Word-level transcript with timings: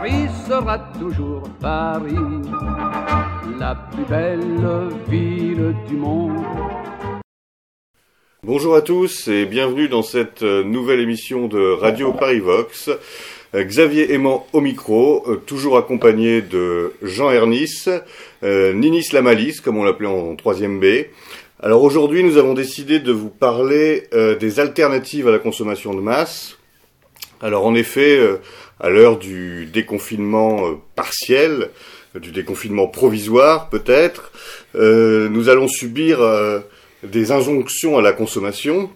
Paris 0.00 0.28
sera 0.46 0.78
toujours 0.96 1.42
Paris, 1.60 2.14
la 3.58 3.74
plus 3.74 4.04
belle 4.04 4.62
ville 5.08 5.74
du 5.88 5.96
monde. 5.96 6.36
Bonjour 8.44 8.76
à 8.76 8.82
tous 8.82 9.26
et 9.26 9.44
bienvenue 9.44 9.88
dans 9.88 10.02
cette 10.02 10.44
euh, 10.44 10.62
nouvelle 10.62 11.00
émission 11.00 11.48
de 11.48 11.72
Radio 11.72 12.12
Paris 12.12 12.38
Vox. 12.38 12.90
Euh, 13.56 13.64
Xavier 13.64 14.14
Aimant 14.14 14.46
au 14.52 14.60
micro, 14.60 15.24
euh, 15.26 15.42
toujours 15.44 15.76
accompagné 15.76 16.42
de 16.42 16.92
Jean 17.02 17.32
Ernis, 17.32 17.86
Ninis 18.44 19.08
Lamalis, 19.12 19.56
comme 19.64 19.78
on 19.78 19.84
l'appelait 19.84 20.06
en 20.06 20.34
3ème 20.34 20.78
B. 20.78 21.08
Alors 21.58 21.82
aujourd'hui, 21.82 22.22
nous 22.22 22.36
avons 22.36 22.54
décidé 22.54 23.00
de 23.00 23.10
vous 23.10 23.30
parler 23.30 24.04
des 24.12 24.60
alternatives 24.60 25.26
à 25.26 25.32
la 25.32 25.40
consommation 25.40 25.92
de 25.92 26.00
masse. 26.00 26.57
Alors 27.40 27.66
en 27.66 27.74
effet, 27.74 28.20
à 28.80 28.88
l'heure 28.88 29.18
du 29.18 29.66
déconfinement 29.66 30.80
partiel, 30.96 31.70
du 32.14 32.32
déconfinement 32.32 32.88
provisoire 32.88 33.68
peut-être, 33.68 34.32
nous 34.74 35.48
allons 35.48 35.68
subir 35.68 36.18
des 37.02 37.30
injonctions 37.30 37.98
à 37.98 38.02
la 38.02 38.12
consommation. 38.12 38.90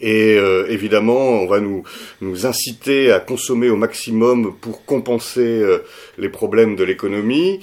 Et 0.00 0.36
euh, 0.36 0.66
évidemment, 0.68 1.42
on 1.42 1.46
va 1.46 1.60
nous, 1.60 1.82
nous 2.20 2.46
inciter 2.46 3.10
à 3.10 3.18
consommer 3.18 3.68
au 3.70 3.76
maximum 3.76 4.54
pour 4.60 4.84
compenser 4.84 5.40
euh, 5.40 5.78
les 6.16 6.28
problèmes 6.28 6.76
de 6.76 6.84
l'économie. 6.84 7.60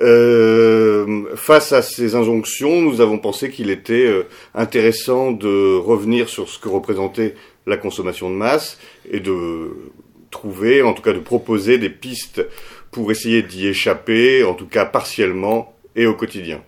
Euh, 0.00 1.24
face 1.36 1.72
à 1.72 1.82
ces 1.82 2.14
injonctions, 2.14 2.80
nous 2.80 3.00
avons 3.00 3.18
pensé 3.18 3.50
qu'il 3.50 3.70
était 3.70 4.08
intéressant 4.54 5.32
de 5.32 5.76
revenir 5.76 6.28
sur 6.28 6.48
ce 6.48 6.58
que 6.58 6.68
représentait 6.68 7.34
la 7.66 7.76
consommation 7.76 8.30
de 8.30 8.36
masse 8.36 8.78
et 9.10 9.20
de 9.20 9.92
trouver, 10.30 10.82
en 10.82 10.92
tout 10.92 11.02
cas 11.02 11.12
de 11.12 11.20
proposer 11.20 11.78
des 11.78 11.90
pistes 11.90 12.44
pour 12.90 13.10
essayer 13.10 13.42
d'y 13.42 13.66
échapper, 13.66 14.44
en 14.44 14.54
tout 14.54 14.66
cas 14.66 14.84
partiellement 14.84 15.74
et 15.96 16.06
au 16.06 16.14
quotidien. 16.14 16.62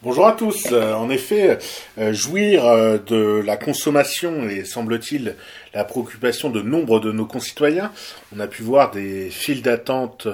Bonjour 0.00 0.28
à 0.28 0.32
tous. 0.32 0.68
Euh, 0.70 0.92
en 0.92 1.10
effet, 1.10 1.58
euh, 1.98 2.12
jouir 2.12 2.64
euh, 2.66 2.98
de 2.98 3.42
la 3.44 3.56
consommation 3.56 4.48
est, 4.48 4.64
semble-t-il, 4.64 5.34
la 5.74 5.82
préoccupation 5.82 6.50
de 6.50 6.62
nombre 6.62 7.00
de 7.00 7.10
nos 7.10 7.26
concitoyens. 7.26 7.90
On 8.32 8.38
a 8.38 8.46
pu 8.46 8.62
voir 8.62 8.92
des 8.92 9.28
files 9.28 9.60
d'attente 9.60 10.28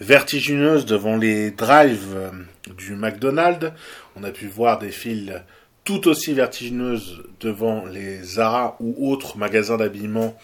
vertigineuses 0.00 0.86
devant 0.86 1.18
les 1.18 1.50
drives 1.50 2.30
du 2.78 2.94
McDonald's. 2.94 3.72
On 4.16 4.24
a 4.24 4.30
pu 4.30 4.46
voir 4.46 4.78
des 4.78 4.90
files 4.90 5.42
tout 5.84 6.08
aussi 6.08 6.34
vertigineuses 6.34 7.22
devant 7.40 7.84
les 7.86 8.22
Zara 8.22 8.76
ou 8.80 9.10
autres 9.10 9.36
magasins 9.36 9.76
d'habillement 9.76 10.36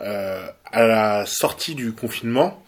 à 0.00 0.86
la 0.86 1.24
sortie 1.26 1.74
du 1.74 1.92
confinement. 1.92 2.62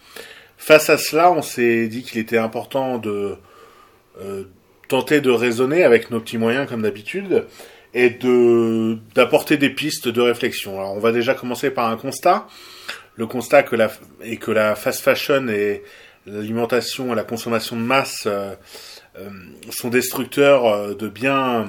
Face 0.57 0.89
à 0.89 0.97
cela, 0.97 1.31
on 1.31 1.41
s'est 1.41 1.87
dit 1.87 2.03
qu'il 2.03 2.19
était 2.19 2.37
important 2.37 2.97
de 2.97 3.37
tenter 4.87 5.21
de 5.21 5.29
raisonner 5.29 5.83
avec 5.83 6.11
nos 6.11 6.19
petits 6.19 6.37
moyens 6.37 6.67
comme 6.67 6.81
d'habitude 6.81 7.45
et 7.93 8.09
de 8.09 8.97
d'apporter 9.15 9.57
des 9.57 9.69
pistes 9.69 10.07
de 10.07 10.21
réflexion. 10.21 10.79
Alors 10.79 10.93
on 10.95 10.99
va 10.99 11.11
déjà 11.11 11.33
commencer 11.33 11.71
par 11.71 11.89
un 11.89 11.97
constat. 11.97 12.47
Le 13.15 13.25
constat 13.25 13.63
que 13.63 13.75
la 13.75 13.91
est 14.23 14.37
que 14.37 14.51
la 14.51 14.75
fast 14.75 15.01
fashion 15.01 15.47
et 15.47 15.83
l'alimentation 16.25 17.13
et 17.13 17.15
la 17.15 17.23
consommation 17.23 17.75
de 17.75 17.81
masse 17.81 18.25
euh, 18.27 18.51
euh, 18.51 18.55
sont 19.69 19.89
destructeurs 19.89 20.65
euh, 20.65 20.93
de 20.93 21.07
bien 21.07 21.67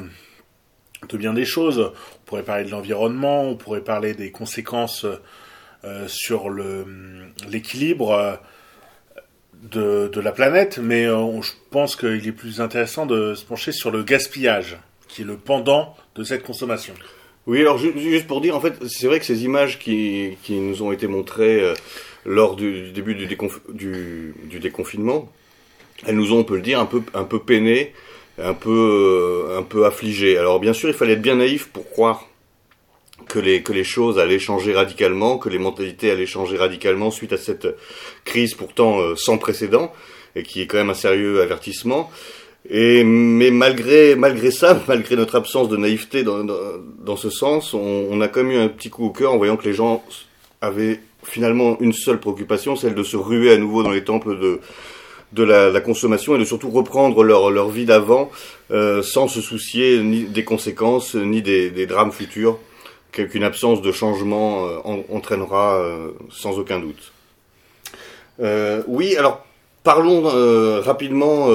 de 1.09 1.17
bien 1.17 1.33
des 1.33 1.45
choses. 1.45 1.79
On 1.79 2.25
pourrait 2.27 2.43
parler 2.43 2.65
de 2.65 2.71
l'environnement, 2.71 3.45
on 3.45 3.57
pourrait 3.57 3.85
parler 3.85 4.15
des 4.15 4.31
conséquences 4.31 5.07
sur 6.09 6.51
le 6.51 6.85
l'équilibre 7.49 8.41
de, 9.63 10.21
la 10.21 10.33
planète, 10.33 10.79
mais 10.79 11.07
euh, 11.07 11.41
je 11.43 11.53
pense 11.71 11.97
qu'il 11.97 12.27
est 12.27 12.33
plus 12.33 12.61
intéressant 12.61 13.07
de 13.07 13.35
se 13.35 13.45
pencher 13.45 13.73
sur 13.73 13.91
le 13.91 14.03
gaspillage, 14.03 14.79
qui 15.09 15.23
est 15.23 15.25
le 15.25 15.37
pendant 15.37 15.97
de 16.15 16.25
cette 16.25 16.43
consommation. 16.43 16.95
Oui, 17.47 17.61
alors 17.61 17.79
juste 17.79 18.27
pour 18.27 18.41
dire, 18.41 18.55
en 18.55 18.61
fait, 18.61 18.75
c'est 18.89 19.07
vrai 19.07 19.19
que 19.19 19.25
ces 19.25 19.45
images 19.45 19.79
qui, 19.79 20.37
nous 20.51 20.83
ont 20.83 20.93
été 20.93 21.07
montrées 21.07 21.61
euh, 21.61 21.75
lors 22.27 22.57
du, 22.57 22.93
début 22.93 23.15
du, 23.15 24.61
déconfinement, 24.61 25.33
elles 26.07 26.17
nous 26.17 26.33
ont, 26.33 26.39
on 26.39 26.45
peut 26.45 26.57
le 26.57 26.63
dire, 26.63 26.81
un 26.81 26.87
peu, 26.87 27.03
un 27.15 27.25
peu 27.25 27.41
peinées, 27.41 27.93
un 28.41 28.55
peu, 28.55 28.71
euh, 29.51 29.59
un 29.59 29.63
peu 29.63 29.85
affligées. 29.87 30.39
Alors 30.39 30.61
bien 30.61 30.73
sûr, 30.73 30.89
il 30.89 30.95
fallait 30.95 31.15
être 31.15 31.23
bien 31.23 31.37
naïf 31.37 31.69
pour 31.69 31.91
croire 31.91 32.27
que 33.27 33.39
les, 33.39 33.63
que 33.63 33.73
les 33.73 33.85
choses 33.85 34.19
allaient 34.19 34.39
changer 34.39 34.73
radicalement, 34.73 35.39
que 35.39 35.49
les 35.49 35.59
mentalités 35.59 36.11
allaient 36.11 36.27
changer 36.27 36.57
radicalement 36.57 37.11
suite 37.11 37.33
à 37.33 37.37
cette 37.37 37.69
crise 38.25 38.55
pourtant 38.55 39.01
euh, 39.01 39.17
sans 39.17 39.39
précédent, 39.39 39.93
et 40.37 40.43
qui 40.43 40.63
est 40.63 40.67
quand 40.67 40.79
même 40.79 40.91
un 40.91 40.95
sérieux 40.95 41.43
avertissement. 41.43 42.11
Et, 42.71 43.03
mais 43.03 43.51
malgré, 43.51 44.15
malgré 44.15 44.51
ça, 44.51 44.81
malgré 44.89 45.17
notre 45.17 45.35
absence 45.35 45.69
de 45.69 45.77
naïveté 45.77 46.23
dans, 46.23 46.45
dans, 46.45 47.17
ce 47.17 47.31
sens, 47.31 47.75
on, 47.75 48.07
on, 48.11 48.21
a 48.21 48.29
quand 48.29 48.43
même 48.45 48.53
eu 48.53 48.59
un 48.59 48.69
petit 48.69 48.91
coup 48.91 49.07
au 49.07 49.11
cœur 49.11 49.33
en 49.33 49.37
voyant 49.37 49.57
que 49.57 49.65
les 49.65 49.75
gens 49.75 50.05
avaient 50.61 51.01
finalement 51.25 51.79
une 51.81 51.93
seule 51.93 52.21
préoccupation, 52.21 52.77
celle 52.77 52.95
de 52.95 53.03
se 53.03 53.17
ruer 53.17 53.53
à 53.53 53.59
nouveau 53.59 53.83
dans 53.83 53.91
les 53.91 54.05
temples 54.05 54.39
de, 54.39 54.61
de 55.33 55.43
la, 55.43 55.81
consommation 55.81 56.37
et 56.37 56.39
de 56.39 56.45
surtout 56.45 56.71
reprendre 56.71 57.23
leur, 57.23 57.69
vie 57.69 57.85
d'avant 57.85 58.31
euh, 58.71 59.03
sans 59.03 59.29
se 59.29 59.41
soucier 59.41 60.03
ni 60.03 60.25
des 60.25 60.45
conséquences 60.45 61.15
ni 61.15 61.43
des, 61.43 61.87
drames 61.87 62.13
futurs 62.13 62.59
qu'une 63.13 63.45
absence 63.45 63.83
de 63.83 63.91
changement 63.93 64.67
euh, 64.67 65.03
entraînera 65.11 65.77
euh, 65.77 66.11
sans 66.31 66.59
aucun 66.59 66.79
doute. 66.79 67.13
Oui, 68.87 69.17
alors 69.17 69.45
parlons 69.83 70.23
rapidement 70.81 71.49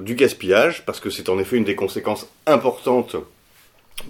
du 0.00 0.14
gaspillage, 0.14 0.86
parce 0.86 1.00
que 1.00 1.10
c'est 1.10 1.28
en 1.28 1.38
effet 1.38 1.56
une 1.56 1.64
des 1.64 1.74
conséquences 1.74 2.26
importantes 2.46 3.16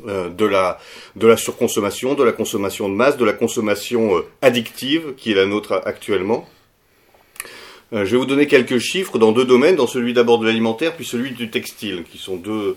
de 0.07 0.45
la 0.47 1.37
surconsommation, 1.37 2.15
de 2.15 2.23
la 2.23 2.31
consommation 2.31 2.89
de 2.89 2.95
masse, 2.95 3.17
de 3.17 3.25
la 3.25 3.33
consommation 3.33 4.23
addictive 4.43 5.15
qui 5.17 5.33
est 5.33 5.35
la 5.35 5.47
nôtre 5.47 5.83
actuellement. 5.85 6.49
Je 7.95 8.11
vais 8.11 8.17
vous 8.17 8.27
donner 8.27 8.47
quelques 8.47 8.79
chiffres 8.79 9.19
dans 9.19 9.33
deux 9.33 9.45
domaines, 9.45 9.77
dans 9.77 9.87
celui 9.87 10.13
d'abord 10.13 10.39
de 10.39 10.47
l'alimentaire 10.47 10.95
puis 10.95 11.05
celui 11.05 11.31
du 11.31 11.51
textile, 11.51 12.03
qui 12.11 12.19
sont 12.19 12.37
deux 12.37 12.77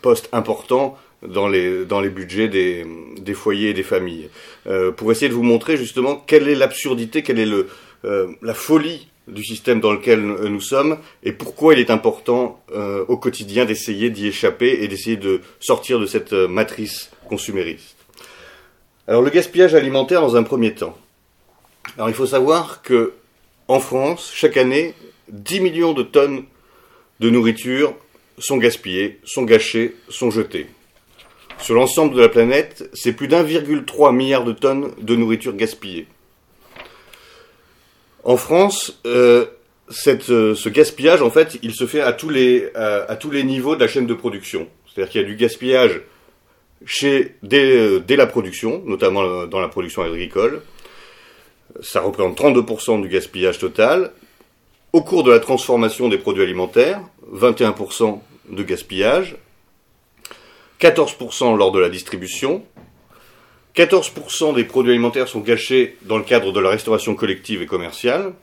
postes 0.00 0.28
importants 0.32 0.98
dans 1.26 1.48
les, 1.48 1.84
dans 1.84 2.00
les 2.00 2.10
budgets 2.10 2.48
des, 2.48 2.86
des 3.20 3.34
foyers 3.34 3.70
et 3.70 3.74
des 3.74 3.82
familles, 3.82 4.28
euh, 4.66 4.92
pour 4.92 5.10
essayer 5.10 5.28
de 5.28 5.34
vous 5.34 5.42
montrer 5.42 5.76
justement 5.76 6.16
quelle 6.16 6.48
est 6.48 6.54
l'absurdité, 6.54 7.22
quelle 7.22 7.38
est 7.38 7.46
le, 7.46 7.68
euh, 8.04 8.28
la 8.42 8.54
folie 8.54 9.08
du 9.26 9.42
système 9.42 9.80
dans 9.80 9.92
lequel 9.92 10.20
nous 10.20 10.60
sommes 10.60 10.98
et 11.22 11.32
pourquoi 11.32 11.72
il 11.72 11.80
est 11.80 11.90
important 11.90 12.60
euh, 12.74 13.04
au 13.08 13.16
quotidien 13.16 13.64
d'essayer 13.64 14.10
d'y 14.10 14.26
échapper 14.26 14.82
et 14.82 14.88
d'essayer 14.88 15.16
de 15.16 15.40
sortir 15.60 15.98
de 15.98 16.04
cette 16.04 16.34
euh, 16.34 16.46
matrice 16.46 17.10
consumériste. 17.28 17.96
Alors 19.08 19.22
le 19.22 19.30
gaspillage 19.30 19.74
alimentaire 19.74 20.20
dans 20.20 20.36
un 20.36 20.42
premier 20.42 20.74
temps. 20.74 20.96
Alors 21.96 22.10
il 22.10 22.14
faut 22.14 22.26
savoir 22.26 22.82
que 22.82 23.14
en 23.68 23.80
France, 23.80 24.32
chaque 24.34 24.56
année, 24.56 24.94
10 25.28 25.60
millions 25.60 25.92
de 25.92 26.02
tonnes 26.02 26.44
de 27.20 27.30
nourriture 27.30 27.94
sont 28.38 28.56
gaspillées, 28.56 29.20
sont 29.24 29.44
gâchées, 29.44 29.94
sont 30.08 30.30
jetées. 30.30 30.66
Sur 31.58 31.74
l'ensemble 31.74 32.14
de 32.14 32.20
la 32.20 32.28
planète, 32.28 32.90
c'est 32.92 33.12
plus 33.12 33.28
d'1,3 33.28 34.14
milliard 34.14 34.44
de 34.44 34.52
tonnes 34.52 34.92
de 35.00 35.16
nourriture 35.16 35.54
gaspillée. 35.54 36.06
En 38.24 38.36
France, 38.36 39.00
euh, 39.06 39.46
euh, 40.06 40.54
ce 40.54 40.68
gaspillage, 40.68 41.22
en 41.22 41.30
fait, 41.30 41.58
il 41.62 41.74
se 41.74 41.86
fait 41.86 42.00
à 42.00 42.12
tous 42.12 42.30
les, 42.30 42.70
niveaux 43.44 43.76
de 43.76 43.80
la 43.80 43.88
chaîne 43.88 44.06
de 44.06 44.14
production. 44.14 44.68
C'est-à-dire 44.86 45.12
qu'il 45.12 45.20
y 45.20 45.24
a 45.24 45.26
du 45.26 45.36
gaspillage 45.36 46.00
chez, 46.84 47.36
dès, 47.42 47.76
euh, 47.76 48.00
dès, 48.00 48.16
la 48.16 48.26
production, 48.26 48.82
notamment 48.84 49.46
dans 49.46 49.60
la 49.60 49.68
production 49.68 50.02
agricole. 50.02 50.62
Ça 51.82 52.00
représente 52.00 52.38
32% 52.38 53.02
du 53.02 53.08
gaspillage 53.08 53.58
total. 53.58 54.12
Au 54.92 55.02
cours 55.02 55.24
de 55.24 55.32
la 55.32 55.40
transformation 55.40 56.08
des 56.08 56.18
produits 56.18 56.42
alimentaires, 56.42 57.00
21% 57.32 58.20
de 58.50 58.62
gaspillage. 58.62 59.36
14% 60.80 61.56
lors 61.56 61.72
de 61.72 61.80
la 61.80 61.88
distribution, 61.88 62.62
14% 63.74 64.54
des 64.54 64.64
produits 64.64 64.92
alimentaires 64.92 65.28
sont 65.28 65.40
gâchés 65.40 65.96
dans 66.02 66.18
le 66.18 66.24
cadre 66.24 66.52
de 66.52 66.60
la 66.60 66.70
restauration 66.70 67.14
collective 67.14 67.62
et 67.62 67.66
commerciale, 67.66 68.34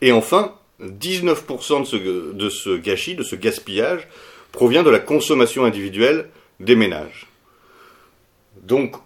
et 0.00 0.12
enfin, 0.12 0.54
19% 0.82 1.80
de 1.80 1.84
ce, 1.84 1.96
de 2.32 2.48
ce 2.50 2.76
gâchis, 2.76 3.14
de 3.14 3.22
ce 3.22 3.36
gaspillage, 3.36 4.08
provient 4.52 4.82
de 4.82 4.90
la 4.90 4.98
consommation 4.98 5.64
individuelle 5.64 6.28
des 6.60 6.76
ménages. 6.76 7.26
Donc, 8.62 8.96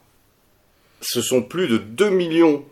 ce 1.00 1.20
sont 1.20 1.43
plus 1.43 1.69
de 1.69 1.76
2 1.78 2.10
millions, 2.10 2.64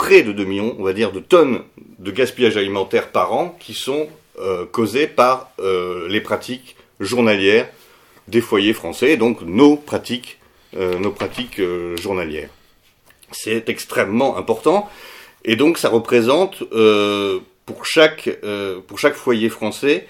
près 0.00 0.22
de 0.22 0.32
2 0.32 0.44
millions, 0.44 0.74
on 0.78 0.82
va 0.82 0.94
dire, 0.94 1.12
de 1.12 1.20
tonnes 1.20 1.60
de 1.98 2.10
gaspillage 2.10 2.56
alimentaire 2.56 3.08
par 3.08 3.34
an 3.34 3.54
qui 3.60 3.74
sont 3.74 4.08
euh, 4.38 4.64
causés 4.64 5.06
par 5.06 5.50
euh, 5.58 6.08
les 6.08 6.22
pratiques 6.22 6.74
journalières 7.00 7.68
des 8.26 8.40
foyers 8.40 8.72
français, 8.72 9.18
donc 9.18 9.42
nos 9.42 9.76
pratiques, 9.76 10.38
euh, 10.74 10.98
nos 10.98 11.10
pratiques 11.10 11.60
journalières. 12.00 12.48
C'est 13.30 13.68
extrêmement 13.68 14.38
important. 14.38 14.88
Et 15.44 15.54
donc 15.54 15.76
ça 15.76 15.90
représente 15.90 16.64
pour, 17.66 17.84
chaque, 17.84 18.30
pour 18.86 18.98
chaque 18.98 19.14
foyer 19.14 19.50
français 19.50 20.06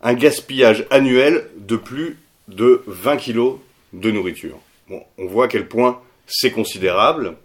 un 0.00 0.14
gaspillage 0.14 0.86
annuel 0.90 1.48
de 1.56 1.74
plus 1.74 2.18
de 2.46 2.84
20 2.86 3.16
kilos 3.16 3.58
de 3.92 4.12
nourriture. 4.12 4.58
Bon, 4.88 5.02
on 5.18 5.26
voit 5.26 5.46
à 5.46 5.48
quel 5.48 5.66
point 5.66 6.00
c'est 6.28 6.52
considérable, 6.52 7.36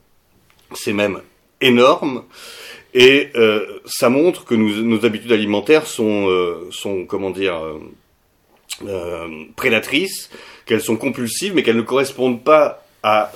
c'est 0.76 0.94
même 0.94 1.22
énorme, 1.62 2.24
et 2.94 3.30
euh, 3.36 3.80
ça 3.86 4.10
montre 4.10 4.46
que 4.46 4.56
nos 4.56 5.06
habitudes 5.06 5.32
alimentaires 5.32 5.86
sont, 5.86 6.30
euh, 6.30 6.68
sont 6.72 7.06
comment 7.06 7.30
dire, 7.30 7.62
euh, 8.86 9.28
prédatrices, 9.56 10.30
qu'elles 10.66 10.82
sont 10.82 10.98
compulsives, 10.98 11.54
mais 11.54 11.64
qu'elles 11.64 11.78
ne 11.78 11.82
correspondent 11.82 12.44
pas 12.44 12.86
à 13.04 13.32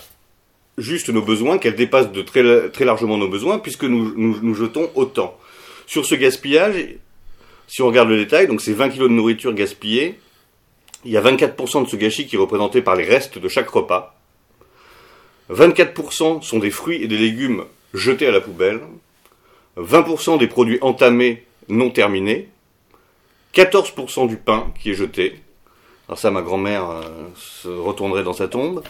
juste 0.77 1.09
nos 1.09 1.21
besoins, 1.21 1.57
qu'elles 1.57 1.75
dépassent 1.75 2.12
de 2.12 2.21
très, 2.21 2.69
très 2.69 2.85
largement 2.85 3.18
nos 3.18 3.27
besoins, 3.27 3.59
puisque 3.59 3.83
nous, 3.83 4.13
nous, 4.15 4.39
nous 4.41 4.56
jetons 4.56 4.89
autant. 4.95 5.38
Sur 5.85 6.06
ce 6.06 6.15
gaspillage, 6.15 6.95
si 7.68 7.81
on 7.81 7.88
regarde 7.88 8.09
le 8.09 8.18
détail, 8.18 8.47
donc 8.47 8.62
c'est 8.62 8.73
20 8.73 8.89
kilos 8.89 9.09
de 9.09 9.13
nourriture 9.13 9.53
gaspillée, 9.53 10.19
il 11.06 11.12
y 11.12 11.18
a 11.18 11.21
24% 11.21 11.83
de 11.83 11.89
ce 11.89 11.95
gâchis 11.95 12.27
qui 12.27 12.35
est 12.35 12.39
représenté 12.39 12.81
par 12.81 12.95
les 12.95 13.06
restes 13.06 13.38
de 13.38 13.47
chaque 13.47 13.69
repas. 13.69 14.15
24% 15.50 16.41
sont 16.41 16.59
des 16.59 16.71
fruits 16.71 17.03
et 17.03 17.07
des 17.07 17.18
légumes 17.18 17.65
jetés 17.94 18.28
à 18.28 18.32
la 18.32 18.42
poubelle. 18.42 18.82
20% 19.78 20.38
des 20.38 20.48
produits 20.48 20.80
entamés 20.82 21.46
non 21.70 21.90
terminés. 21.90 22.50
14% 23.54 24.28
du 24.28 24.38
pain 24.38 24.72
qui 24.80 24.92
est 24.92 24.96
jeté. 24.96 25.40
Alors 26.08 26.20
ça, 26.20 26.32
ma 26.32 26.42
grand-mère 26.42 26.90
euh, 26.90 27.02
se 27.36 27.68
retournerait 27.68 28.24
dans 28.24 28.34
sa 28.34 28.48
tombe. 28.48 28.84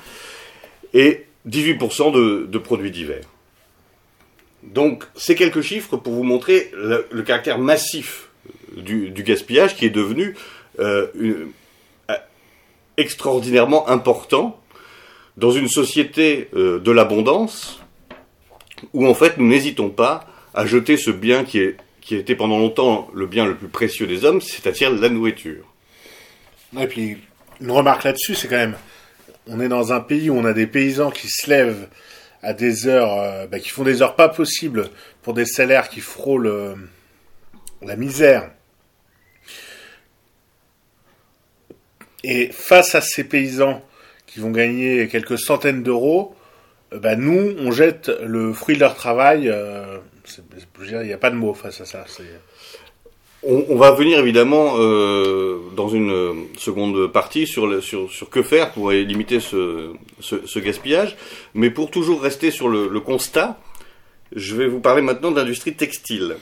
Et 0.94 1.25
18% 1.48 2.12
de, 2.12 2.45
de, 2.45 2.57
produits 2.57 2.92
divers. 2.92 3.25
Donc, 4.63 5.06
c'est 5.15 5.36
quelques 5.36 5.62
chiffres 5.62 5.98
pour 5.98 6.13
vous 6.13 6.24
montrer 6.24 6.71
le, 6.74 7.21
caractère 7.24 7.57
massif 7.57 8.30
du, 8.75 9.12
gaspillage 9.12 9.75
qui 9.75 9.86
est 9.86 9.92
devenu 9.92 10.36
euh, 10.80 11.07
une, 11.15 11.51
extraordinairement 12.98 13.89
important 13.89 14.59
dans 15.38 15.51
une 15.51 15.68
société 15.68 16.50
euh, 16.53 16.80
de 16.80 16.92
l'abondance 16.92 17.80
où 18.93 19.07
en 19.07 19.13
fait 19.13 19.37
nous 19.37 19.47
n'hésitons 19.47 19.89
pas 19.89 20.27
à 20.53 20.65
jeter 20.65 20.97
ce 20.97 21.11
bien 21.11 21.43
qui, 21.43 21.59
est, 21.59 21.77
qui 22.01 22.15
a 22.15 22.19
été 22.19 22.35
pendant 22.35 22.59
longtemps 22.59 23.09
le 23.13 23.27
bien 23.27 23.45
le 23.45 23.55
plus 23.55 23.67
précieux 23.67 24.07
des 24.07 24.25
hommes, 24.25 24.41
c'est-à-dire 24.41 24.91
la 24.91 25.09
nourriture. 25.09 25.65
Et 26.79 26.87
puis 26.87 27.17
une 27.59 27.71
remarque 27.71 28.03
là-dessus, 28.03 28.35
c'est 28.35 28.47
quand 28.47 28.57
même, 28.57 28.75
on 29.47 29.59
est 29.59 29.67
dans 29.69 29.93
un 29.93 29.99
pays 29.99 30.29
où 30.29 30.35
on 30.35 30.45
a 30.45 30.53
des 30.53 30.67
paysans 30.67 31.11
qui 31.11 31.27
se 31.27 31.49
lèvent 31.49 31.87
à 32.41 32.53
des 32.53 32.87
heures, 32.87 33.19
euh, 33.19 33.47
bah, 33.47 33.59
qui 33.59 33.69
font 33.69 33.83
des 33.83 34.01
heures 34.01 34.15
pas 34.15 34.29
possibles 34.29 34.89
pour 35.21 35.33
des 35.33 35.45
salaires 35.45 35.89
qui 35.89 35.99
frôlent 35.99 36.47
euh, 36.47 36.75
la 37.81 37.95
misère 37.95 38.49
Et 42.23 42.49
face 42.51 42.95
à 42.95 43.01
ces 43.01 43.23
paysans 43.23 43.83
qui 44.27 44.39
vont 44.39 44.51
gagner 44.51 45.07
quelques 45.07 45.39
centaines 45.39 45.83
d'euros, 45.83 46.35
bah 46.99 47.15
nous, 47.15 47.55
on 47.59 47.71
jette 47.71 48.11
le 48.23 48.53
fruit 48.53 48.75
de 48.75 48.81
leur 48.81 48.95
travail. 48.95 49.47
Euh, 49.49 49.97
il 50.81 50.97
n'y 50.99 51.13
a 51.13 51.17
pas 51.17 51.29
de 51.29 51.35
mots 51.35 51.53
face 51.53 51.81
à 51.81 51.85
ça. 51.85 52.05
On, 53.43 53.65
on, 53.69 53.75
va 53.75 53.91
venir 53.91 54.19
évidemment 54.19 54.75
euh, 54.77 55.57
dans 55.75 55.89
une 55.89 56.47
seconde 56.57 57.11
partie 57.11 57.47
sur, 57.47 57.65
le, 57.65 57.81
sur, 57.81 58.11
sur 58.11 58.29
que 58.29 58.43
faire 58.43 58.71
pour 58.71 58.91
limiter 58.91 59.39
ce, 59.39 59.93
ce, 60.19 60.45
ce, 60.45 60.59
gaspillage. 60.59 61.15
Mais 61.53 61.69
pour 61.71 61.89
toujours 61.89 62.21
rester 62.21 62.51
sur 62.51 62.67
le, 62.67 62.88
le 62.88 62.99
constat, 62.99 63.57
je 64.35 64.55
vais 64.55 64.67
vous 64.67 64.79
parler 64.79 65.01
maintenant 65.01 65.31
de 65.31 65.38
l'industrie 65.38 65.73
textile. 65.73 66.35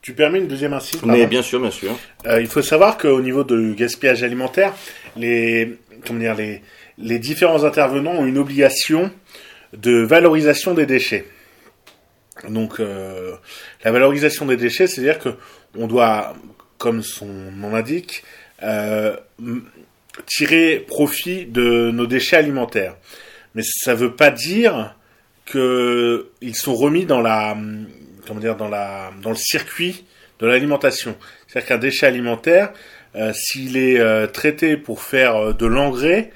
Tu 0.00 0.12
permets 0.12 0.38
une 0.38 0.48
deuxième 0.48 0.72
incise 0.74 1.02
Mais 1.04 1.26
bien 1.26 1.42
sûr, 1.42 1.60
bien 1.60 1.70
sûr. 1.70 1.90
Euh, 2.26 2.40
il 2.40 2.46
faut 2.46 2.62
savoir 2.62 2.98
qu'au 2.98 3.20
niveau 3.20 3.42
du 3.42 3.74
gaspillage 3.74 4.22
alimentaire, 4.22 4.74
les, 5.16 5.76
comment 6.06 6.20
dire, 6.20 6.36
les, 6.36 6.62
les 6.98 7.18
différents 7.18 7.64
intervenants 7.64 8.12
ont 8.12 8.26
une 8.26 8.38
obligation 8.38 9.10
de 9.72 10.02
valorisation 10.02 10.74
des 10.74 10.86
déchets. 10.86 11.26
Donc, 12.48 12.80
euh, 12.80 13.34
la 13.84 13.90
valorisation 13.90 14.46
des 14.46 14.56
déchets, 14.56 14.86
c'est-à-dire 14.86 15.18
que 15.18 15.30
on 15.76 15.86
doit, 15.86 16.34
comme 16.78 17.02
son 17.02 17.26
nom 17.26 17.70
l'indique, 17.70 18.22
euh, 18.62 19.16
tirer 20.26 20.84
profit 20.86 21.46
de 21.46 21.90
nos 21.90 22.06
déchets 22.06 22.36
alimentaires. 22.36 22.96
Mais 23.54 23.62
ça 23.64 23.94
ne 23.94 23.98
veut 23.98 24.14
pas 24.14 24.30
dire 24.30 24.94
qu'ils 25.46 26.54
sont 26.54 26.74
remis 26.74 27.06
dans 27.06 27.20
la, 27.20 27.56
comment 28.26 28.40
dire, 28.40 28.56
dans 28.56 28.68
le 28.68 29.36
circuit 29.36 30.04
de 30.38 30.46
l'alimentation. 30.46 31.16
C'est-à-dire 31.46 31.68
qu'un 31.68 31.78
déchet 31.78 32.06
alimentaire, 32.06 32.72
euh, 33.16 33.32
s'il 33.32 33.76
est 33.76 34.28
traité 34.32 34.76
pour 34.76 35.02
faire 35.02 35.54
de 35.54 35.66
l'engrais, 35.66 36.30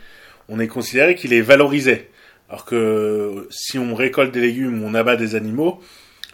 on 0.49 0.58
est 0.58 0.69
considéré 0.69 1.14
qu'il 1.14 1.32
est 1.32 1.43
valorisé. 1.43 2.08
Alors 2.52 2.66
que 2.66 3.49
si 3.50 3.78
on 3.78 3.94
récolte 3.94 4.31
des 4.31 4.43
légumes 4.43 4.84
on 4.84 4.94
abat 4.94 5.16
des 5.16 5.37
animaux, 5.37 5.81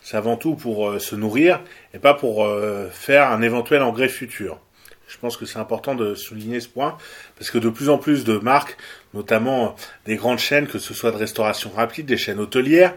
c'est 0.03 0.17
avant 0.17 0.37
tout 0.37 0.56
pour 0.56 1.00
se 1.00 1.15
nourrir 1.15 1.61
et 1.94 2.00
pas 2.00 2.12
pour 2.12 2.44
faire 2.91 3.31
un 3.31 3.41
éventuel 3.41 3.82
engrais 3.82 4.09
futur. 4.09 4.59
Je 5.06 5.17
pense 5.17 5.37
que 5.37 5.47
c'est 5.47 5.61
important 5.61 5.94
de 5.94 6.17
souligner 6.17 6.59
ce 6.59 6.69
point 6.69 6.99
parce 7.38 7.53
que 7.53 7.59
de 7.59 7.69
plus 7.69 7.88
en 7.88 7.99
plus 7.99 8.25
de 8.25 8.37
marques, 8.37 8.76
notamment 9.15 9.76
des 10.06 10.17
grandes 10.17 10.41
chaînes, 10.41 10.67
que 10.67 10.81
ce 10.81 10.93
soit 10.93 11.12
de 11.12 11.17
restauration 11.17 11.70
rapide, 11.70 12.06
des 12.06 12.17
chaînes 12.17 12.41
hôtelières, 12.41 12.97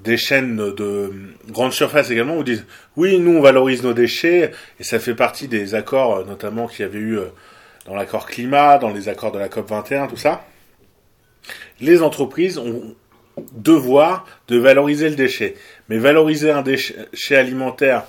des 0.00 0.16
chaînes 0.16 0.56
de 0.56 1.12
grande 1.48 1.72
surface 1.72 2.10
également 2.10 2.34
vous 2.34 2.42
disent 2.42 2.66
oui 2.96 3.20
nous 3.20 3.38
on 3.38 3.42
valorise 3.42 3.84
nos 3.84 3.94
déchets 3.94 4.50
et 4.80 4.82
ça 4.82 4.98
fait 4.98 5.14
partie 5.14 5.46
des 5.46 5.76
accords 5.76 6.26
notamment 6.26 6.66
qu'il 6.66 6.80
y 6.80 6.88
avait 6.88 6.98
eu 6.98 7.20
dans 7.86 7.94
l'accord 7.94 8.26
climat, 8.26 8.78
dans 8.78 8.90
les 8.90 9.08
accords 9.08 9.30
de 9.30 9.38
la 9.38 9.48
COP 9.48 9.70
21, 9.70 10.08
tout 10.08 10.16
ça. 10.16 10.44
Les 11.80 12.02
entreprises 12.02 12.58
ont 12.58 12.94
devoir 13.52 14.26
de 14.48 14.58
valoriser 14.58 15.08
le 15.08 15.14
déchet. 15.14 15.56
Mais 15.88 15.98
valoriser 15.98 16.50
un 16.50 16.62
déchet 16.62 17.36
alimentaire 17.36 18.04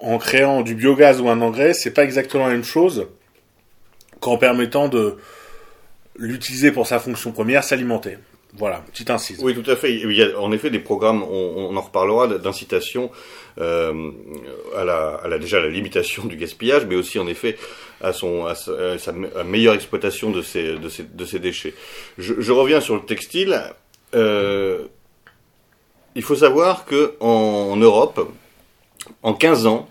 en 0.00 0.18
créant 0.18 0.62
du 0.62 0.74
biogaz 0.74 1.20
ou 1.20 1.28
un 1.28 1.40
engrais, 1.40 1.74
c'est 1.74 1.92
pas 1.92 2.04
exactement 2.04 2.46
la 2.46 2.52
même 2.52 2.64
chose 2.64 3.06
qu'en 4.20 4.36
permettant 4.36 4.88
de 4.88 5.16
l'utiliser 6.16 6.72
pour 6.72 6.86
sa 6.86 6.98
fonction 6.98 7.32
première, 7.32 7.64
s'alimenter. 7.64 8.18
Voilà, 8.54 8.82
petite 8.92 9.08
incise. 9.08 9.38
Oui, 9.42 9.54
tout 9.54 9.68
à 9.70 9.76
fait. 9.76 9.94
Il 9.94 10.12
y 10.12 10.22
a 10.22 10.38
en 10.38 10.52
effet 10.52 10.68
des 10.68 10.78
programmes, 10.78 11.22
on, 11.22 11.74
en 11.74 11.80
reparlera, 11.80 12.26
d'incitation 12.26 13.10
euh, 13.58 14.10
à, 14.76 14.84
la, 14.84 15.38
déjà 15.38 15.58
la 15.58 15.68
limitation 15.68 16.26
du 16.26 16.36
gaspillage, 16.36 16.84
mais 16.86 16.94
aussi 16.94 17.18
en 17.18 17.26
effet 17.26 17.56
à, 18.02 18.12
son, 18.12 18.44
à, 18.44 18.54
sa, 18.54 19.12
meilleure 19.44 19.74
exploitation 19.74 20.30
de 20.30 20.42
ces, 20.42 20.76
de 20.76 20.88
ces, 20.90 21.04
de 21.04 21.24
ces 21.24 21.38
déchets. 21.38 21.72
Je, 22.18 22.52
reviens 22.52 22.80
sur 22.80 22.94
le 22.94 23.02
textile. 23.02 23.58
Euh, 24.14 24.86
il 26.14 26.22
faut 26.22 26.36
savoir 26.36 26.84
que 26.84 27.14
en 27.20 27.76
Europe, 27.76 28.34
en 29.22 29.32
15 29.32 29.66
ans, 29.66 29.88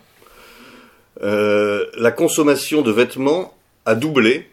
euh, 1.24 1.86
la 1.98 2.12
consommation 2.12 2.84
de 2.84 2.92
vêtements 2.92 3.56
a 3.88 3.96
doublé, 3.96 4.48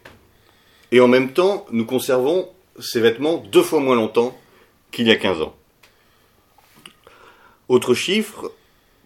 et 0.91 0.99
en 0.99 1.07
même 1.07 1.31
temps, 1.31 1.67
nous 1.71 1.85
conservons 1.85 2.49
ces 2.81 2.99
vêtements 3.01 3.37
deux 3.37 3.63
fois 3.63 3.79
moins 3.79 3.95
longtemps 3.95 4.37
qu'il 4.91 5.07
y 5.07 5.11
a 5.11 5.15
15 5.15 5.41
ans. 5.41 5.55
Autre 7.67 7.93
chiffre, 7.93 8.51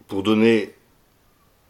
pour 0.08 0.22
donner 0.22 0.74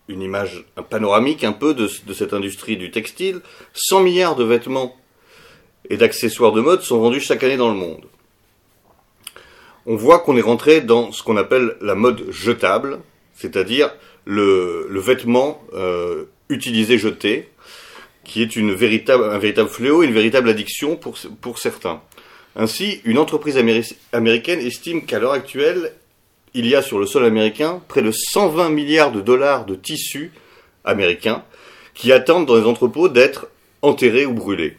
une 0.08 0.22
image 0.22 0.64
panoramique 0.90 1.44
un 1.44 1.52
peu 1.52 1.74
de, 1.74 1.88
cette 1.88 2.32
industrie 2.32 2.76
du 2.76 2.90
textile, 2.90 3.40
100 3.72 4.00
milliards 4.00 4.36
de 4.36 4.44
vêtements 4.44 4.96
et 5.88 5.96
d'accessoires 5.96 6.52
de 6.52 6.60
mode 6.60 6.82
sont 6.82 6.98
vendus 6.98 7.20
chaque 7.20 7.42
année 7.42 7.56
dans 7.56 7.68
le 7.68 7.76
monde. 7.76 8.04
On 9.86 9.96
voit 9.96 10.20
qu'on 10.20 10.36
est 10.36 10.42
rentré 10.42 10.80
dans 10.80 11.12
ce 11.12 11.22
qu'on 11.22 11.36
appelle 11.36 11.76
la 11.80 11.94
mode 11.94 12.30
jetable, 12.30 13.00
c'est-à-dire 13.34 13.94
le, 14.24 14.86
le, 14.88 15.00
vêtement 15.00 15.62
euh, 15.74 16.24
utilisé 16.48 16.96
jeté, 16.96 17.50
qui 18.24 18.42
est 18.42 18.56
un 18.56 18.72
véritable 18.74 19.68
fléau, 19.68 20.02
une 20.02 20.12
véritable 20.12 20.48
addiction 20.48 20.96
pour, 20.96 21.58
certains. 21.58 22.00
Ainsi, 22.56 23.00
une 23.04 23.18
entreprise 23.18 23.56
améri 23.56 23.96
américaine 24.12 24.60
estime 24.60 25.04
qu'à 25.04 25.18
l'heure 25.18 25.32
actuelle, 25.32 25.92
il 26.54 26.66
y 26.66 26.74
a 26.74 26.82
sur 26.82 26.98
le 26.98 27.06
sol 27.06 27.24
américain 27.24 27.82
près 27.88 28.02
de 28.02 28.12
120 28.12 28.70
milliards 28.70 29.12
de 29.12 29.20
dollars 29.20 29.66
de 29.66 29.74
tissus 29.74 30.32
américains 30.84 31.42
qui 31.94 32.12
attendent 32.12 32.46
dans 32.46 32.56
les 32.56 32.66
entrepôts 32.66 33.08
d'être 33.08 33.48
enterrés 33.82 34.26
ou 34.26 34.32
brûlés. 34.32 34.76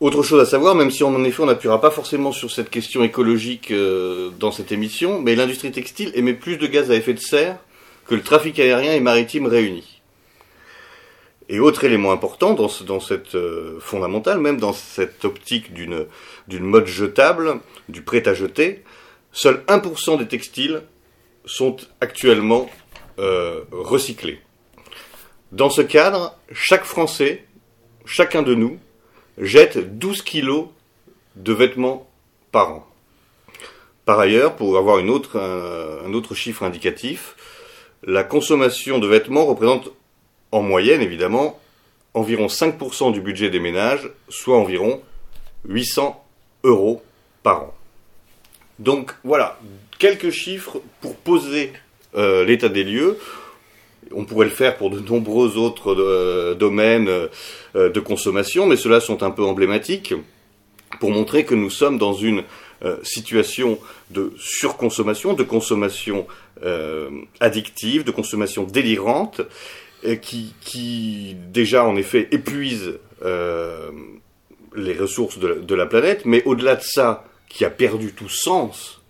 Autre 0.00 0.22
chose 0.22 0.40
à 0.40 0.46
savoir, 0.46 0.76
même 0.76 0.92
si 0.92 1.02
en 1.02 1.24
effet 1.24 1.42
on 1.42 1.46
n'appuiera 1.46 1.80
pas 1.80 1.90
forcément 1.90 2.30
sur 2.30 2.52
cette 2.52 2.70
question 2.70 3.02
écologique 3.02 3.72
euh, 3.72 4.30
dans 4.38 4.52
cette 4.52 4.70
émission, 4.70 5.20
mais 5.20 5.34
l'industrie 5.34 5.72
textile 5.72 6.12
émet 6.14 6.34
plus 6.34 6.56
de 6.56 6.68
gaz 6.68 6.90
à 6.90 6.94
effet 6.94 7.14
de 7.14 7.18
serre 7.18 7.58
que 8.06 8.14
le 8.14 8.22
trafic 8.22 8.58
aérien 8.60 8.92
et 8.92 9.00
maritime 9.00 9.46
réunis. 9.46 9.97
Et 11.48 11.60
autre 11.60 11.84
élément 11.84 12.12
important 12.12 12.52
dans, 12.52 12.68
cette 12.68 13.34
euh, 13.34 13.80
fondamentale, 13.80 14.38
même 14.38 14.58
dans 14.58 14.74
cette 14.74 15.24
optique 15.24 15.72
d'une 15.72 16.06
mode 16.60 16.86
jetable, 16.86 17.60
du 17.88 18.02
prêt 18.02 18.28
à 18.28 18.34
jeter, 18.34 18.84
seul 19.32 19.64
1% 19.66 20.18
des 20.18 20.28
textiles 20.28 20.82
sont 21.46 21.76
actuellement 22.00 22.68
euh, 23.18 23.62
recyclés. 23.72 24.40
Dans 25.52 25.70
ce 25.70 25.80
cadre, 25.80 26.36
chaque 26.52 26.84
Français, 26.84 27.44
chacun 28.04 28.42
de 28.42 28.54
nous, 28.54 28.78
jette 29.38 29.98
12 29.98 30.22
kilos 30.22 30.66
de 31.36 31.52
vêtements 31.54 32.08
par 32.52 32.72
an. 32.72 32.86
Par 34.04 34.18
ailleurs, 34.20 34.56
pour 34.56 34.76
avoir 34.76 34.98
une 34.98 35.10
un, 35.10 36.12
autre 36.12 36.34
chiffre 36.34 36.62
indicatif, 36.62 37.34
la 38.04 38.24
consommation 38.24 38.98
de 38.98 39.06
vêtements 39.06 39.46
représente 39.46 39.90
en 40.52 40.62
moyenne, 40.62 41.02
évidemment, 41.02 41.58
environ 42.14 42.46
5% 42.46 43.12
du 43.12 43.20
budget 43.20 43.50
des 43.50 43.60
ménages, 43.60 44.10
soit 44.28 44.56
environ 44.56 45.02
800 45.66 46.24
euros 46.64 47.02
par 47.42 47.62
an. 47.62 47.74
Donc 48.78 49.14
voilà, 49.24 49.58
quelques 49.98 50.30
chiffres 50.30 50.80
pour 51.00 51.16
poser 51.16 51.72
euh, 52.16 52.44
l'état 52.44 52.68
des 52.68 52.84
lieux. 52.84 53.18
On 54.12 54.24
pourrait 54.24 54.46
le 54.46 54.52
faire 54.52 54.76
pour 54.76 54.90
de 54.90 55.00
nombreux 55.00 55.56
autres 55.58 55.94
euh, 55.94 56.54
domaines 56.54 57.08
euh, 57.08 57.28
de 57.90 58.00
consommation, 58.00 58.66
mais 58.66 58.76
ceux-là 58.76 59.00
sont 59.00 59.22
un 59.22 59.30
peu 59.30 59.42
emblématiques 59.42 60.14
pour 61.00 61.10
montrer 61.10 61.44
que 61.44 61.54
nous 61.54 61.70
sommes 61.70 61.98
dans 61.98 62.14
une 62.14 62.42
situation 63.02 63.80
de 64.10 64.32
surconsommation, 64.38 65.34
de 65.34 65.42
consommation 65.42 66.26
addictive, 67.40 68.04
de 68.04 68.12
consommation 68.12 68.62
délirante, 68.62 69.42
qui, 70.20 71.36
déjà 71.52 71.84
en 71.84 71.96
effet 71.96 72.28
épuise 72.30 72.98
les 74.76 74.94
ressources 74.94 75.38
de 75.38 75.74
la, 75.74 75.86
planète, 75.86 76.24
mais 76.24 76.42
au-delà 76.44 76.76
de 76.76 76.82
ça, 76.82 77.24
qui 77.48 77.64
a 77.64 77.70
perdu 77.70 78.12
tout 78.12 78.28
sens, 78.28 79.02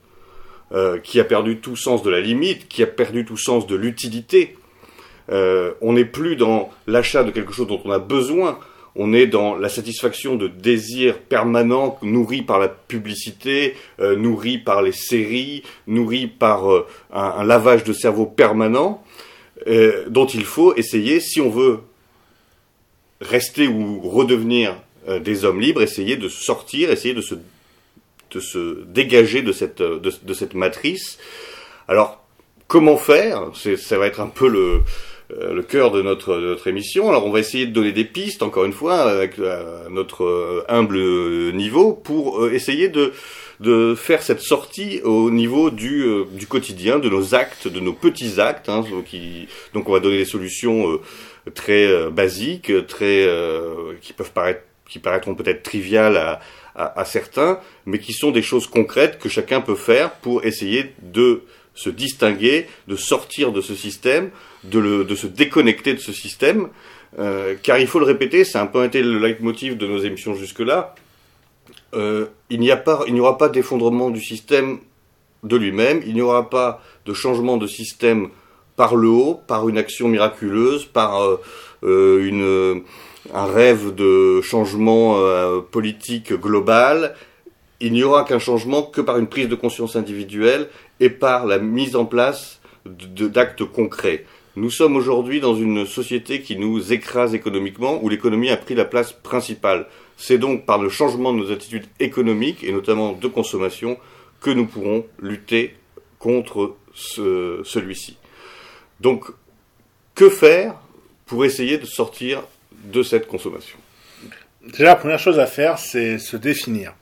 euh, 0.72 0.98
qui 0.98 1.20
a 1.20 1.24
perdu 1.24 1.58
tout 1.58 1.76
sens 1.76 2.02
de 2.02 2.10
la 2.10 2.20
limite, 2.20 2.68
qui 2.68 2.82
a 2.82 2.86
perdu 2.86 3.24
tout 3.24 3.36
sens 3.36 3.66
de 3.66 3.74
l'utilité. 3.74 4.56
Euh, 5.30 5.74
on 5.80 5.94
n'est 5.94 6.04
plus 6.04 6.36
dans 6.36 6.70
l'achat 6.86 7.24
de 7.24 7.30
quelque 7.30 7.52
chose 7.52 7.66
dont 7.66 7.80
on 7.84 7.90
a 7.90 7.98
besoin, 7.98 8.58
on 8.96 9.12
est 9.12 9.26
dans 9.26 9.56
la 9.56 9.68
satisfaction 9.68 10.36
de 10.36 10.48
désirs 10.48 11.18
permanents 11.18 11.98
nourris 12.02 12.42
par 12.42 12.58
la 12.58 12.68
publicité, 12.68 13.76
euh, 14.00 14.16
nourris 14.16 14.58
par 14.58 14.82
les 14.82 14.92
séries, 14.92 15.62
nourris 15.86 16.26
par 16.26 16.64
un, 17.12 17.44
lavage 17.44 17.84
de 17.84 17.92
cerveau 17.92 18.26
permanent, 18.26 19.02
dont 20.08 20.26
il 20.26 20.44
faut 20.44 20.74
essayer, 20.76 21.20
si 21.20 21.40
on 21.40 21.50
veut 21.50 21.80
rester 23.20 23.68
ou 23.68 24.00
redevenir 24.00 24.76
euh, 25.08 25.18
des 25.18 25.44
hommes 25.44 25.60
libres, 25.60 25.82
essayer 25.82 26.16
de 26.16 26.28
sortir, 26.28 26.90
essayer 26.90 27.14
de 27.14 27.20
se, 27.20 27.34
de 28.30 28.40
se 28.40 28.84
dégager 28.84 29.42
de 29.42 29.52
cette, 29.52 29.82
de, 29.82 30.34
cette 30.34 30.54
matrice. 30.54 31.18
Alors, 31.88 32.22
comment 32.66 32.96
faire? 32.96 33.50
Ça 33.54 33.98
va 33.98 34.06
être 34.06 34.20
un 34.20 34.28
peu 34.28 34.48
le, 34.48 34.80
euh, 35.32 35.54
le 35.54 35.62
cœur 35.62 35.90
de 35.90 36.02
notre, 36.02 36.36
notre 36.36 36.66
émission. 36.68 37.08
Alors, 37.08 37.26
on 37.26 37.30
va 37.30 37.40
essayer 37.40 37.66
de 37.66 37.72
donner 37.72 37.92
des 37.92 38.04
pistes, 38.04 38.42
encore 38.42 38.64
une 38.64 38.72
fois, 38.72 38.96
avec 38.96 39.38
euh, 39.38 39.88
notre 39.88 40.64
humble 40.68 40.98
niveau, 41.52 41.92
pour 41.92 42.48
essayer 42.48 42.88
de, 42.88 43.12
de 43.60 43.94
faire 43.94 44.22
cette 44.22 44.40
sortie 44.40 45.00
au 45.02 45.30
niveau 45.30 45.70
du, 45.70 46.04
du 46.32 46.46
quotidien, 46.46 46.98
de 46.98 47.08
nos 47.08 47.34
actes, 47.34 47.68
de 47.68 47.80
nos 47.80 47.92
petits 47.92 48.40
actes. 48.40 48.68
Hein, 48.68 48.84
qui, 49.04 49.48
donc, 49.74 49.88
on 49.88 49.92
va 49.92 50.00
donner 50.00 50.18
des 50.18 50.24
solutions 50.24 51.00
très 51.54 52.10
basiques, 52.10 52.70
très 52.86 53.28
qui 54.00 54.12
peuvent 54.12 54.32
paraître 54.32 54.62
qui 54.88 54.98
paraîtront 54.98 55.34
peut-être 55.34 55.62
triviales 55.62 56.16
à, 56.16 56.40
à, 56.74 57.04
certains, 57.04 57.60
mais 57.86 57.98
qui 57.98 58.12
sont 58.12 58.30
des 58.30 58.42
choses 58.42 58.66
concrètes 58.66 59.18
que 59.18 59.28
chacun 59.28 59.60
peut 59.60 59.74
faire 59.74 60.12
pour 60.12 60.44
essayer 60.44 60.94
de 61.02 61.42
se 61.74 61.90
distinguer, 61.90 62.66
de 62.88 62.96
sortir 62.96 63.52
de 63.52 63.60
ce 63.60 63.74
système, 63.74 64.30
de, 64.64 64.78
le, 64.78 65.04
de 65.04 65.14
se 65.14 65.26
déconnecter 65.26 65.94
de 65.94 66.00
ce 66.00 66.12
système, 66.12 66.68
euh, 67.18 67.54
car 67.62 67.78
il 67.78 67.86
faut 67.86 67.98
le 67.98 68.04
répéter, 68.04 68.44
c'est 68.44 68.58
un 68.58 68.66
peu 68.66 68.84
été 68.84 69.02
le 69.02 69.18
leitmotiv 69.18 69.76
de 69.76 69.86
nos 69.86 69.98
émissions 69.98 70.34
jusque-là, 70.34 70.94
euh, 71.94 72.26
il 72.50 72.60
n'y 72.60 72.70
aura 73.20 73.38
pas 73.38 73.48
d'effondrement 73.48 74.10
du 74.10 74.20
système 74.20 74.78
de 75.42 75.56
lui-même, 75.56 76.02
il 76.06 76.14
n'y 76.14 76.20
aura 76.20 76.50
pas 76.50 76.82
de 77.06 77.12
changement 77.12 77.56
de 77.56 77.66
système 77.66 78.28
par 78.76 78.96
le 78.96 79.08
haut, 79.08 79.40
par 79.46 79.68
une 79.68 79.78
action 79.78 80.08
miraculeuse, 80.08 80.84
par 80.84 81.22
euh, 81.22 81.40
euh 81.84 82.80
un 83.34 83.44
rêve 83.44 83.94
de 83.94 84.40
changement 84.40 85.20
politique 85.70 86.32
global, 86.32 87.14
il 87.80 87.92
n'y 87.92 88.02
aura 88.02 88.24
qu'un 88.24 88.38
changement 88.38 88.82
que 88.82 89.00
par 89.00 89.18
une 89.18 89.26
prise 89.26 89.48
de 89.48 89.54
conscience 89.54 89.96
individuelle 89.96 90.68
et 90.98 91.10
par 91.10 91.46
la 91.46 91.58
mise 91.58 91.94
en 91.94 92.04
place 92.06 92.60
d'actes 92.86 93.64
concrets. 93.64 94.24
Nous 94.56 94.70
sommes 94.70 94.96
aujourd'hui 94.96 95.40
dans 95.40 95.54
une 95.54 95.86
société 95.86 96.40
qui 96.40 96.56
nous 96.56 96.92
écrase 96.92 97.34
économiquement, 97.34 98.00
où 98.02 98.08
l'économie 98.08 98.50
a 98.50 98.56
pris 98.56 98.74
la 98.74 98.84
place 98.84 99.12
principale. 99.12 99.86
C'est 100.18 100.36
donc 100.36 100.66
par 100.66 100.78
le 100.78 100.90
changement 100.90 101.32
de 101.32 101.38
nos 101.38 101.52
attitudes 101.52 101.86
économiques, 102.00 102.64
et 102.64 102.72
notamment 102.72 103.12
de 103.12 103.28
consommation, 103.28 103.98
que 104.40 104.50
nous 104.50 104.66
pourrons 104.66 105.06
lutter 105.20 105.76
contre 106.18 106.76
ce, 106.92 107.62
celui-ci. 107.64 108.18
Donc, 109.00 109.24
que 110.14 110.28
faire 110.28 110.74
pour 111.24 111.44
essayer 111.44 111.78
de 111.78 111.86
sortir 111.86 112.42
de 112.84 113.02
cette 113.02 113.28
consommation? 113.28 113.78
Déjà, 114.66 114.84
la 114.84 114.96
première 114.96 115.20
chose 115.20 115.38
à 115.38 115.46
faire, 115.46 115.78
c'est 115.78 116.18
se 116.18 116.36
définir. 116.36 116.94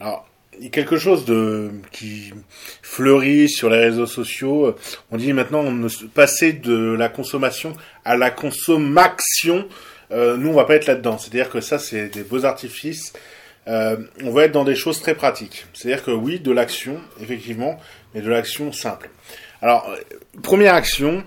Alors, 0.00 0.28
quelque 0.68 0.98
chose 0.98 1.24
de 1.24 1.70
qui 1.92 2.32
fleurit 2.82 3.48
sur 3.48 3.70
les 3.70 3.78
réseaux 3.78 4.06
sociaux. 4.06 4.74
On 5.10 5.16
dit 5.16 5.32
maintenant 5.32 5.60
on 5.60 5.86
passer 6.12 6.52
de 6.52 6.94
la 6.98 7.08
consommation 7.08 7.72
à 8.04 8.16
la 8.16 8.30
consommation. 8.30 9.66
Euh, 10.12 10.36
nous, 10.36 10.48
on 10.48 10.54
va 10.54 10.64
pas 10.64 10.74
être 10.74 10.86
là-dedans. 10.86 11.18
C'est-à-dire 11.18 11.50
que 11.50 11.60
ça, 11.60 11.78
c'est 11.78 12.08
des 12.08 12.22
beaux 12.22 12.44
artifices. 12.44 13.12
Euh, 13.68 13.96
on 14.22 14.30
va 14.30 14.44
être 14.44 14.52
dans 14.52 14.64
des 14.64 14.74
choses 14.74 15.00
très 15.00 15.14
pratiques. 15.14 15.66
C'est-à-dire 15.74 16.04
que 16.04 16.10
oui, 16.10 16.40
de 16.40 16.50
l'action, 16.50 17.00
effectivement, 17.20 17.78
mais 18.14 18.20
de 18.20 18.28
l'action 18.28 18.72
simple. 18.72 19.10
Alors, 19.62 19.88
euh, 19.88 19.96
première 20.42 20.74
action, 20.74 21.24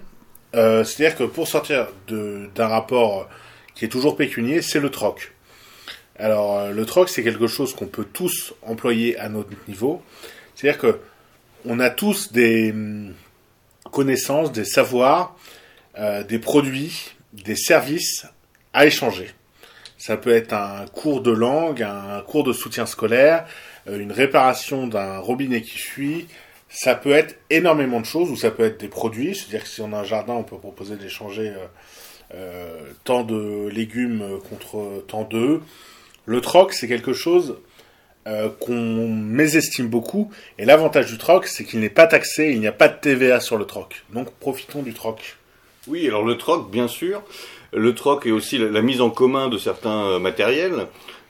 c'est-à-dire 0.54 1.16
que 1.16 1.24
pour 1.24 1.48
sortir 1.48 1.88
d'un 2.08 2.68
rapport 2.68 3.28
qui 3.74 3.86
est 3.86 3.88
toujours 3.88 4.16
pécunier, 4.16 4.62
c'est 4.62 4.80
le 4.80 4.92
troc. 4.92 5.34
Alors 6.16 6.70
le 6.70 6.86
troc, 6.86 7.10
c'est 7.10 7.24
quelque 7.24 7.48
chose 7.48 7.74
qu'on 7.74 7.88
peut 7.88 8.06
tous 8.06 8.54
employer 8.62 9.18
à 9.18 9.30
notre 9.30 9.50
niveau. 9.68 10.04
C'est-à-dire 10.54 10.80
que 10.80 11.00
on 11.66 11.80
a 11.80 11.90
tous 11.90 12.32
des 12.32 12.70
hum, 12.70 13.16
connaissances, 13.92 14.52
des 14.52 14.64
savoirs, 14.64 15.36
des 15.98 16.38
produits, 16.38 17.16
des 17.34 17.56
services 17.56 18.28
à 18.74 18.86
échanger. 18.86 19.30
Ça 19.98 20.18
peut 20.18 20.34
être 20.34 20.54
un 20.54 20.86
cours 20.88 21.22
de 21.22 21.32
langue, 21.32 21.82
un 21.82 22.22
cours 22.22 22.44
de 22.44 22.54
soutien 22.54 22.86
scolaire, 22.86 23.46
euh, 23.88 24.00
une 24.00 24.12
réparation 24.12 24.88
d'un 24.88 25.20
robinet 25.20 25.62
qui 25.62 25.78
fuit. 25.78 26.28
Ça 26.70 26.96
peut 26.96 27.12
être 27.12 27.40
énormément 27.50 28.02
de 28.02 28.06
choses, 28.06 28.30
ou 28.30 28.36
ça 28.36 28.52
peut 28.52 28.64
être 28.64 28.80
des 28.80 28.88
produits. 28.88 29.36
C'est-à-dire 29.36 29.64
que 29.64 29.70
si 29.70 29.82
on 29.82 29.94
a 29.94 30.00
un 30.00 30.04
jardin, 30.04 30.34
on 30.34 30.44
peut 30.44 30.58
proposer 30.58 30.96
d'échanger 30.96 31.54
euh, 32.34 32.80
tant 33.04 33.24
de 33.24 33.70
légumes 33.70 34.40
contre 34.50 35.04
tant 35.08 35.24
d'œufs. 35.24 35.62
Le 36.26 36.42
troc, 36.42 36.74
c'est 36.74 36.88
quelque 36.88 37.14
chose 37.14 37.58
euh, 38.26 38.48
qu'on 38.62 39.10
mésestime 39.10 39.88
beaucoup. 39.88 40.32
Et 40.58 40.64
l'avantage 40.64 41.08
du 41.08 41.18
troc, 41.18 41.46
c'est 41.46 41.66
qu'il 41.66 41.82
n'est 41.82 41.90
pas 41.90 42.08
taxé, 42.08 42.52
il 42.52 42.62
n'y 42.62 42.68
a 42.68 42.72
pas 42.72 42.88
de 42.88 42.98
TVA 42.98 43.42
sur 43.42 43.58
le 43.58 43.66
troc. 43.66 44.06
Donc 44.14 44.32
profitons 44.36 44.82
du 44.82 44.94
troc. 44.94 45.36
Oui, 45.88 46.08
alors 46.08 46.24
le 46.24 46.38
troc, 46.38 46.72
bien 46.72 46.88
sûr. 46.88 47.22
Le 47.76 47.96
troc 47.96 48.26
est 48.26 48.32
aussi 48.32 48.58
la, 48.58 48.82
mise 48.82 49.02
en 49.02 49.10
commun 49.10 49.48
de 49.50 49.58
certains 49.58 50.06
euh, 50.06 50.20
matériels. 50.20 50.88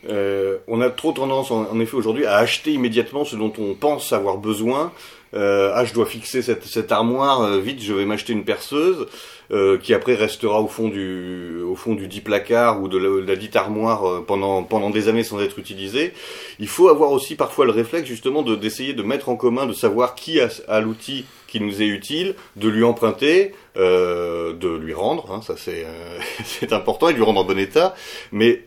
on 0.07 0.81
a 0.81 0.89
trop 0.89 1.11
tendance, 1.11 1.51
en, 1.51 1.79
effet, 1.79 1.95
aujourd'hui, 1.95 2.25
à 2.25 2.37
acheter 2.37 2.71
immédiatement 2.71 3.25
ce 3.25 3.35
dont 3.35 3.53
on 3.57 3.73
pense 3.73 4.13
avoir 4.13 4.37
besoin. 4.37 4.91
ah, 5.33 5.83
je 5.85 5.93
dois 5.93 6.05
fixer 6.05 6.41
cette, 6.41 6.65
cette 6.65 6.91
armoire, 6.91 7.57
vite, 7.59 7.81
je 7.81 7.93
vais 7.93 8.05
m'acheter 8.05 8.33
une 8.33 8.43
perceuse. 8.43 9.07
Euh, 9.51 9.77
qui 9.77 9.93
après 9.93 10.15
restera 10.15 10.61
au 10.61 10.67
fond 10.67 10.87
du 10.87 11.61
au 11.63 11.75
fond 11.75 11.95
du 11.95 12.07
dit 12.07 12.21
placard 12.21 12.81
ou 12.81 12.87
de 12.87 12.97
la, 12.97 13.35
dite 13.35 13.57
armoire 13.57 14.07
euh, 14.07 14.23
pendant 14.25 14.63
pendant 14.63 14.89
des 14.89 15.09
années 15.09 15.23
sans 15.23 15.41
être 15.41 15.59
utilisé. 15.59 16.13
Il 16.59 16.69
faut 16.69 16.87
avoir 16.87 17.11
aussi 17.11 17.35
parfois 17.35 17.65
le 17.65 17.71
réflexe 17.71 18.07
justement 18.07 18.41
de 18.41 18.55
d'essayer 18.55 18.93
de 18.93 19.03
mettre 19.03 19.27
en 19.27 19.35
commun, 19.35 19.65
de 19.65 19.73
savoir 19.73 20.15
qui 20.15 20.39
a, 20.39 20.47
a 20.69 20.79
l'outil 20.79 21.25
qui 21.53 21.59
nous 21.59 21.83
est 21.83 21.87
utile, 21.87 22.33
de 22.55 22.67
lui 22.67 22.83
emprunter, 22.83 23.53
euh, 23.77 24.53
de 24.53 24.69
lui 24.69 24.95
rendre, 24.95 25.31
hein, 25.31 25.41
ça 25.43 25.55
c'est 25.55 25.85
euh, 25.85 26.17
c'est 26.45 26.73
important, 26.73 27.09
et 27.09 27.11
de 27.11 27.17
lui 27.17 27.23
rendre 27.23 27.41
en 27.41 27.43
bon 27.43 27.59
état, 27.59 27.93
mais 28.31 28.63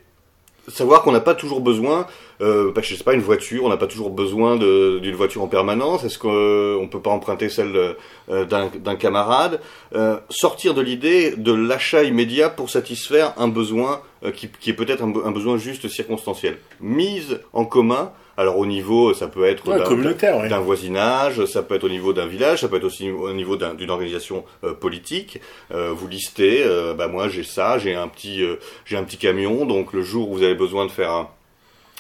savoir 0.69 1.03
qu'on 1.03 1.11
n'a 1.11 1.21
pas 1.21 1.35
toujours 1.35 1.61
besoin, 1.61 2.07
euh, 2.41 2.73
bah, 2.73 2.83
je 2.83 2.95
sais 2.95 3.05
pas, 3.05 3.15
une 3.15 3.21
voiture, 3.21 3.65
on 3.65 3.69
n'a 3.69 3.77
pas 3.77 3.87
toujours 3.87 4.11
besoin 4.11 4.57
d'une 4.57 5.15
voiture 5.15 5.43
en 5.43 5.49
permanence. 5.49 6.05
Est-ce 6.05 6.19
qu'on 6.19 6.29
ne 6.83 6.87
peut 6.87 7.01
pas 7.01 7.11
emprunter 7.11 7.49
celle 7.49 7.97
euh, 8.29 8.45
d'un 8.45 8.97
camarade? 8.97 9.61
Euh, 9.95 10.19
Sortir 10.29 10.75
de 10.75 10.83
l'idée 10.83 11.35
de 11.37 11.53
l'achat 11.53 12.03
immédiat 12.03 12.51
pour 12.51 12.71
satisfaire 12.71 13.35
un 13.37 13.49
besoin 13.49 14.01
euh, 14.25 14.31
qui, 14.31 14.49
qui, 14.49 14.71
est 14.71 14.75
peut-être 14.75 15.03
un, 15.03 15.13
un, 15.25 15.31
besoin 15.31 15.57
juste 15.57 15.89
circonstanciel. 15.89 16.59
Mise 16.81 17.41
en 17.53 17.65
commun. 17.65 18.13
Alors 18.39 18.59
au 18.59 18.67
niveau, 18.67 19.15
ça 19.15 19.29
peut 19.29 19.47
être 19.47 19.67
ouais, 19.67 20.49
d'un 20.49 20.61
voisinage, 20.61 21.43
ça 21.47 21.63
peut 21.63 21.75
être 21.75 21.85
au 21.85 21.89
niveau 21.89 22.13
d'un 22.13 22.27
village, 22.27 22.61
ça 22.61 22.69
peut 22.69 22.77
être 22.77 22.85
aussi 22.85 23.11
au 23.11 23.33
niveau 23.33 23.57
d'une 23.57 23.89
organisation 23.89 24.45
euh, 24.63 24.75
politique. 24.75 25.41
Euh, 25.73 25.95
vous 25.97 26.07
listez, 26.07 26.63
bah 26.99 27.09
moi 27.09 27.31
j'ai 27.31 27.45
ça, 27.45 27.79
j'ai 27.79 27.95
un 27.95 28.09
petit, 28.09 28.45
j'ai 28.85 28.99
un 28.99 29.05
petit 29.05 29.17
camion, 29.17 29.65
donc 29.65 29.95
le 29.95 30.03
jour 30.03 30.29
où 30.29 30.35
vous 30.35 30.43
avez 30.43 30.55
besoin 30.55 30.85
de 30.85 30.91
faire 30.91 31.11
un, 31.13 31.31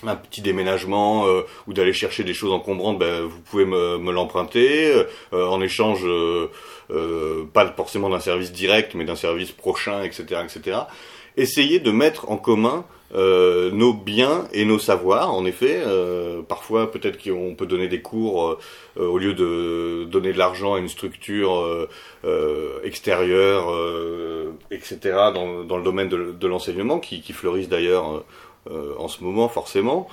un 0.04 0.16
petit 0.16 0.42
déménagement 0.42 1.26
euh, 1.26 1.42
ou 1.66 1.72
d'aller 1.72 1.92
chercher 1.92 2.24
des 2.24 2.34
choses 2.34 2.52
encombrantes, 2.52 2.98
ben, 2.98 3.22
vous 3.22 3.40
pouvez 3.40 3.64
me, 3.64 3.98
me 3.98 4.12
l'emprunter 4.12 4.92
euh, 5.32 5.46
en 5.46 5.60
échange, 5.60 6.04
euh, 6.04 7.44
pas 7.52 7.66
forcément 7.74 8.10
d'un 8.10 8.20
service 8.20 8.52
direct, 8.52 8.94
mais 8.94 9.04
d'un 9.04 9.16
service 9.16 9.52
prochain, 9.52 10.02
etc., 10.02 10.42
etc. 10.44 10.78
Essayez 11.36 11.80
de 11.80 11.90
mettre 11.90 12.30
en 12.30 12.36
commun 12.36 12.84
nos 13.14 13.94
biens 13.94 14.46
et 14.52 14.64
nos 14.64 14.78
savoirs. 14.78 15.32
En 15.32 15.46
effet, 15.46 15.80
parfois 16.48 16.90
peut-être 16.90 17.22
qu'on 17.22 17.54
peut 17.54 17.66
donner 17.66 17.88
des 17.88 18.00
cours 18.00 18.58
au 18.96 19.18
lieu 19.18 19.32
de 19.32 20.04
donner 20.04 20.32
de 20.32 20.38
l'argent 20.38 20.74
à 20.74 20.78
une 20.78 20.88
structure 20.88 21.88
extérieure, 22.84 23.70
etc. 24.70 24.98
Dans, 25.34 25.62
dans, 25.64 25.76
le 25.76 25.84
domaine 25.84 26.08
de, 26.08 26.32
de 26.32 26.46
l'enseignement, 26.46 26.98
qui, 26.98 27.20
qui 27.20 27.32
fleurissent 27.32 27.68
d'ailleurs 27.68 28.24
euh, 28.70 28.94
en 28.98 29.08
ce 29.08 29.22
moment 29.22 29.48
forcément. 29.48 30.08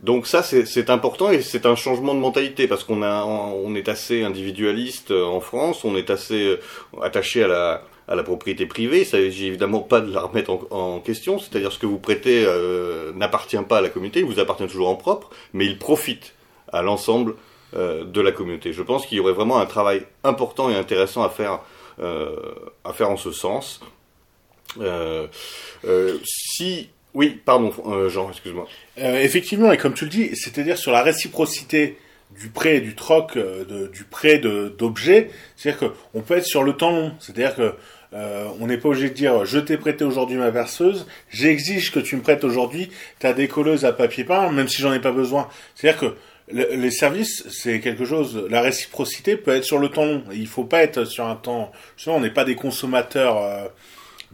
Donc 0.00 0.26
ça 0.26 0.42
c'est 0.42 0.90
important 0.90 1.30
et 1.30 1.40
c'est 1.40 1.64
un 1.64 1.76
changement 1.76 2.14
de 2.14 2.18
mentalité 2.18 2.68
parce 2.68 2.84
qu'on 2.84 3.02
on 3.02 3.74
est 3.74 3.88
assez 3.88 4.22
individualiste 4.22 5.10
euh, 5.10 5.24
en 5.24 5.40
France, 5.40 5.84
on 5.84 5.96
est 5.96 6.10
assez 6.10 6.44
euh, 6.44 6.60
attaché 7.02 7.44
à 7.44 7.48
la 7.48 7.82
à 8.06 8.14
la 8.14 8.22
propriété 8.22 8.66
privée. 8.66 9.00
Il 9.00 9.06
s'agit 9.06 9.46
évidemment 9.46 9.80
pas 9.80 10.02
de 10.02 10.12
la 10.12 10.20
remettre 10.20 10.50
en, 10.70 11.00
question, 11.00 11.38
c'est-à-dire 11.38 11.72
ce 11.72 11.78
que 11.78 11.86
vous 11.86 11.98
prêtez 11.98 12.46
n'appartient 13.14 13.56
pas 13.66 13.78
à 13.78 13.80
la 13.80 13.88
communauté, 13.88 14.20
il 14.20 14.26
vous 14.26 14.40
appartient 14.40 14.66
toujours 14.66 14.90
en 14.90 14.94
propre, 14.94 15.30
mais 15.54 15.64
il 15.64 15.78
profite 15.78 16.34
à 16.70 16.82
l'ensemble 16.82 17.34
de 17.72 18.20
la 18.20 18.30
communauté. 18.30 18.74
Je 18.74 18.82
pense 18.82 19.06
qu'il 19.06 19.16
y 19.16 19.20
aurait 19.20 19.32
vraiment 19.32 19.58
un 19.58 19.64
travail 19.64 20.02
important 20.22 20.68
et 20.68 20.76
intéressant 20.76 21.22
à 21.22 21.30
faire 21.30 21.60
à 21.98 22.92
faire 22.92 23.08
en 23.08 23.16
ce 23.16 23.32
sens. 23.32 23.80
si 26.24 26.90
oui, 27.14 27.40
pardon, 27.44 27.72
euh, 27.86 28.08
Jean, 28.08 28.28
excuse-moi. 28.28 28.66
Euh, 28.98 29.20
effectivement, 29.20 29.72
et 29.72 29.76
comme 29.76 29.94
tu 29.94 30.04
le 30.04 30.10
dis, 30.10 30.34
c'est-à-dire 30.34 30.76
sur 30.76 30.90
la 30.90 31.02
réciprocité 31.02 31.96
du 32.38 32.48
prêt 32.48 32.76
et 32.76 32.80
du 32.80 32.94
troc, 32.94 33.36
euh, 33.36 33.88
du 33.88 34.04
prêt 34.04 34.38
d'objets, 34.38 35.30
c'est-à-dire 35.56 35.92
qu'on 36.12 36.20
peut 36.22 36.36
être 36.36 36.46
sur 36.46 36.64
le 36.64 36.72
temps 36.72 36.90
long. 36.90 37.12
C'est-à-dire 37.20 37.54
que 37.54 37.74
euh, 38.14 38.48
on 38.60 38.66
n'est 38.66 38.78
pas 38.78 38.88
obligé 38.88 39.10
de 39.10 39.14
dire 39.14 39.44
je 39.44 39.58
t'ai 39.58 39.76
prêté 39.76 40.04
aujourd'hui 40.04 40.36
ma 40.36 40.50
verseuse, 40.50 41.06
j'exige 41.30 41.92
que 41.92 42.00
tu 42.00 42.16
me 42.16 42.22
prêtes 42.22 42.44
aujourd'hui 42.44 42.90
ta 43.18 43.32
décolleuse 43.32 43.84
à 43.84 43.92
papier 43.92 44.24
peint, 44.24 44.50
même 44.50 44.68
si 44.68 44.82
j'en 44.82 44.92
ai 44.92 45.00
pas 45.00 45.12
besoin. 45.12 45.48
C'est-à-dire 45.74 46.00
que 46.00 46.16
les 46.52 46.90
services, 46.90 47.48
c'est 47.48 47.80
quelque 47.80 48.04
chose. 48.04 48.46
La 48.50 48.60
réciprocité 48.60 49.38
peut 49.38 49.52
être 49.52 49.64
sur 49.64 49.78
le 49.78 49.88
temps 49.88 50.04
long. 50.04 50.24
Il 50.30 50.46
faut 50.46 50.64
pas 50.64 50.82
être 50.82 51.06
sur 51.06 51.24
un 51.26 51.36
temps. 51.36 51.72
on 52.06 52.20
n'est 52.20 52.30
pas 52.30 52.44
des 52.44 52.54
consommateurs 52.54 53.70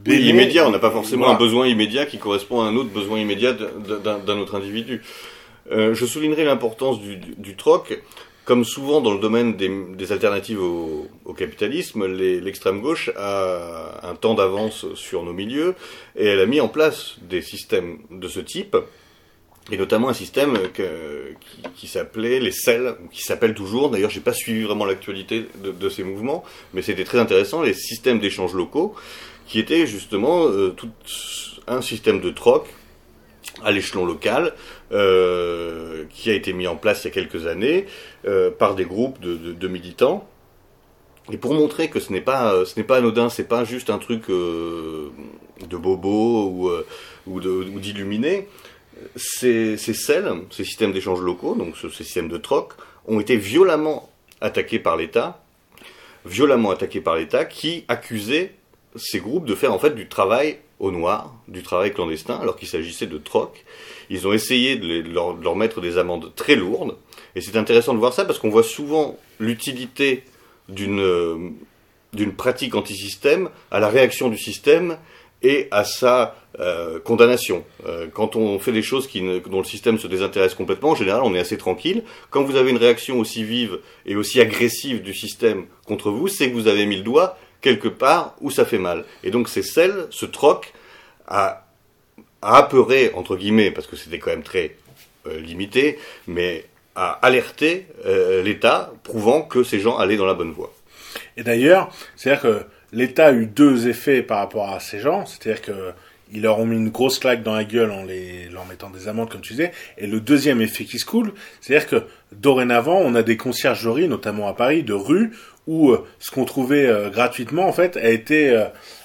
oui, 0.07 0.29
immédiat, 0.29 0.67
on 0.67 0.71
n'a 0.71 0.79
pas 0.79 0.91
forcément 0.91 1.29
un 1.29 1.35
besoin 1.35 1.67
immédiat 1.67 2.07
qui 2.07 2.19
correspond 2.19 2.61
à 2.61 2.65
un 2.65 2.77
autre 2.77 2.91
besoin 2.91 3.19
immédiat 3.19 3.53
d'un 3.53 4.39
autre 4.39 4.55
individu. 4.55 5.03
Euh, 5.71 5.95
je 5.95 6.07
soulignerai 6.07 6.45
l'importance 6.45 7.01
du, 7.01 7.17
du, 7.17 7.57
troc. 7.57 8.01
Comme 8.45 8.65
souvent 8.65 9.01
dans 9.01 9.13
le 9.13 9.21
domaine 9.21 9.57
des, 9.57 9.71
des 9.95 10.13
alternatives 10.13 10.61
au, 10.61 11.07
au 11.25 11.35
capitalisme, 11.35 12.07
l'extrême 12.07 12.81
gauche 12.81 13.11
a 13.17 14.01
un 14.03 14.15
temps 14.15 14.35
d'avance 14.35 14.87
sur 14.95 15.23
nos 15.23 15.33
milieux 15.33 15.75
et 16.17 16.27
elle 16.27 16.41
a 16.41 16.47
mis 16.47 16.61
en 16.61 16.69
place 16.69 17.17
des 17.23 17.43
systèmes 17.43 17.99
de 18.11 18.27
ce 18.27 18.41
type 18.41 18.77
et 19.71 19.77
notamment 19.77 20.09
un 20.09 20.15
système 20.15 20.57
que, 20.75 21.35
qui, 21.41 21.63
qui 21.77 21.87
s'appelait 21.87 22.41
les 22.41 22.51
selles, 22.51 22.97
qui 23.13 23.23
s'appelle 23.23 23.55
toujours. 23.55 23.91
D'ailleurs, 23.91 24.11
j'ai 24.11 24.21
pas 24.21 24.33
suivi 24.33 24.63
vraiment 24.65 24.85
l'actualité 24.85 25.47
de, 25.63 25.71
de, 25.71 25.89
ces 25.89 26.03
mouvements, 26.03 26.43
mais 26.75 26.83
c'était 26.83 27.05
très 27.05 27.19
intéressant. 27.19 27.63
Les 27.63 27.75
systèmes 27.75 28.19
d'échange 28.19 28.55
locaux, 28.55 28.95
qui 29.51 29.59
était 29.59 29.85
justement 29.85 30.47
euh, 30.47 30.71
tout 30.71 30.91
un 31.67 31.83
système 31.83 32.21
de 32.21 32.31
troc 32.31 32.69
à 33.65 33.73
l'échelon 33.73 34.07
local 34.07 34.55
euh, 34.93 36.05
qui 36.09 36.31
a 36.31 36.35
été 36.35 36.53
mis 36.53 36.69
en 36.69 36.77
place 36.77 37.03
il 37.03 37.09
y 37.09 37.11
a 37.11 37.15
quelques 37.15 37.49
années 37.49 37.87
euh, 38.27 38.53
par 38.53 38.77
des 38.77 38.85
groupes 38.85 39.19
de, 39.21 39.69
militants. 39.69 40.27
Et 41.33 41.37
pour 41.37 41.53
montrer 41.53 41.91
que 41.91 41.99
ce 41.99 42.13
n'est 42.13 42.21
pas 42.21 42.65
ce 42.65 42.77
n'est 42.77 42.85
pas 42.85 42.99
anodin 42.99 43.29
c'est 43.29 43.49
pas 43.49 43.65
juste 43.65 43.91
un 43.91 43.99
truc 43.99 44.29
de 44.29 45.77
bobo 45.77 46.71
ou 47.27 47.41
d'illuminé 47.81 48.49
ces, 49.17 49.77
ces 49.77 49.95
ces 49.95 50.65
systèmes 50.65 50.93
d'échange 50.93 51.21
locaux 51.21 51.55
donc 51.55 51.77
ces 51.77 51.91
systèmes 51.91 52.29
de 52.29 52.39
troc 52.39 52.73
ont 53.07 53.21
été 53.21 53.37
violemment 53.37 54.11
attaqués 54.41 54.79
par 54.81 54.97
l'État 54.97 55.43
violemment 56.25 56.71
attaqués 56.71 57.01
par 57.01 57.17
l'État 57.17 57.45
qui 57.45 57.85
accusait 57.87 58.55
ces 58.97 59.21
groupes 59.21 59.47
de 59.47 59.55
faire 59.55 59.73
en 59.73 59.79
fait 59.79 59.95
du 59.95 60.09
travail 60.09 60.59
au 60.79 60.91
noir, 60.91 61.35
du 61.47 61.63
travail 61.63 61.93
clandestin, 61.93 62.37
alors 62.37 62.57
qu'il 62.57 62.69
s'agissait 62.69 63.07
de 63.07 63.19
troc. 63.19 63.65
Ils 64.09 64.27
ont 64.27 64.33
essayé 64.33 64.77
de, 64.77 65.03
leur, 65.13 65.57
mettre 65.57 65.81
des 65.81 65.99
amendes 65.99 66.33
très 66.35 66.57
lourdes. 66.57 66.97
Et 67.37 67.41
c'est 67.41 67.57
intéressant 67.57 67.93
de 67.95 67.99
voir 67.99 68.13
ça 68.13 68.25
parce 68.25 68.39
qu'on 68.39 68.49
voit 68.49 68.63
souvent 68.63 69.19
l'utilité 69.39 70.25
d'une 70.69 71.01
euh, 71.01 71.51
d'une 72.13 72.33
pratique 72.33 72.75
anti-système 72.75 73.51
à 73.71 73.81
la 73.81 73.89
réaction 73.89 74.29
du 74.29 74.39
système 74.39 74.97
et 75.43 75.69
à 75.71 75.85
sa 75.85 76.35
euh, 76.59 76.99
condamnation. 76.99 77.65
Euh, 77.87 78.09
quand 78.13 78.37
on 78.37 78.59
fait 78.59 78.73
des 78.73 78.83
choses 78.83 79.07
qui 79.07 79.23
ne, 79.23 79.39
dont 79.39 79.59
le 79.59 79.65
système 79.65 79.99
se 79.99 80.07
désintéresse 80.07 80.55
complètement, 80.55 80.91
en 80.91 80.95
général, 80.95 81.23
on 81.25 81.35
est 81.35 81.39
assez 81.39 81.57
tranquille. 81.57 82.03
Quand 82.31 82.43
vous 82.43 82.57
avez 82.57 82.71
une 82.71 82.77
réaction 82.77 83.19
aussi 83.19 83.45
vive 83.45 83.79
et 84.07 84.17
aussi 84.17 84.41
agressive 84.41 85.03
du 85.03 85.15
système 85.15 85.67
contre 85.87 86.11
vous, 86.11 86.29
c'est 86.29 86.51
que 86.51 86.55
vous 86.55 86.69
avez 86.69 86.85
mis 86.87 86.97
le 86.97 87.03
doigt 87.03 87.39
quelque 87.61 87.89
part 87.89 88.35
où 88.41 88.51
ça 88.51 88.65
fait 88.65 88.79
mal. 88.79 89.05
Et 89.23 89.31
donc 89.31 89.49
c'est 89.49 89.63
celle, 89.63 90.07
ce 90.11 90.27
troc, 90.27 90.73
a, 91.27 91.67
a 92.43 92.69
entre 93.15 93.37
guillemets, 93.37 93.71
parce 93.71 93.87
que 93.87 93.97
c'était 93.97 94.19
quand 94.19 94.31
même 94.31 94.43
très 94.43 94.77
euh, 95.27 95.39
limité, 95.41 95.99
mais 96.27 96.65
a 96.95 97.11
alerté 97.23 97.87
euh, 98.07 98.43
l'État, 98.43 98.93
prouvant 99.03 99.43
que 99.43 99.63
ces 99.63 99.81
gens 99.81 99.97
allaient 99.97 100.17
dans 100.17 100.27
la 100.27 100.35
bonne 100.35 100.53
voie. 100.53 100.73
Et 101.37 101.43
d'ailleurs, 101.43 101.91
c'est-à-dire 102.17 102.43
que 102.43 102.63
l'État 102.93 103.27
a 103.27 103.33
eu 103.33 103.47
deux 103.47 103.89
effets 103.89 104.23
par 104.23 104.39
rapport 104.39 104.71
à 104.71 104.81
ces 104.81 104.99
gens, 104.99 105.27
c'est-à-dire 105.27 105.63
que 105.63 105.93
ils 106.33 106.43
leur 106.43 106.59
ont 106.59 106.67
mis 106.67 106.77
une 106.77 106.91
grosse 106.91 107.19
claque 107.19 107.43
dans 107.43 107.55
la 107.55 107.65
gueule 107.65 107.91
en 107.91 108.05
les 108.05 108.49
leur 108.49 108.67
mettant 108.67 108.91
des 108.91 109.09
amendes 109.09 109.31
comme 109.31 109.41
tu 109.41 109.55
disais. 109.55 109.73
Et 109.99 110.07
le 110.07 110.21
deuxième 110.21 110.61
effet 110.61 110.85
qui 110.85 110.99
se 110.99 111.05
coule, 111.05 111.33
c'est-à-dire 111.61 111.89
que 111.89 112.05
dorénavant, 112.33 112.99
on 112.99 113.15
a 113.15 113.23
des 113.23 113.37
conciergeries, 113.37 114.09
notamment 114.09 114.49
à 114.49 114.55
Paris, 114.55 114.83
de 114.83 114.93
rues 114.93 115.33
où 115.67 115.91
euh, 115.91 116.05
ce 116.19 116.31
qu'on 116.31 116.45
trouvait 116.45 116.87
euh, 116.87 117.11
gratuitement 117.11 117.67
en 117.69 117.73
fait 117.73 117.97
a 117.97 118.11
été 118.11 118.51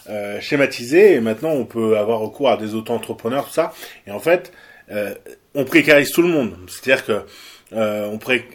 euh, 0.09 0.41
schématisé. 0.41 1.13
Et 1.13 1.19
maintenant 1.21 1.51
on 1.51 1.65
peut 1.65 1.97
avoir 1.97 2.19
recours 2.19 2.49
à 2.49 2.57
des 2.57 2.75
auto-entrepreneurs 2.75 3.45
tout 3.45 3.53
ça. 3.53 3.73
Et 4.07 4.11
en 4.11 4.19
fait 4.19 4.51
on 5.55 5.65
précarise 5.65 6.11
tout 6.11 6.21
le 6.21 6.27
monde. 6.27 6.55
C'est-à-dire 6.67 7.05
que 7.05 7.21
on 7.71 8.19
pré... 8.19 8.47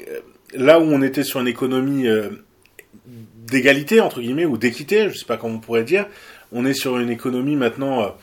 là 0.54 0.78
où 0.78 0.84
on 0.84 1.02
était 1.02 1.24
sur 1.24 1.40
une 1.40 1.48
économie 1.48 2.06
d'égalité 3.04 4.00
entre 4.00 4.20
guillemets 4.20 4.44
ou 4.44 4.56
d'équité 4.56 5.10
je 5.10 5.16
sais 5.16 5.24
pas 5.24 5.36
comment 5.36 5.56
on 5.56 5.58
pourrait 5.58 5.82
dire 5.82 6.06
on 6.52 6.64
est 6.64 6.74
sur 6.74 6.98
une 6.98 7.10
économie 7.10 7.56
maintenant 7.56 8.14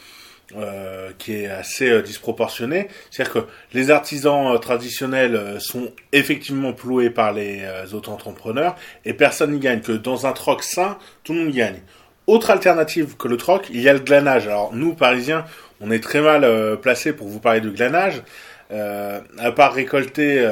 euh, 0.55 1.11
qui 1.17 1.33
est 1.33 1.47
assez 1.47 1.89
euh, 1.89 2.01
disproportionné. 2.01 2.87
C'est-à-dire 3.11 3.33
que 3.33 3.47
les 3.73 3.91
artisans 3.91 4.55
euh, 4.55 4.57
traditionnels 4.57 5.59
sont 5.59 5.91
effectivement 6.13 6.71
ploués 6.71 7.09
par 7.09 7.33
les 7.33 7.65
autres 7.93 8.09
entrepreneurs 8.09 8.77
et 9.03 9.13
personne 9.13 9.51
n'y 9.51 9.59
gagne. 9.59 9.81
Que 9.81 9.91
dans 9.91 10.25
un 10.25 10.31
troc 10.31 10.63
sain, 10.63 10.99
tout 11.25 11.33
le 11.33 11.39
monde 11.39 11.53
gagne. 11.53 11.81
Autre 12.27 12.49
alternative 12.49 13.17
que 13.17 13.27
le 13.27 13.35
troc, 13.35 13.67
il 13.71 13.81
y 13.81 13.89
a 13.89 13.93
le 13.93 13.99
glanage. 13.99 14.47
Alors 14.47 14.73
nous, 14.73 14.93
Parisiens, 14.95 15.43
on 15.81 15.91
est 15.91 16.01
très 16.01 16.21
mal 16.21 16.79
placés 16.79 17.11
pour 17.11 17.27
vous 17.27 17.41
parler 17.41 17.59
de 17.59 17.69
glanage. 17.69 18.23
à 18.71 19.51
part 19.53 19.73
récolter 19.73 20.47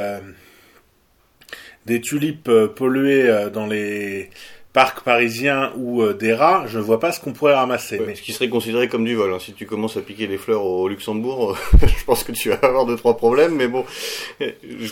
des 1.85 2.01
tulipes 2.01 2.51
polluées 2.75 3.49
dans 3.53 3.65
les 3.65 4.29
parc 4.75 5.05
parisien 5.05 5.71
ou 5.77 6.01
euh, 6.01 6.13
des 6.13 6.33
rats, 6.33 6.65
je 6.67 6.79
ne 6.79 6.83
vois 6.83 6.99
pas 6.99 7.13
ce 7.13 7.21
qu'on 7.21 7.31
pourrait 7.31 7.53
ramasser. 7.53 7.97
mais... 8.05 8.13
Ce 8.13 8.21
qui 8.21 8.33
serait 8.33 8.49
considéré 8.49 8.89
comme 8.89 9.05
du 9.05 9.15
vol. 9.15 9.33
Hein. 9.33 9.37
Si 9.39 9.53
tu 9.53 9.65
commences 9.65 9.95
à 9.95 10.01
piquer 10.01 10.27
des 10.27 10.37
fleurs 10.37 10.65
au 10.65 10.89
Luxembourg, 10.89 11.57
je 11.81 12.03
pense 12.03 12.25
que 12.25 12.33
tu 12.33 12.49
vas 12.49 12.59
avoir 12.61 12.85
deux 12.85 12.97
trois 12.97 13.15
problèmes. 13.15 13.55
Mais 13.55 13.69
bon, 13.69 13.85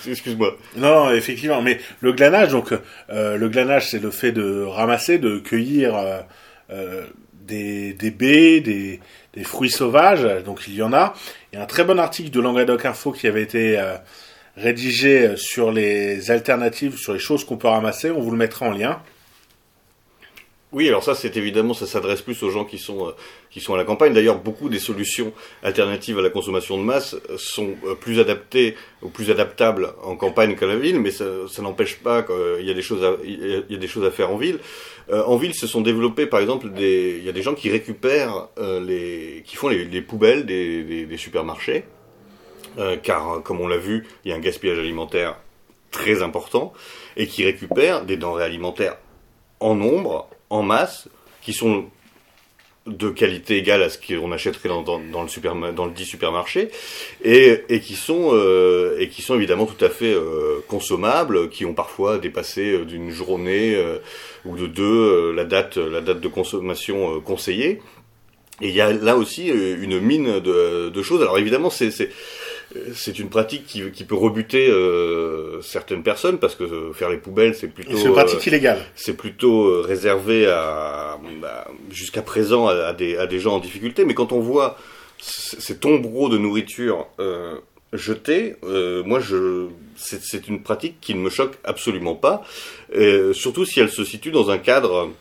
excuse-moi. 0.07 0.55
Non, 0.77 1.11
effectivement. 1.13 1.61
Mais 1.61 1.81
le 1.99 2.13
glanage, 2.13 2.51
donc 2.51 2.73
euh, 3.09 3.35
le 3.35 3.49
glanage, 3.49 3.89
c'est 3.89 4.01
le 4.01 4.09
fait 4.09 4.31
de 4.31 4.63
ramasser, 4.63 5.17
de 5.17 5.37
cueillir 5.39 5.95
euh, 6.71 7.03
des, 7.33 7.91
des 7.91 8.11
baies, 8.11 8.61
des, 8.61 9.01
des 9.33 9.43
fruits 9.43 9.69
sauvages, 9.69 10.25
donc 10.45 10.61
il 10.67 10.75
y 10.75 10.81
en 10.81 10.93
a. 10.93 11.13
Il 11.51 11.57
y 11.57 11.59
a 11.59 11.63
un 11.63 11.67
très 11.67 11.83
bon 11.83 11.99
article 11.99 12.29
de 12.29 12.39
Languedoc 12.39 12.85
Info 12.85 13.11
qui 13.11 13.27
avait 13.27 13.41
été 13.41 13.77
euh, 13.77 13.95
rédigé 14.55 15.35
sur 15.35 15.73
les 15.73 16.31
alternatives, 16.31 16.95
sur 16.95 17.11
les 17.11 17.19
choses 17.19 17.43
qu'on 17.43 17.57
peut 17.57 17.67
ramasser. 17.67 18.11
On 18.11 18.21
vous 18.21 18.31
le 18.31 18.37
mettra 18.37 18.67
en 18.67 18.71
lien. 18.71 19.01
Oui, 20.73 20.87
alors 20.87 21.03
ça, 21.03 21.13
c'est 21.13 21.37
évidemment, 21.37 21.75
ça 21.75 21.85
s'adresse 21.85 22.23
plus 22.23 22.41
aux 22.41 22.49
gens 22.49 22.65
qui 22.65 22.79
sont 22.79 23.07
euh, 23.07 23.11
qui 23.51 23.61
sont 23.61 23.75
à 23.75 23.77
la 23.77 23.85
campagne. 23.85 24.11
D'ailleurs, 24.11 24.39
beaucoup 24.39 24.69
des 24.69 24.79
solutions 24.79 25.31
alternatives 25.61 26.17
à 26.17 26.23
la 26.23 26.31
consommation 26.31 26.79
de 26.79 26.83
masse 26.83 27.15
sont 27.37 27.75
euh, 27.85 27.93
plus 27.93 28.19
adaptées 28.19 28.75
ou 29.03 29.09
plus 29.09 29.29
adaptables 29.29 29.93
en 30.01 30.15
campagne 30.15 30.55
qu'à 30.55 30.65
la 30.65 30.75
ville, 30.75 30.99
mais 30.99 31.11
ça, 31.11 31.25
ça 31.47 31.61
n'empêche 31.61 31.97
pas 31.97 32.23
qu'il 32.23 32.65
y 32.65 32.71
a 32.71 32.73
des 32.73 32.81
choses 32.81 33.03
à 33.03 33.17
il 33.23 33.65
y 33.69 33.75
a 33.75 33.77
des 33.77 33.87
choses 33.87 34.03
à 34.03 34.09
faire 34.09 34.31
en 34.31 34.37
ville. 34.37 34.59
Euh, 35.11 35.23
en 35.25 35.37
ville, 35.37 35.53
se 35.53 35.67
sont 35.67 35.81
développés, 35.81 36.25
par 36.25 36.39
exemple, 36.39 36.71
des 36.71 37.17
il 37.19 37.23
y 37.23 37.29
a 37.29 37.33
des 37.33 37.43
gens 37.43 37.53
qui 37.53 37.69
récupèrent 37.69 38.47
les 38.57 39.43
qui 39.45 39.55
font 39.55 39.67
les, 39.67 39.85
les 39.85 40.01
poubelles 40.01 40.47
des, 40.47 40.83
des, 40.83 41.05
des 41.05 41.17
supermarchés, 41.17 41.83
car 43.03 43.43
comme 43.43 43.61
on 43.61 43.67
l'a 43.67 43.77
vu, 43.77 44.07
il 44.25 44.31
y 44.31 44.33
a 44.33 44.35
un 44.37 44.39
gaspillage 44.39 44.79
alimentaire 44.79 45.37
très 45.91 46.23
important 46.23 46.73
et 47.15 47.27
qui 47.27 47.45
récupèrent 47.45 48.05
des 48.05 48.17
denrées 48.17 48.43
alimentaires 48.43 48.97
en 49.59 49.75
nombre 49.75 50.27
en 50.53 50.61
masse, 50.61 51.09
qui 51.41 51.51
sont 51.51 51.85
de 52.85 53.09
qualité 53.09 53.57
égale 53.57 53.81
à 53.81 53.89
ce 53.89 53.97
qu'on 53.97 54.31
achèterait 54.31 54.69
dans, 54.69 55.23
le 55.23 55.27
super, 55.27 55.55
dans 55.55 55.85
le 55.85 55.91
dit 55.93 56.05
supermarché, 56.05 56.69
et, 57.23 57.63
et 57.69 57.79
qui 57.79 57.95
sont 57.95 58.29
euh, 58.33 58.97
et 58.99 59.09
qui 59.09 59.23
sont 59.23 59.35
évidemment 59.35 59.65
tout 59.65 59.83
à 59.83 59.89
fait 59.89 60.13
euh, 60.13 60.59
consommables, 60.67 61.49
qui 61.49 61.65
ont 61.65 61.73
parfois 61.73 62.19
dépassé 62.19 62.71
euh, 62.71 62.85
d'une 62.85 63.09
journée 63.09 63.75
ou 64.45 64.55
de 64.55 64.67
deux 64.67 65.31
la 65.31 65.43
date 65.45 65.77
la 65.77 66.01
date 66.01 66.19
de 66.19 66.27
consommation 66.27 67.19
conseillée. 67.21 67.81
Et 68.61 68.69
il 68.69 68.75
y 68.75 68.81
a 68.81 68.93
là 68.93 69.17
aussi 69.17 69.47
une 69.47 69.99
mine 69.99 70.39
de 70.39 71.01
choses. 71.01 71.21
Alors 71.21 71.39
évidemment, 71.39 71.71
c'est 71.71 71.89
c'est 72.95 73.19
une 73.19 73.29
pratique 73.29 73.65
qui, 73.65 73.91
qui 73.91 74.03
peut 74.03 74.15
rebuter 74.15 74.69
euh, 74.69 75.61
certaines 75.61 76.03
personnes 76.03 76.37
parce 76.37 76.55
que 76.55 76.91
faire 76.93 77.09
les 77.09 77.17
poubelles 77.17 77.55
c'est 77.55 77.67
plutôt 77.67 77.95
c'est 77.95 78.05
une 78.05 78.13
pratique 78.13 78.45
illégale. 78.45 78.79
c'est 78.95 79.15
plutôt 79.15 79.81
réservé 79.81 80.47
à, 80.47 81.19
bah, 81.41 81.67
jusqu'à 81.91 82.21
présent 82.21 82.67
à, 82.67 82.93
des 82.93 83.17
à 83.17 83.27
des 83.27 83.39
gens 83.39 83.55
en 83.55 83.59
difficulté. 83.59 84.05
Mais 84.05 84.13
quand 84.13 84.31
on 84.31 84.39
voit 84.39 84.77
ces 85.19 85.77
tombereaux 85.77 86.29
de 86.29 86.37
nourriture 86.37 87.07
euh, 87.19 87.55
jetés 87.93 88.55
euh, 88.63 89.03
moi 89.03 89.19
je 89.19 89.67
c'est 89.95 90.47
une 90.47 90.63
pratique 90.63 90.97
qui 90.99 91.13
ne 91.15 91.19
me 91.19 91.29
choque 91.29 91.57
absolument 91.63 92.15
pas 92.15 92.43
surtout 93.33 93.65
si 93.65 93.79
elle 93.79 93.89
se 93.89 94.03
situe 94.03 94.31
dans 94.31 94.49
un 94.49 94.57
cadre 94.57 95.11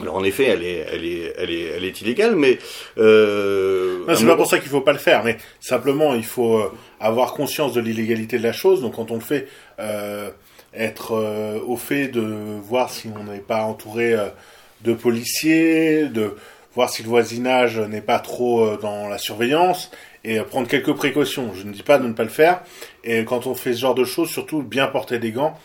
alors 0.00 0.16
en 0.16 0.24
effet, 0.24 0.44
elle 0.46 0.64
est, 0.64 0.86
elle 0.92 1.04
est, 1.04 1.34
elle 1.38 1.50
est, 1.50 1.64
elle 1.76 1.84
est 1.84 2.00
illégale, 2.00 2.34
mais 2.34 2.58
euh, 2.98 4.04
c'est 4.16 4.26
pas 4.26 4.34
pour 4.34 4.48
ça 4.48 4.58
qu'il 4.58 4.68
faut 4.68 4.80
pas 4.80 4.92
le 4.92 4.98
faire, 4.98 5.22
mais 5.22 5.36
simplement 5.60 6.14
il 6.14 6.24
faut 6.24 6.58
euh, 6.58 6.72
avoir 6.98 7.32
conscience 7.32 7.74
de 7.74 7.80
l'illégalité 7.80 8.38
de 8.38 8.42
la 8.42 8.52
chose. 8.52 8.80
Donc 8.80 8.96
quand 8.96 9.12
on 9.12 9.14
le 9.14 9.20
fait, 9.20 9.46
euh, 9.78 10.30
être 10.74 11.12
euh, 11.12 11.60
au 11.64 11.76
fait 11.76 12.08
de 12.08 12.20
voir 12.20 12.90
si 12.90 13.08
on 13.16 13.24
n'est 13.30 13.38
pas 13.38 13.62
entouré 13.62 14.14
euh, 14.14 14.26
de 14.82 14.94
policiers, 14.94 16.08
de 16.08 16.34
voir 16.74 16.90
si 16.90 17.04
le 17.04 17.08
voisinage 17.08 17.78
n'est 17.78 18.00
pas 18.00 18.18
trop 18.18 18.76
dans 18.78 19.08
la 19.08 19.18
surveillance 19.18 19.92
et 20.24 20.40
prendre 20.40 20.66
quelques 20.66 20.92
précautions. 20.92 21.54
Je 21.54 21.62
ne 21.62 21.72
dis 21.72 21.84
pas 21.84 21.98
de 21.98 22.08
ne 22.08 22.14
pas 22.14 22.24
le 22.24 22.28
faire. 22.28 22.62
Et 23.04 23.24
quand 23.24 23.46
on 23.46 23.54
fait 23.54 23.74
ce 23.74 23.78
genre 23.78 23.94
de 23.94 24.04
choses, 24.04 24.28
surtout 24.28 24.60
bien 24.60 24.88
porter 24.88 25.20
des 25.20 25.30
gants, 25.30 25.56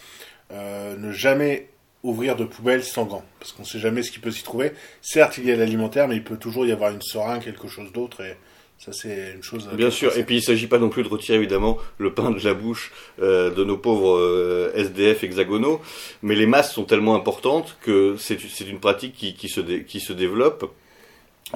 ne 0.51 1.11
jamais 1.11 1.67
ouvrir 2.03 2.35
de 2.35 2.45
poubelles 2.45 2.83
sans 2.83 3.05
gants, 3.05 3.25
parce 3.39 3.51
qu'on 3.51 3.63
ne 3.63 3.67
sait 3.67 3.79
jamais 3.79 4.03
ce 4.03 4.11
qui 4.11 4.19
peut 4.19 4.31
s'y 4.31 4.43
trouver. 4.43 4.71
Certes, 5.01 5.37
il 5.37 5.45
y 5.45 5.51
a 5.51 5.55
l'alimentaire, 5.55 6.07
mais 6.07 6.15
il 6.15 6.23
peut 6.23 6.37
toujours 6.37 6.65
y 6.65 6.71
avoir 6.71 6.91
une 6.91 7.01
seringue, 7.01 7.43
quelque 7.43 7.67
chose 7.67 7.91
d'autre, 7.91 8.21
et 8.21 8.37
ça 8.77 8.93
c'est 8.93 9.33
une 9.35 9.43
chose. 9.43 9.69
Bien 9.73 9.91
sûr, 9.91 10.17
et 10.17 10.23
puis 10.23 10.35
il 10.35 10.39
ne 10.39 10.43
s'agit 10.43 10.67
pas 10.67 10.79
non 10.79 10.89
plus 10.89 11.03
de 11.03 11.09
retirer 11.09 11.37
évidemment 11.37 11.77
le 11.97 12.13
pain 12.13 12.31
de 12.31 12.39
la 12.43 12.53
bouche 12.53 12.91
euh, 13.21 13.49
de 13.51 13.63
nos 13.65 13.77
pauvres 13.77 14.17
euh, 14.17 14.71
SDF 14.75 15.23
hexagonaux, 15.23 15.81
mais 16.21 16.35
les 16.35 16.45
masses 16.45 16.73
sont 16.73 16.85
tellement 16.85 17.15
importantes 17.15 17.77
que 17.81 18.15
c'est 18.17 18.39
une 18.67 18.79
pratique 18.79 19.15
qui, 19.15 19.33
qui, 19.33 19.49
se 19.49 19.59
qui 19.59 19.99
se 19.99 20.13
développe 20.13 20.73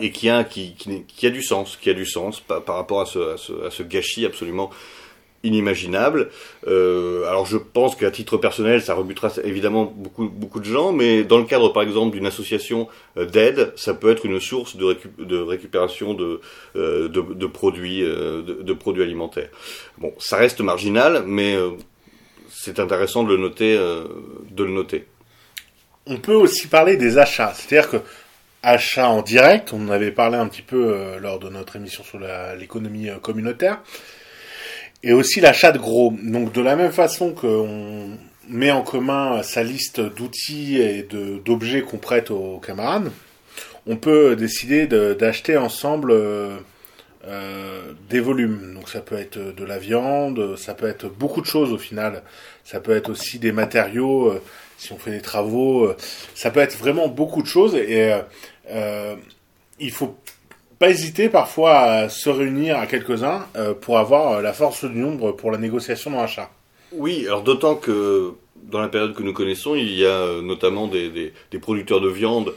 et 0.02 0.12
qui 0.12 0.30
a, 0.30 0.44
qui, 0.44 0.74
qui, 0.74 1.28
a 1.28 1.30
du 1.30 1.44
sens, 1.44 1.78
qui 1.78 1.90
a 1.90 1.94
du 1.94 2.06
sens 2.06 2.40
par, 2.40 2.64
par 2.64 2.76
rapport 2.76 3.02
à 3.02 3.06
ce, 3.06 3.20
à 3.34 3.38
ce, 3.38 3.66
à 3.68 3.72
ce 3.72 3.84
gâchis 3.84 4.26
absolument 4.26 4.72
inimaginable. 5.44 6.30
Euh, 6.68 7.28
alors 7.28 7.46
je 7.46 7.58
pense 7.58 7.96
qu'à 7.96 8.12
titre 8.12 8.38
personnel, 8.38 8.82
ça 8.82 8.94
rebutera 8.94 9.30
évidemment 9.44 9.94
beaucoup 9.96 10.60
de 10.60 10.66
gens, 10.66 10.94
mais 10.94 11.24
dans 11.24 11.38
le 11.38 11.44
cadre 11.44 11.72
par 11.72 11.84
exemple 11.84 12.16
d'une 12.16 12.26
association 12.26 12.88
euh, 13.18 13.26
d'aide, 13.26 13.74
ça 13.76 13.94
peut 13.94 14.10
être 14.10 14.26
une 14.26 14.40
source 14.40 14.78
de, 14.78 15.38
récupération 15.42 16.18
euh, 16.76 17.10
de, 17.10 17.46
produits 17.46 18.04
alimentaires. 19.02 19.50
Bon, 19.98 20.14
ça 20.18 20.38
reste 20.38 20.62
marginal, 20.62 21.24
mais 21.28 21.58
c'est 22.50 22.80
intéressant 22.80 23.24
de 23.24 23.30
le 23.30 23.38
noter 23.38 23.76
de 23.76 24.64
le 24.64 24.72
noter. 24.72 25.06
On 26.06 26.18
peut 26.18 26.34
aussi 26.34 26.68
parler 26.68 26.98
des 26.98 27.18
achats, 27.18 27.54
c'est-à-dire 27.54 27.90
que 27.90 27.98
achats 28.62 29.10
en 29.10 29.22
direct, 29.22 29.74
on 29.74 29.88
en 29.88 29.90
avait 29.90 30.12
parlé 30.12 30.38
un 30.38 30.48
petit 30.48 30.62
peu 30.62 31.18
lors 31.20 31.40
de 31.40 31.50
notre 31.50 31.76
émission 31.76 32.04
sur 32.04 32.20
l'économie 32.58 33.10
communautaire 33.22 33.82
et 35.04 35.14
aussi 35.14 35.42
l'achat 35.42 35.72
de 35.72 35.78
gros. 35.78 36.14
Donc 36.24 36.54
de 36.54 36.62
la 36.62 36.76
même 36.76 36.92
façon 36.92 37.34
qu'on 37.34 38.18
met 38.48 38.72
en 38.72 38.82
commun 38.82 39.44
sa 39.44 39.64
liste 39.64 40.00
d'outils 40.00 40.80
et 40.80 41.08
d'objets 41.46 41.82
qu'on 41.82 41.98
prête 41.98 42.32
aux 42.32 42.60
camarades, 42.60 43.12
on 43.86 43.98
peut 43.98 44.36
décider 44.36 44.88
d'acheter 44.88 45.58
ensemble 45.58 46.12
euh, 46.12 46.58
euh, 47.28 47.94
des 48.10 48.22
volumes. 48.22 48.74
Donc 48.76 48.90
ça 48.90 49.02
peut 49.02 49.16
être 49.16 49.38
de 49.38 49.64
la 49.66 49.78
viande, 49.78 50.56
ça 50.58 50.74
peut 50.74 50.88
être 50.88 51.08
beaucoup 51.08 51.42
de 51.42 51.46
choses 51.46 51.74
au 51.74 51.78
final. 51.78 52.24
Ça 52.64 52.80
peut 52.80 52.96
être 52.96 53.10
aussi 53.10 53.40
des 53.40 53.52
matériaux, 53.52 54.32
euh, 54.32 54.42
si 54.78 54.94
on 54.94 54.98
fait 54.98 55.12
des 55.12 55.22
travaux. 55.22 55.94
Ça 56.34 56.50
peut 56.50 56.62
être 56.62 56.78
vraiment 56.78 57.10
beaucoup 57.10 57.42
de 57.42 57.48
choses 57.48 57.76
et 57.76 58.12
il 59.80 59.92
faut 59.92 60.18
pas 60.84 60.90
hésiter 60.90 61.30
parfois 61.30 61.80
à 61.80 62.10
se 62.10 62.30
réunir 62.30 62.78
à 62.78 62.88
quelques-uns 62.88 63.48
euh, 63.56 63.74
pour 63.74 64.00
avoir 64.00 64.34
euh, 64.34 64.42
la 64.42 64.52
force 64.52 64.84
du 64.84 64.98
nombre 64.98 65.32
pour 65.32 65.50
la 65.50 65.58
négociation 65.58 66.12
dans 66.12 66.20
l'achat. 66.20 66.50
Oui, 66.92 67.24
alors 67.26 67.42
d'autant 67.42 67.76
que 67.76 68.34
dans 68.64 68.82
la 68.82 68.90
période 68.90 69.14
que 69.14 69.24
nous 69.24 69.32
connaissons, 69.32 69.76
il 69.76 69.98
y 69.98 70.06
a 70.06 70.10
euh, 70.10 70.42
notamment 70.42 70.88
des, 70.88 71.10
des, 71.10 71.60
producteurs 71.60 72.02
de 72.02 72.10
viande 72.10 72.54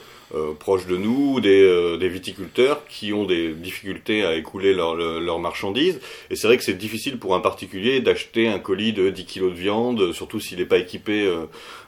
proches 0.59 0.87
de 0.87 0.97
nous, 0.97 1.39
des, 1.39 1.97
des, 2.01 2.09
viticulteurs 2.09 2.85
qui 2.89 3.13
ont 3.13 3.27
des 3.27 3.55
difficultés 3.55 4.25
à 4.25 4.35
écouler 4.35 4.75
leurs 4.75 4.97
leur 4.97 5.39
marchandises. 5.39 6.01
Et 6.31 6.35
c'est 6.35 6.49
vrai 6.49 6.57
que 6.57 6.65
c'est 6.65 6.75
difficile 6.75 7.21
pour 7.21 7.37
un 7.37 7.41
particulier 7.41 8.01
d'acheter 8.01 8.49
un 8.49 8.59
colis 8.59 8.93
de 8.93 9.09
10 9.09 9.25
kg 9.25 9.43
de 9.43 9.55
viande, 9.55 10.13
surtout 10.13 10.41
s'il 10.41 10.59
n'est 10.59 10.65
pas 10.65 10.79
équipé 10.79 11.33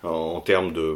en, 0.05 0.09
en 0.09 0.41
termes 0.41 0.73
de, 0.73 0.95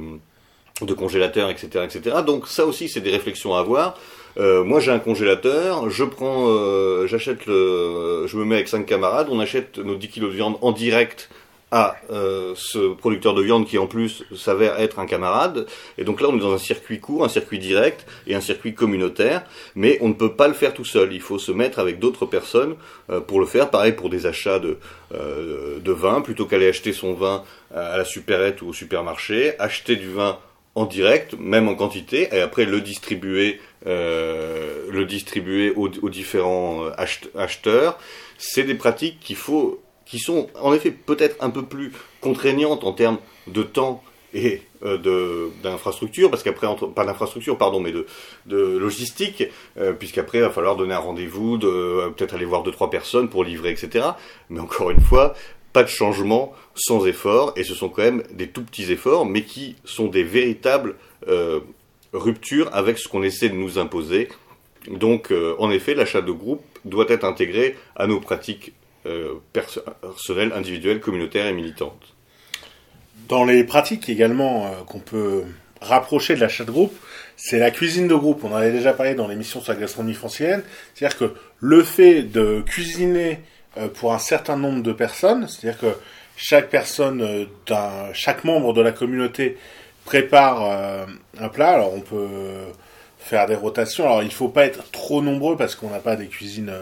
de 0.83 0.94
congélateur, 0.94 1.50
etc., 1.50 1.85
etc. 1.85 2.18
Donc 2.24 2.46
ça 2.46 2.64
aussi, 2.64 2.88
c'est 2.88 3.00
des 3.00 3.11
réflexions 3.11 3.57
à 3.57 3.59
avoir. 3.59 3.98
Euh, 4.38 4.64
moi, 4.64 4.81
j'ai 4.81 4.90
un 4.90 4.99
congélateur, 4.99 5.90
je 5.90 6.05
prends, 6.05 6.47
euh, 6.49 7.07
j'achète 7.07 7.47
le, 7.47 8.27
je 8.27 8.37
me 8.37 8.45
mets 8.45 8.57
avec 8.57 8.68
cinq 8.68 8.87
camarades, 8.87 9.29
on 9.31 9.40
achète 9.40 9.79
nos 9.79 9.95
10 9.95 10.09
kilos 10.09 10.31
de 10.31 10.37
viande 10.37 10.57
en 10.62 10.73
direct 10.73 11.29
à 11.71 11.97
euh, 12.11 12.53
ce 12.55 12.92
producteur 12.92 13.33
de 13.33 13.40
viande 13.40 13.66
qui 13.66 13.79
en 13.79 13.87
plus 13.87 14.25
s'avère 14.37 14.79
être 14.79 14.99
un 14.99 15.07
camarade. 15.07 15.66
Et 15.97 16.05
donc 16.05 16.21
là, 16.21 16.29
on 16.31 16.37
est 16.37 16.40
dans 16.40 16.53
un 16.53 16.59
circuit 16.59 17.01
court, 17.01 17.25
un 17.25 17.31
circuit 17.31 17.59
direct 17.59 18.07
et 18.27 18.35
un 18.35 18.42
circuit 18.42 18.75
communautaire. 18.75 19.42
Mais 19.75 19.97
on 20.03 20.09
ne 20.09 20.12
peut 20.12 20.35
pas 20.35 20.49
le 20.49 20.55
faire 20.55 20.75
tout 20.75 20.85
seul. 20.85 21.14
Il 21.14 21.23
faut 21.23 21.38
se 21.38 21.51
mettre 21.51 21.79
avec 21.79 21.99
d'autres 21.99 22.27
personnes 22.27 22.77
pour 23.27 23.40
le 23.40 23.47
faire. 23.47 23.71
Pareil 23.71 23.92
pour 23.92 24.11
des 24.11 24.27
achats 24.27 24.59
de, 24.59 24.77
de 25.12 25.92
vin. 25.92 26.21
Plutôt 26.21 26.45
qu'aller 26.45 26.68
acheter 26.68 26.92
son 26.92 27.14
vin 27.14 27.42
à 27.75 27.97
la 27.97 28.05
supérette 28.05 28.61
ou 28.61 28.68
au 28.68 28.73
supermarché, 28.75 29.59
acheter 29.59 29.97
du 29.97 30.11
vin 30.11 30.38
en 30.74 30.87
direct, 30.87 31.35
même 31.38 31.68
en 31.68 31.74
quantité, 31.74 32.28
et 32.32 32.40
après 32.40 32.64
le 32.64 32.80
distribuer, 32.80 33.61
euh, 33.87 34.87
le 34.90 35.04
distribuer 35.04 35.70
aux, 35.70 35.88
différents 36.08 36.85
euh, 36.85 36.90
acheteurs. 37.37 37.98
C'est 38.38 38.64
des 38.64 38.74
pratiques 38.74 39.20
qu'il 39.20 39.37
faut, 39.37 39.82
qui 40.06 40.18
sont 40.18 40.48
en 40.61 40.72
effet 40.72 40.90
peut-être 40.90 41.37
un 41.40 41.50
peu 41.50 41.62
plus 41.62 41.92
contraignantes 42.20 42.85
en 42.85 42.92
termes 42.92 43.18
de 43.48 43.62
temps 43.62 44.02
et 44.35 44.62
euh, 44.82 45.50
d'infrastructure, 45.62 46.30
parce 46.30 46.42
qu'après 46.42 46.66
pas 46.94 47.04
d'infrastructure 47.04 47.58
pardon, 47.58 47.78
mais 47.78 47.92
de, 47.92 48.78
logistique, 48.78 49.44
puisqu'après 49.98 50.38
il 50.38 50.40
va 50.40 50.50
falloir 50.50 50.76
donner 50.76 50.94
un 50.94 50.98
rendez-vous, 50.98 51.58
de 51.58 52.08
peut-être 52.16 52.35
aller 52.35 52.46
voir 52.46 52.62
deux 52.62 52.72
trois 52.72 52.88
personnes 52.88 53.28
pour 53.28 53.44
livrer, 53.44 53.70
etc. 53.70 54.06
Mais 54.48 54.61
encore 54.61 54.90
une 54.90 55.02
fois, 55.02 55.35
pas 55.72 55.82
de 55.82 55.88
changement 55.88 56.52
sans 56.74 57.06
effort, 57.06 57.52
et 57.56 57.64
ce 57.64 57.74
sont 57.74 57.88
quand 57.88 58.02
même 58.02 58.22
des 58.32 58.48
tout 58.48 58.62
petits 58.62 58.90
efforts, 58.92 59.26
mais 59.26 59.42
qui 59.42 59.76
sont 59.85 60.06
des 60.06 60.22
véritables 60.22 60.96
euh, 61.28 61.61
ruptures 62.12 62.68
avec 62.72 62.98
ce 62.98 63.08
qu'on 63.08 63.22
essaie 63.22 63.48
de 63.48 63.54
nous 63.54 63.78
imposer. 63.78 64.28
Donc, 64.88 65.30
euh, 65.30 65.54
en 65.58 65.70
effet, 65.70 65.94
l'achat 65.94 66.22
de 66.22 66.32
groupe 66.32 66.62
doit 66.85 67.06
être 67.08 67.24
intégré 67.24 67.76
à 67.96 68.06
nos 68.06 68.20
pratiques 68.20 68.72
euh, 69.06 69.35
personnelles, 69.52 70.52
individuelles, 70.54 71.00
communautaires 71.00 71.46
et 71.46 71.52
militantes. 71.52 72.14
Dans 73.28 73.44
les 73.44 73.64
pratiques 73.64 74.08
également 74.08 74.70
qu'on 74.87 74.98
peut 74.98 75.44
rapprocher 75.80 76.35
de 76.35 76.40
l'achat 76.40 76.64
de 76.64 76.70
groupe, 76.70 76.94
c'est 77.37 77.58
la 77.58 77.70
cuisine 77.70 78.08
de 78.08 78.14
groupe. 78.14 78.44
On 78.44 78.52
en 78.52 78.56
avait 78.56 78.72
déjà 78.72 78.92
parlé 78.92 79.14
dans 79.14 79.28
l'émission 79.28 79.61
sur 79.61 79.72
la 79.72 79.80
gastronomie 79.80 80.14
francilienne. 80.14 80.62
C'est-à-dire 80.94 81.18
que 81.18 81.35
le 81.61 81.82
fait 81.82 82.22
de 82.22 82.62
cuisiner 82.66 83.40
pour 83.94 84.12
un 84.12 84.18
certain 84.18 84.56
nombre 84.56 84.82
de 84.82 84.92
personnes, 84.92 85.48
c'est-à-dire 85.48 85.80
que 85.80 85.96
chaque 86.37 86.70
personne, 86.70 87.22
euh, 87.22 87.44
d'un, 87.66 88.12
chaque 88.12 88.44
membre 88.44 88.72
de 88.72 88.80
la 88.80 88.92
communauté 88.92 89.56
prépare 90.04 90.64
euh, 90.64 91.06
un 91.38 91.48
plat. 91.48 91.70
Alors 91.70 91.94
on 91.94 92.00
peut 92.00 92.26
faire 93.18 93.46
des 93.46 93.54
rotations. 93.54 94.04
Alors 94.04 94.22
il 94.22 94.32
faut 94.32 94.48
pas 94.48 94.64
être 94.64 94.90
trop 94.90 95.22
nombreux 95.22 95.56
parce 95.56 95.74
qu'on 95.74 95.90
n'a 95.90 96.00
pas 96.00 96.16
des 96.16 96.26
cuisines 96.26 96.72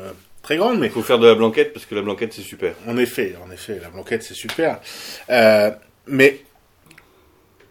très 0.42 0.56
grandes, 0.56 0.78
mais 0.78 0.86
Il 0.86 0.92
faut 0.92 1.02
faire 1.02 1.18
de 1.18 1.26
la 1.26 1.34
blanquette 1.34 1.72
parce 1.72 1.86
que 1.86 1.94
la 1.94 2.02
blanquette 2.02 2.32
c'est 2.32 2.42
super. 2.42 2.74
en 2.86 2.96
effet, 2.96 3.34
en 3.46 3.50
effet, 3.50 3.78
la 3.80 3.88
blanquette 3.88 4.22
c'est 4.22 4.34
super. 4.34 4.80
Euh, 5.28 5.70
mais 6.06 6.40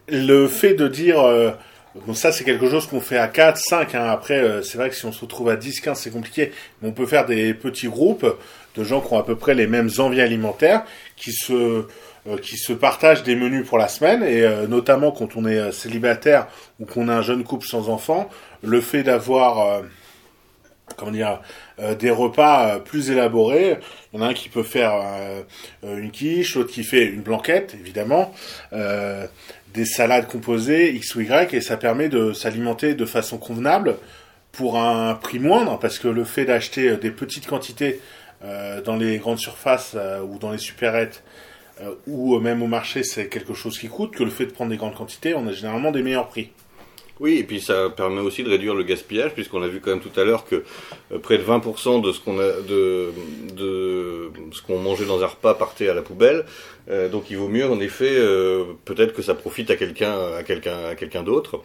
le 0.08 0.48
fait 0.48 0.74
de 0.74 0.88
dire, 0.88 1.20
euh, 1.20 1.50
bon 1.94 2.14
ça 2.14 2.32
c'est 2.32 2.44
quelque 2.44 2.68
chose 2.70 2.86
qu'on 2.86 3.00
fait 3.00 3.18
à 3.18 3.28
4, 3.28 3.56
5, 3.58 3.94
hein. 3.94 4.04
après 4.10 4.38
euh, 4.38 4.62
c'est 4.62 4.78
vrai 4.78 4.90
que 4.90 4.94
si 4.96 5.04
on 5.06 5.12
se 5.12 5.20
retrouve 5.20 5.48
à 5.48 5.56
10, 5.56 5.80
15 5.80 5.98
c'est 5.98 6.10
compliqué, 6.10 6.52
mais 6.80 6.88
on 6.88 6.92
peut 6.92 7.06
faire 7.06 7.26
des 7.26 7.52
petits 7.54 7.88
groupes 7.88 8.26
de 8.76 8.84
gens 8.84 9.00
qui 9.00 9.12
ont 9.12 9.18
à 9.18 9.24
peu 9.24 9.36
près 9.36 9.54
les 9.54 9.66
mêmes 9.66 9.90
envies 9.98 10.20
alimentaires, 10.20 10.84
qui 11.16 11.32
se, 11.32 11.52
euh, 12.26 12.38
qui 12.40 12.56
se 12.56 12.72
partagent 12.72 13.22
des 13.22 13.34
menus 13.34 13.66
pour 13.66 13.78
la 13.78 13.88
semaine, 13.88 14.22
et 14.22 14.42
euh, 14.42 14.66
notamment 14.66 15.10
quand 15.10 15.36
on 15.36 15.46
est 15.46 15.58
euh, 15.58 15.72
célibataire 15.72 16.46
ou 16.78 16.86
qu'on 16.86 17.08
a 17.08 17.14
un 17.14 17.22
jeune 17.22 17.44
couple 17.44 17.66
sans 17.66 17.88
enfant, 17.88 18.28
le 18.62 18.80
fait 18.80 19.02
d'avoir... 19.02 19.58
euh, 19.60 19.82
comment 20.96 21.12
dire, 21.12 21.40
euh, 21.78 21.94
des 21.94 22.10
repas 22.10 22.80
plus 22.80 23.12
élaborés. 23.12 23.78
Il 24.12 24.18
y 24.18 24.22
en 24.22 24.26
a 24.26 24.30
un 24.30 24.34
qui 24.34 24.48
peut 24.48 24.64
faire 24.64 24.92
une 25.84 26.10
quiche, 26.10 26.56
l'autre 26.56 26.72
qui 26.72 26.82
fait 26.82 27.04
une 27.04 27.22
blanquette, 27.22 27.76
évidemment, 27.80 28.34
des 29.74 29.84
salades 29.84 30.26
composées, 30.26 30.92
X 30.94 31.14
ou 31.14 31.20
Y, 31.20 31.54
et 31.54 31.60
ça 31.60 31.76
permet 31.76 32.08
de 32.08 32.32
s'alimenter 32.32 32.94
de 32.94 33.04
façon 33.04 33.38
convenable 33.38 33.96
pour 34.52 34.80
un 34.80 35.14
prix 35.14 35.38
moindre, 35.38 35.78
parce 35.78 35.98
que 35.98 36.08
le 36.08 36.24
fait 36.24 36.44
d'acheter 36.44 36.88
euh, 36.88 36.96
des 36.96 37.10
petites 37.10 37.46
quantités 37.46 38.00
euh, 38.42 38.80
dans 38.82 38.96
les 38.96 39.18
grandes 39.18 39.38
surfaces 39.38 39.92
euh, 39.94 40.20
ou 40.22 40.38
dans 40.38 40.50
les 40.50 40.58
supérettes, 40.58 41.22
ou 42.06 42.38
même 42.40 42.62
au 42.62 42.66
marché, 42.66 43.02
c'est 43.02 43.28
quelque 43.28 43.54
chose 43.54 43.78
qui 43.78 43.88
coûte, 43.88 44.14
que 44.14 44.22
le 44.22 44.28
fait 44.28 44.44
de 44.44 44.50
prendre 44.50 44.70
des 44.70 44.76
grandes 44.76 44.94
quantités, 44.94 45.32
on 45.32 45.46
a 45.46 45.52
généralement 45.52 45.90
des 45.90 46.02
meilleurs 46.02 46.28
prix. 46.28 46.50
Oui, 47.20 47.36
et 47.38 47.44
puis 47.44 47.60
ça 47.60 47.90
permet 47.90 48.22
aussi 48.22 48.42
de 48.42 48.48
réduire 48.48 48.74
le 48.74 48.82
gaspillage, 48.82 49.34
puisqu'on 49.34 49.62
a 49.62 49.68
vu 49.68 49.80
quand 49.80 49.90
même 49.90 50.00
tout 50.00 50.18
à 50.18 50.24
l'heure 50.24 50.46
que 50.46 50.64
euh, 51.12 51.18
près 51.18 51.36
de 51.36 51.42
20% 51.42 52.00
de 52.00 52.12
ce 52.12 52.20
qu'on 52.20 52.38
a 52.38 52.50
de, 52.62 53.10
de 53.54 54.30
ce 54.52 54.62
qu'on 54.62 54.78
mangeait 54.78 55.04
dans 55.04 55.22
un 55.22 55.26
repas 55.26 55.52
partait 55.54 55.88
à 55.88 55.94
la 55.94 56.00
poubelle. 56.00 56.46
Euh, 56.88 57.10
donc 57.10 57.30
il 57.30 57.36
vaut 57.36 57.48
mieux 57.48 57.66
en 57.66 57.78
effet 57.78 58.08
euh, 58.16 58.64
peut-être 58.86 59.12
que 59.12 59.20
ça 59.20 59.34
profite 59.34 59.70
à 59.70 59.76
quelqu'un 59.76 60.16
à 60.38 60.42
quelqu'un 60.42 60.78
à 60.86 60.94
quelqu'un 60.94 61.22
d'autre. 61.22 61.60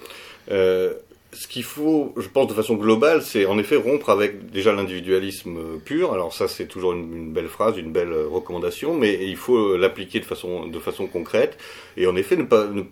Euh, 0.51 0.93
ce 1.31 1.47
qu'il 1.47 1.63
faut, 1.63 2.13
je 2.17 2.29
pense, 2.29 2.47
de 2.47 2.53
façon 2.53 2.75
globale, 2.75 3.21
c'est 3.21 3.45
en 3.45 3.57
effet 3.57 3.75
rompre 3.75 4.09
avec 4.09 4.51
déjà 4.51 4.71
l'individualisme 4.73 5.79
pur. 5.83 6.13
Alors 6.13 6.33
ça, 6.33 6.47
c'est 6.47 6.65
toujours 6.67 6.93
une, 6.93 7.13
une 7.15 7.33
belle 7.33 7.47
phrase, 7.49 7.77
une 7.77 7.91
belle 7.91 8.11
euh, 8.11 8.27
recommandation, 8.27 8.93
mais 8.93 9.25
il 9.25 9.35
faut 9.37 9.57
euh, 9.73 9.77
l'appliquer 9.77 10.19
de 10.19 10.25
façon, 10.25 10.67
de 10.67 10.79
façon 10.79 11.07
concrète. 11.07 11.57
Et 11.97 12.07
en 12.07 12.15
effet, 12.15 12.35
ne 12.37 12.43
pas, 12.43 12.67
ne- 12.67 12.83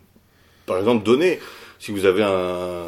par 0.65 0.77
exemple, 0.77 1.03
donner. 1.03 1.39
Si 1.83 1.91
vous 1.91 2.05
avez 2.05 2.23
un, 2.23 2.85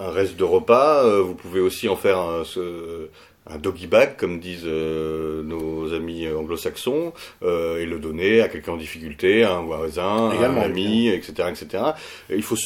un 0.00 0.10
reste 0.10 0.36
de 0.36 0.44
repas, 0.44 1.04
euh, 1.04 1.20
vous 1.20 1.34
pouvez 1.34 1.60
aussi 1.60 1.86
en 1.90 1.96
faire 1.96 2.18
un, 2.18 2.44
ce- 2.44 3.08
un 3.46 3.58
doggy 3.58 3.86
bag, 3.86 4.16
comme 4.16 4.40
disent 4.40 4.62
euh, 4.64 5.42
nos 5.42 5.92
amis 5.92 6.26
anglo-saxons, 6.28 7.12
euh, 7.42 7.78
et 7.80 7.84
le 7.84 7.98
donner 7.98 8.40
à 8.40 8.48
quelqu'un 8.48 8.72
en 8.72 8.76
difficulté, 8.78 9.42
à 9.44 9.52
un 9.56 9.62
voisin, 9.62 10.30
à 10.30 10.46
un 10.48 10.56
ami, 10.64 11.08
etc., 11.08 11.50
etc. 11.50 11.84
Et 12.30 12.36
il 12.36 12.42
faut, 12.42 12.56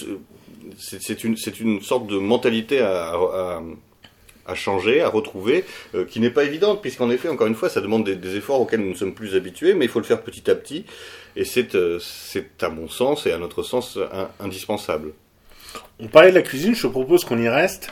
c'est 0.78 1.24
une, 1.24 1.36
c'est 1.36 1.58
une 1.58 1.80
sorte 1.82 2.06
de 2.06 2.16
mentalité 2.18 2.78
à, 2.80 3.14
à, 3.14 3.62
à 4.46 4.54
changer, 4.54 5.00
à 5.00 5.08
retrouver, 5.08 5.64
euh, 5.96 6.04
qui 6.04 6.20
n'est 6.20 6.30
pas 6.30 6.44
évidente, 6.44 6.80
puisqu'en 6.80 7.10
effet, 7.10 7.28
encore 7.28 7.48
une 7.48 7.56
fois, 7.56 7.68
ça 7.70 7.80
demande 7.80 8.04
des, 8.04 8.14
des 8.14 8.36
efforts 8.36 8.60
auxquels 8.60 8.80
nous 8.82 8.90
ne 8.90 8.94
sommes 8.94 9.14
plus 9.14 9.34
habitués, 9.34 9.74
mais 9.74 9.86
il 9.86 9.90
faut 9.90 9.98
le 9.98 10.04
faire 10.04 10.22
petit 10.22 10.48
à 10.48 10.54
petit, 10.54 10.84
et 11.34 11.44
c'est, 11.44 11.76
c'est 11.98 12.62
à 12.62 12.68
mon 12.68 12.86
sens 12.88 13.26
et 13.26 13.32
à 13.32 13.38
notre 13.38 13.64
sens 13.64 13.98
un- 14.12 14.28
indispensable. 14.38 15.12
On 16.00 16.08
parlait 16.08 16.30
de 16.30 16.34
la 16.34 16.42
cuisine, 16.42 16.74
je 16.74 16.82
te 16.82 16.86
propose 16.88 17.24
qu'on 17.24 17.38
y 17.38 17.48
reste. 17.48 17.90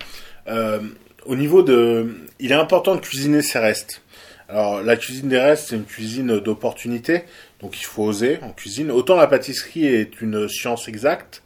Euh, 0.49 0.81
au 1.27 1.37
niveau 1.37 1.63
de... 1.63 2.17
Il 2.39 2.53
est 2.53 2.57
important 2.57 2.95
de 2.97 3.01
cuisiner 3.01 3.41
ses 3.43 3.59
restes. 3.59 4.03
Alors, 4.49 4.83
la 4.83 4.97
cuisine 4.97 5.29
des 5.29 5.39
restes, 5.39 5.69
c'est 5.69 5.77
une 5.77 5.85
cuisine 5.85 6.39
d'opportunité, 6.39 7.25
donc 7.61 7.81
il 7.81 7.85
faut 7.85 8.05
oser 8.05 8.39
en 8.43 8.51
cuisine. 8.51 8.91
Autant 8.91 9.17
la 9.17 9.27
pâtisserie 9.27 9.87
est 9.87 10.21
une 10.21 10.49
science 10.49 10.87
exacte, 10.87 11.43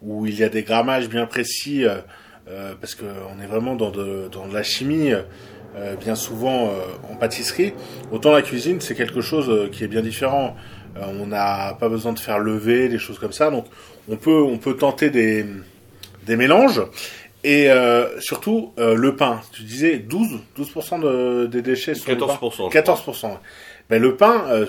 où 0.00 0.26
il 0.26 0.38
y 0.38 0.44
a 0.44 0.48
des 0.48 0.62
grammages 0.62 1.08
bien 1.08 1.26
précis, 1.26 1.84
euh, 1.84 1.96
euh, 2.48 2.74
parce 2.80 2.94
qu'on 2.94 3.42
est 3.42 3.46
vraiment 3.46 3.74
dans 3.74 3.90
de, 3.90 4.28
dans 4.30 4.46
de 4.46 4.54
la 4.54 4.62
chimie, 4.62 5.12
euh, 5.12 5.96
bien 5.96 6.14
souvent 6.14 6.72
en 7.10 7.16
pâtisserie. 7.16 7.74
Autant 8.12 8.30
la 8.30 8.42
cuisine, 8.42 8.80
c'est 8.80 8.94
quelque 8.94 9.20
chose 9.20 9.68
qui 9.72 9.82
est 9.82 9.88
bien 9.88 10.02
différent. 10.02 10.56
On 10.94 11.26
n'a 11.26 11.76
pas 11.78 11.88
besoin 11.88 12.12
de 12.12 12.18
faire 12.18 12.38
lever, 12.38 12.88
des 12.88 12.98
choses 12.98 13.18
comme 13.18 13.32
ça, 13.32 13.50
donc 13.50 13.66
on 14.08 14.16
peut, 14.16 14.40
on 14.40 14.56
peut 14.56 14.76
tenter 14.76 15.10
des, 15.10 15.44
des 16.26 16.36
mélanges. 16.36 16.82
Et 17.44 17.70
euh, 17.70 18.20
surtout, 18.20 18.72
euh, 18.78 18.96
le 18.96 19.14
pain. 19.14 19.40
Tu 19.52 19.62
disais 19.62 19.98
12, 19.98 20.40
12% 20.58 21.00
de, 21.00 21.46
des 21.46 21.62
déchets 21.62 21.94
sont 21.94 22.10
le 22.10 22.18
pain. 22.18 22.26
14%. 22.26 22.30
je 22.32 22.56
crois. 22.56 22.70
14%. 22.70 23.38
Ben, 23.88 24.02
le 24.02 24.16
pain, 24.16 24.46
euh, 24.48 24.66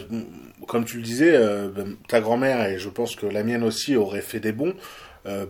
comme 0.68 0.86
tu 0.86 0.98
le 0.98 1.04
disais, 1.04 1.36
ben, 1.76 1.96
ta 2.08 2.22
grand-mère, 2.22 2.68
et 2.70 2.78
je 2.78 2.90
pense 2.90 3.16
que 3.16 3.26
la 3.26 3.42
mienne 3.42 3.64
aussi, 3.64 3.96
aurait 3.96 4.22
fait 4.22 4.40
des 4.40 4.52
bons. 4.52 4.74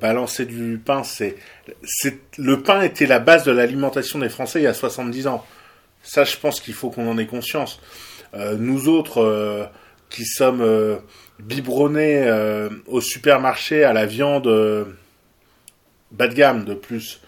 Balancer 0.01 0.45
du 0.45 0.81
pain, 0.83 1.03
c'est, 1.03 1.35
c'est, 1.83 2.17
le 2.39 2.63
pain 2.63 2.81
était 2.81 3.05
la 3.05 3.19
base 3.19 3.43
de 3.43 3.51
l'alimentation 3.51 4.17
des 4.17 4.29
Français 4.29 4.59
il 4.59 4.63
y 4.63 4.67
a 4.67 4.73
70 4.73 5.27
ans. 5.27 5.45
Ça, 6.01 6.23
je 6.23 6.35
pense 6.37 6.59
qu'il 6.59 6.73
faut 6.73 6.89
qu'on 6.89 7.07
en 7.07 7.19
ait 7.19 7.27
conscience. 7.27 7.79
Nous 8.57 8.87
autres, 8.87 9.69
qui 10.09 10.25
sommes 10.25 10.65
biberonnés 11.39 12.27
au 12.87 13.01
supermarché 13.01 13.83
à 13.83 13.93
la 13.93 14.07
viande 14.07 14.47
bas 16.11 16.27
de 16.27 16.33
gamme 16.33 16.65
de 16.65 16.73
plus, 16.73 17.21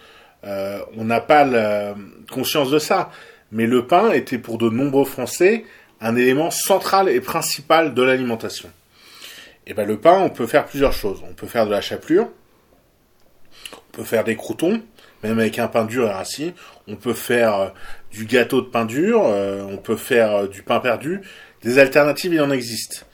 euh, 0.44 0.80
on 0.96 1.04
n'a 1.04 1.20
pas 1.20 1.44
la 1.44 1.94
conscience 2.30 2.70
de 2.70 2.78
ça. 2.78 3.10
Mais 3.52 3.66
le 3.66 3.86
pain 3.86 4.12
était 4.12 4.38
pour 4.38 4.58
de 4.58 4.68
nombreux 4.70 5.04
Français 5.04 5.64
un 6.00 6.16
élément 6.16 6.50
central 6.50 7.08
et 7.08 7.20
principal 7.20 7.94
de 7.94 8.02
l'alimentation. 8.02 8.70
Et 9.66 9.74
ben 9.74 9.86
le 9.86 9.98
pain, 9.98 10.18
on 10.20 10.30
peut 10.30 10.46
faire 10.46 10.64
plusieurs 10.64 10.92
choses. 10.92 11.22
On 11.28 11.34
peut 11.34 11.46
faire 11.46 11.66
de 11.66 11.70
la 11.70 11.80
chapelure, 11.80 12.28
on 13.72 13.96
peut 13.96 14.04
faire 14.04 14.24
des 14.24 14.36
croutons, 14.36 14.80
même 15.22 15.38
avec 15.38 15.58
un 15.58 15.68
pain 15.68 15.84
dur 15.84 16.06
et 16.06 16.12
rassis. 16.12 16.54
On 16.88 16.96
peut 16.96 17.12
faire 17.12 17.54
euh, 17.56 17.68
du 18.10 18.24
gâteau 18.24 18.62
de 18.62 18.66
pain 18.66 18.86
dur, 18.86 19.22
euh, 19.24 19.62
on 19.68 19.76
peut 19.76 19.96
faire 19.96 20.48
du 20.48 20.62
pain 20.62 20.80
perdu. 20.80 21.20
Des 21.62 21.78
alternatives, 21.78 22.32
il 22.32 22.40
en 22.40 22.50
existe. 22.50 23.06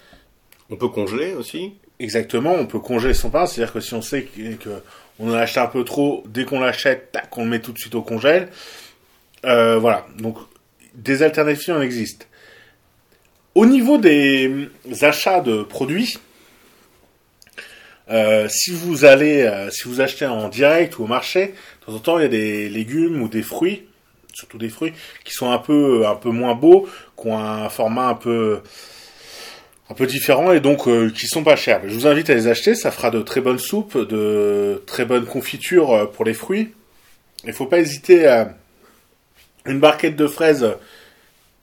On 0.71 0.77
peut 0.77 0.89
congeler 0.89 1.35
aussi. 1.35 1.75
Exactement, 1.99 2.53
on 2.53 2.67
peut 2.67 2.79
congeler 2.79 3.15
son 3.15 3.31
pain, 3.31 3.47
c'est-à-dire 3.47 3.73
que 3.73 3.81
si 3.81 3.95
on 3.95 4.03
sait 4.03 4.25
que, 4.25 4.55
que 4.55 4.83
on 5.19 5.31
en 5.31 5.35
achète 5.35 5.63
un 5.63 5.67
peu 5.67 5.85
trop, 5.85 6.25
dès 6.29 6.45
qu'on 6.45 6.61
l'achète, 6.61 7.13
tac, 7.13 7.37
on 7.37 7.45
le 7.45 7.51
met 7.51 7.61
tout 7.61 7.73
de 7.73 7.79
suite 7.79 7.95
au 7.95 8.03
congèle. 8.03 8.49
Euh, 9.45 9.79
voilà, 9.79 10.07
donc 10.19 10.37
des 10.95 11.23
alternatives 11.23 11.75
en 11.75 11.81
existent. 11.81 12.27
Au 13.55 13.65
niveau 13.65 13.99
des 13.99 14.49
hum, 14.49 14.69
achats 15.03 15.41
de 15.41 15.63
produits, 15.63 16.19
euh, 18.11 18.49
si 18.49 18.71
vous 18.71 19.05
allez, 19.05 19.43
euh, 19.43 19.71
si 19.71 19.89
vous 19.89 20.01
achetez 20.01 20.27
en 20.27 20.49
direct 20.49 20.99
ou 20.99 21.05
au 21.05 21.07
marché, 21.07 21.55
de 21.81 21.87
temps 21.87 21.95
en 21.95 21.99
temps 21.99 22.19
il 22.19 22.23
y 22.23 22.27
a 22.27 22.29
des 22.29 22.69
légumes 22.69 23.23
ou 23.23 23.29
des 23.29 23.43
fruits, 23.43 23.85
surtout 24.33 24.59
des 24.59 24.69
fruits, 24.69 24.93
qui 25.25 25.33
sont 25.33 25.51
un 25.51 25.59
peu, 25.59 26.07
un 26.07 26.15
peu 26.15 26.31
moins 26.31 26.55
beaux, 26.55 26.89
qui 27.21 27.29
ont 27.29 27.39
un 27.39 27.69
format 27.69 28.09
un 28.09 28.15
peu, 28.15 28.61
un 29.89 29.95
peu 29.95 30.07
différent 30.07 30.53
et 30.53 30.61
donc 30.61 30.89
euh, 30.89 31.11
qui 31.11 31.27
sont 31.27 31.45
pas 31.45 31.57
chers. 31.57 31.83
Je 31.89 31.95
vous 31.95 32.07
invite 32.07 32.31
à 32.31 32.35
les 32.35 32.49
acheter, 32.49 32.75
ça 32.75 32.91
fera 32.91 33.11
de 33.11 33.23
très 33.23 33.41
bonnes 33.41 33.59
soupes, 33.59 33.97
de 33.97 34.83
très 34.87 35.05
bonnes 35.05 35.27
confitures 35.27 35.93
euh, 35.93 36.07
pour 36.07 36.25
les 36.25 36.35
fruits. 36.35 36.73
Il 37.45 37.53
faut 37.53 37.67
pas 37.67 37.79
hésiter 37.79 38.27
à 38.27 38.57
une 39.65 39.79
barquette 39.79 40.17
de 40.17 40.27
fraises 40.27 40.67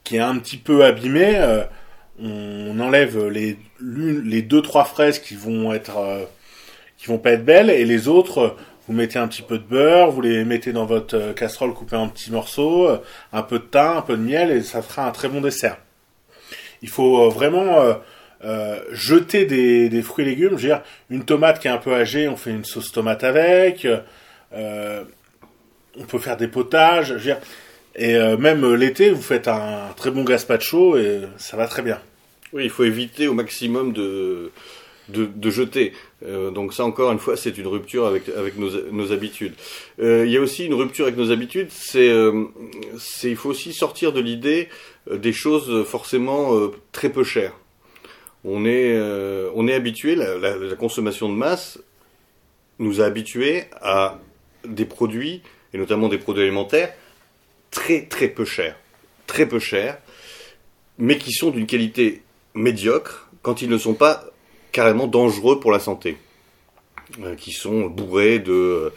qui 0.04 0.18
est 0.18 0.20
un 0.20 0.38
petit 0.38 0.58
peu 0.58 0.86
abîmée. 0.86 1.36
euh, 1.38 1.64
on 2.22 2.80
enlève 2.80 3.28
les 3.28 3.58
les 3.82 4.42
deux 4.44 4.62
trois 4.62 4.86
fraises 4.86 5.20
qui 5.20 5.36
vont 5.36 5.74
être 5.74 5.98
euh, 5.98 6.24
qui 6.98 7.08
vont 7.08 7.18
pas 7.18 7.32
être 7.32 7.44
belles 7.44 7.72
et 7.72 7.86
les 7.86 8.08
autres 8.08 8.38
euh, 8.38 8.50
vous 8.88 8.94
mettez 8.94 9.18
un 9.18 9.28
petit 9.28 9.42
peu 9.42 9.58
de 9.58 9.64
beurre, 9.64 10.12
vous 10.12 10.22
les 10.22 10.46
mettez 10.46 10.74
dans 10.74 10.86
votre 10.86 11.16
euh, 11.16 11.34
casserole 11.34 11.74
coupée 11.74 11.96
en 11.96 12.10
petits 12.10 12.32
morceaux, 12.32 12.88
un 13.32 13.42
peu 13.42 13.60
de 13.60 13.64
thym, 13.64 13.98
un 13.98 14.02
peu 14.02 14.16
de 14.16 14.22
miel 14.22 14.52
et 14.52 14.62
ça 14.62 14.82
fera 14.82 15.08
un 15.08 15.12
très 15.12 15.28
bon 15.28 15.42
dessert. 15.42 15.78
Il 16.82 16.90
faut 16.90 17.30
vraiment 17.30 17.80
euh, 18.46 18.80
jeter 18.92 19.46
des, 19.46 20.02
fruits 20.02 20.26
et 20.26 20.30
légumes. 20.30 20.58
Je 20.58 20.68
veux 20.68 20.74
dire, 20.74 20.82
une 21.10 21.24
tomate 21.24 21.60
qui 21.60 21.68
est 21.68 21.72
un 21.72 21.78
peu 21.78 21.94
âgée, 21.94 22.28
on 22.28 22.36
fait 22.36 22.52
une 22.52 22.66
sauce 22.66 22.92
tomate 22.92 23.24
avec. 23.24 23.88
euh, 24.54 25.04
on 25.98 26.04
peut 26.04 26.20
faire 26.20 26.38
des 26.38 26.48
potages. 26.48 27.08
Je 27.10 27.14
veux 27.14 27.20
dire, 27.20 27.38
et 27.96 28.16
euh, 28.16 28.36
même 28.38 28.74
l'été, 28.74 29.12
vous 29.12 29.22
faites 29.22 29.48
un 29.48 29.94
très 29.96 30.12
bon 30.12 30.24
gazpacho 30.24 30.98
et 30.98 31.22
ça 31.38 31.56
va 31.56 31.68
très 31.68 31.84
bien. 31.84 32.00
Oui, 32.52 32.66
il 32.66 32.70
faut 32.70 32.84
éviter 32.84 33.28
au 33.28 33.34
maximum 33.34 33.94
de 33.94 34.52
de, 35.10 35.50
jeter. 35.50 35.92
Donc 36.22 36.74
ça 36.74 36.86
encore 36.86 37.12
une 37.12 37.20
fois, 37.20 37.36
c'est 37.36 37.58
une 37.58 37.68
rupture 37.68 38.08
avec 38.08 38.30
avec 38.30 38.58
nos, 38.58 38.70
nos 38.92 39.12
habitudes. 39.12 39.54
Il 40.00 40.30
y 40.30 40.38
a 40.38 40.40
aussi 40.42 40.66
une 40.66 40.74
rupture 40.74 41.06
avec 41.06 41.18
nos 41.18 41.32
habitudes. 41.32 41.68
C'est 41.72 42.10
il 43.24 43.36
faut 43.36 43.50
aussi 43.50 43.74
sortir 43.74 44.14
de 44.14 44.22
l'idée 44.22 44.70
des 45.12 45.34
choses 45.34 45.86
forcément 45.86 46.72
très 46.94 47.10
peu 47.10 47.24
chères. 47.24 47.54
On 48.46 48.66
est 48.66 48.94
euh, 48.94 49.50
on 49.56 49.68
est 49.68 49.74
habitué 49.74 50.16
la, 50.16 50.38
la, 50.38 50.76
consommation 50.76 51.30
de 51.30 51.36
masse 51.36 51.80
nous 52.80 53.02
a 53.02 53.06
habitués 53.06 53.66
à 53.82 54.20
des 54.66 54.86
produits 54.86 55.42
et 55.74 55.78
notamment 55.78 56.10
des 56.10 56.18
produits 56.18 56.44
alimentaires 56.44 56.94
très 57.72 58.06
très 58.06 58.28
peu 58.28 58.46
chers, 58.46 58.78
très 59.28 59.48
peu 59.48 59.60
chers, 59.60 59.98
mais 60.98 61.18
qui 61.18 61.32
sont 61.32 61.52
d'une 61.52 61.66
qualité 61.66 62.22
médiocre 62.54 63.30
quand 63.42 63.62
ils 63.62 63.70
ne 63.70 63.78
sont 63.78 63.94
pas 63.94 64.26
carrément 64.72 65.08
dangereux 65.08 65.60
pour 65.60 65.72
la 65.72 65.80
santé, 65.80 66.18
euh, 67.22 67.36
qui 67.36 67.52
sont 67.52 67.88
bourrés 67.88 68.40
de 68.40 68.92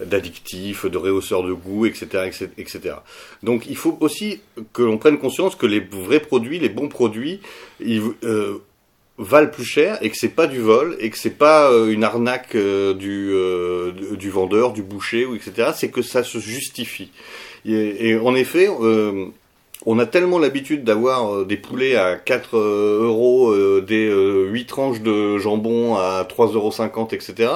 d'addictifs, 0.00 0.86
de 0.86 0.98
réhausseurs 0.98 1.44
de 1.44 1.52
goût, 1.52 1.86
etc., 1.86 2.30
etc. 2.58 2.96
Donc 3.42 3.66
il 3.66 3.76
faut 3.76 3.96
aussi 4.00 4.40
que 4.72 4.82
l'on 4.82 4.98
prenne 4.98 5.18
conscience 5.18 5.54
que 5.54 5.66
les 5.66 5.80
vrais 5.80 6.18
produits, 6.20 6.58
les 6.58 6.68
bons 6.68 6.88
produits, 6.88 7.40
euh, 7.80 8.58
valent 9.18 9.50
plus 9.50 9.64
cher 9.64 9.98
et 10.00 10.10
que 10.10 10.16
c'est 10.16 10.28
pas 10.28 10.46
du 10.46 10.60
vol 10.60 10.96
et 10.98 11.10
que 11.10 11.18
c'est 11.18 11.30
pas 11.30 11.70
euh, 11.70 11.90
une 11.90 12.04
arnaque 12.04 12.54
euh, 12.54 12.94
du, 12.94 13.30
euh, 13.32 13.92
du 14.16 14.30
vendeur, 14.30 14.72
du 14.72 14.82
boucher, 14.82 15.26
ou 15.26 15.34
etc. 15.34 15.70
C'est 15.74 15.90
que 15.90 16.02
ça 16.02 16.22
se 16.22 16.38
justifie. 16.38 17.10
Et, 17.64 18.16
en 18.16 18.34
effet, 18.34 18.68
euh, 18.68 19.26
on 19.86 19.98
a 19.98 20.06
tellement 20.06 20.38
l'habitude 20.38 20.84
d'avoir 20.84 21.44
des 21.44 21.56
poulets 21.56 21.96
à 21.96 22.16
4 22.16 22.56
euh, 22.56 23.04
euros, 23.04 23.54
des 23.80 24.08
euh, 24.08 24.48
8 24.50 24.66
tranches 24.66 25.00
de 25.00 25.38
jambon 25.38 25.96
à 25.96 26.26
3,50 26.28 26.54
euros, 26.54 27.08
etc., 27.12 27.50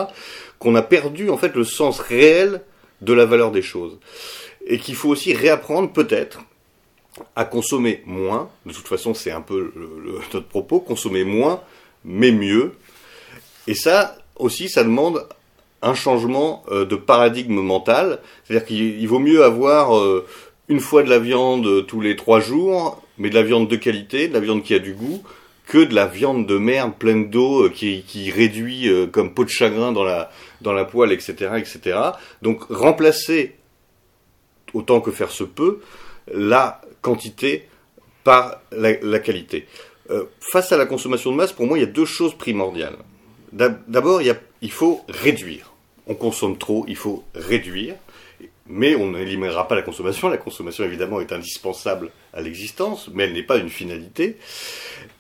qu'on 0.59 0.75
a 0.75 0.83
perdu 0.83 1.29
en 1.29 1.37
fait 1.37 1.55
le 1.55 1.65
sens 1.65 2.01
réel 2.01 2.63
de 3.03 3.13
la 3.13 3.27
valeur 3.27 3.51
des 3.51 3.63
choses. 3.63 3.99
Et 4.67 4.79
qu'il 4.79 4.95
faut 4.95 5.09
aussi 5.09 5.35
réapprendre 5.35 5.93
peut-être 5.93 6.41
à 7.35 7.45
consommer 7.45 8.03
moins. 8.07 8.51
De 8.65 8.73
toute 8.73 8.89
façon, 8.89 9.15
c'est 9.15 9.31
un 9.31 9.41
peu 9.41 9.73
notre 10.35 10.49
propos, 10.49 10.81
consommer 10.81 11.25
moins, 11.25 11.61
mais 12.05 12.33
mieux. 12.33 12.73
Et 13.67 13.75
ça 13.75 14.17
aussi, 14.37 14.69
ça 14.69 14.85
demande 14.85 15.27
un 15.83 15.95
changement 15.95 16.65
euh, 16.71 16.85
de 16.85 16.97
paradigme 16.97 17.61
mental. 17.61 18.21
C'est-à-dire 18.45 18.67
qu'il 18.67 19.01
il 19.01 19.09
vaut 19.09 19.19
mieux 19.19 19.45
avoir 19.45 19.97
euh, 19.97 20.27
une 20.69 20.81
fois 20.81 21.03
de 21.03 21.11
la 21.11 21.19
viande 21.19 21.87
tous 21.87 22.01
les 22.01 22.17
trois 22.17 22.41
jours, 22.41 23.03
mais 23.19 23.31
de 23.31 23.35
la 23.35 23.43
viande 23.43 23.69
de 23.69 23.77
qualité, 23.77 24.29
de 24.29 24.35
la 24.35 24.41
viande 24.41 24.63
qui 24.63 24.75
a 24.75 24.79
du 24.79 24.95
goût, 24.95 25.23
que 25.67 25.79
de 25.79 25.95
la 25.95 26.07
viande 26.07 26.47
de 26.47 26.59
merde 26.59 26.95
pleine 26.97 27.29
d'eau 27.29 27.65
euh, 27.65 27.69
qui, 27.69 28.31
réduit 28.31 28.89
euh, 28.89 29.07
comme 29.07 29.35
peau 29.35 29.45
de 29.45 29.51
chagrin 29.51 29.93
dans 29.93 30.05
la, 30.05 30.31
dans 30.61 30.73
la 30.73 30.85
poêle, 30.85 31.13
etc., 31.13 31.51
etc. 31.57 31.99
Donc 32.43 32.63
remplacer, 32.71 33.57
autant 34.73 35.01
que 35.01 35.11
faire 35.11 35.31
se 35.31 35.45
peut, 35.45 35.81
la 36.33 36.81
quantité 37.07 37.69
par 38.25 38.61
la, 38.73 39.19
qualité. 39.21 39.69
Euh, 40.11 40.25
face 40.41 40.73
à 40.73 40.77
la 40.77 40.87
consommation 40.87 41.31
de 41.31 41.37
masse, 41.37 41.53
pour 41.53 41.67
moi, 41.67 41.79
il 41.79 41.83
y 41.83 41.85
a 41.85 41.93
deux 42.01 42.05
choses 42.05 42.35
primordiales. 42.35 42.97
D'abord, 43.53 44.23
il, 44.23 44.37
il 44.61 44.73
faut 44.73 45.03
réduire. 45.09 45.73
On 46.09 46.17
consomme 46.17 46.59
trop, 46.59 46.85
il 46.89 46.97
faut 46.97 47.23
réduire. 47.37 47.95
Mais 48.67 48.97
on 48.97 49.13
n'éliminera 49.13 49.69
pas 49.69 49.77
la 49.77 49.83
consommation. 49.83 50.29
La 50.29 50.37
consommation, 50.37 50.83
évidemment, 50.83 51.21
est 51.21 51.31
indispensable 51.31 52.11
à 52.35 52.41
l'existence, 52.41 53.09
mais 53.15 53.23
elle 53.23 53.35
n'est 53.35 53.45
pas 53.45 53.59
une 53.59 53.71
finalité. 53.71 54.37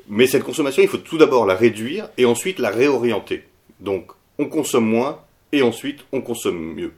Mais 0.08 0.26
cette 0.26 0.42
consommation, 0.42 0.82
il 0.82 0.88
faut 0.88 0.96
tout 0.96 1.18
d'abord 1.18 1.46
la 1.46 1.54
réduire 1.54 2.08
et 2.18 2.24
ensuite 2.24 2.58
la 2.58 2.70
réorienter. 2.70 3.44
Donc, 3.78 4.10
on 4.38 4.46
consomme 4.46 4.86
moins 4.86 5.20
et 5.52 5.62
ensuite 5.62 6.00
on 6.10 6.20
consomme 6.20 6.74
mieux. 6.74 6.92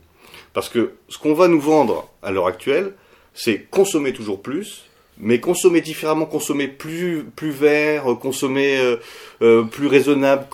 Parce 0.54 0.70
que 0.70 0.94
ce 1.10 1.18
qu'on 1.18 1.34
va 1.34 1.46
nous 1.46 1.60
vendre 1.60 2.08
à 2.22 2.30
l'heure 2.30 2.46
actuelle, 2.46 2.94
c'est 3.38 3.70
consommer 3.70 4.12
toujours 4.12 4.42
plus, 4.42 4.82
mais 5.16 5.38
consommer 5.38 5.80
différemment, 5.80 6.26
consommer 6.26 6.66
plus 6.66 7.24
vert, 7.40 8.10
euh, 8.10 8.14
consommer 8.16 8.78
euh, 8.78 8.96
euh, 9.42 9.62
plus 9.62 9.86
raisonnable, 9.86 10.46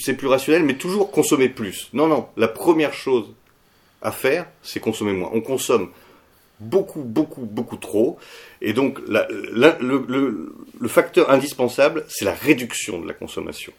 c'est 0.00 0.14
plus 0.14 0.26
rationnel, 0.26 0.62
mais 0.64 0.74
toujours 0.74 1.10
consommer 1.10 1.50
plus. 1.50 1.90
Non, 1.92 2.06
non. 2.06 2.28
La 2.38 2.48
première 2.48 2.94
chose 2.94 3.26
à 4.00 4.10
faire, 4.10 4.46
c'est 4.62 4.80
consommer 4.80 5.12
moins. 5.12 5.30
On 5.34 5.42
consomme 5.42 5.90
beaucoup, 6.60 7.02
beaucoup, 7.02 7.42
beaucoup 7.42 7.76
trop. 7.76 8.18
Et 8.62 8.72
donc, 8.72 8.98
le 9.06 10.88
facteur 10.88 11.30
indispensable, 11.30 12.06
c'est 12.08 12.24
la 12.24 12.34
réduction 12.34 13.00
de 13.00 13.06
la 13.06 13.14
consommation. 13.14 13.72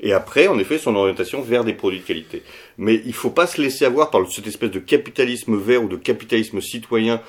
Et 0.00 0.12
après, 0.12 0.48
en 0.48 0.58
effet, 0.58 0.76
son 0.78 0.96
orientation 0.96 1.40
vers 1.40 1.64
des 1.64 1.72
produits 1.72 2.00
de 2.00 2.04
qualité. 2.04 2.42
Mais 2.78 3.00
il 3.06 3.14
faut 3.14 3.30
pas 3.30 3.46
se 3.46 3.60
laisser 3.62 3.84
avoir 3.84 4.10
par 4.10 4.28
cette 4.30 4.46
espèce 4.46 4.70
de 4.70 4.80
capitalisme 4.80 5.56
vert 5.56 5.84
ou 5.84 5.88
de 5.88 5.96
capitalisme 5.96 6.60
citoyen 6.60 7.20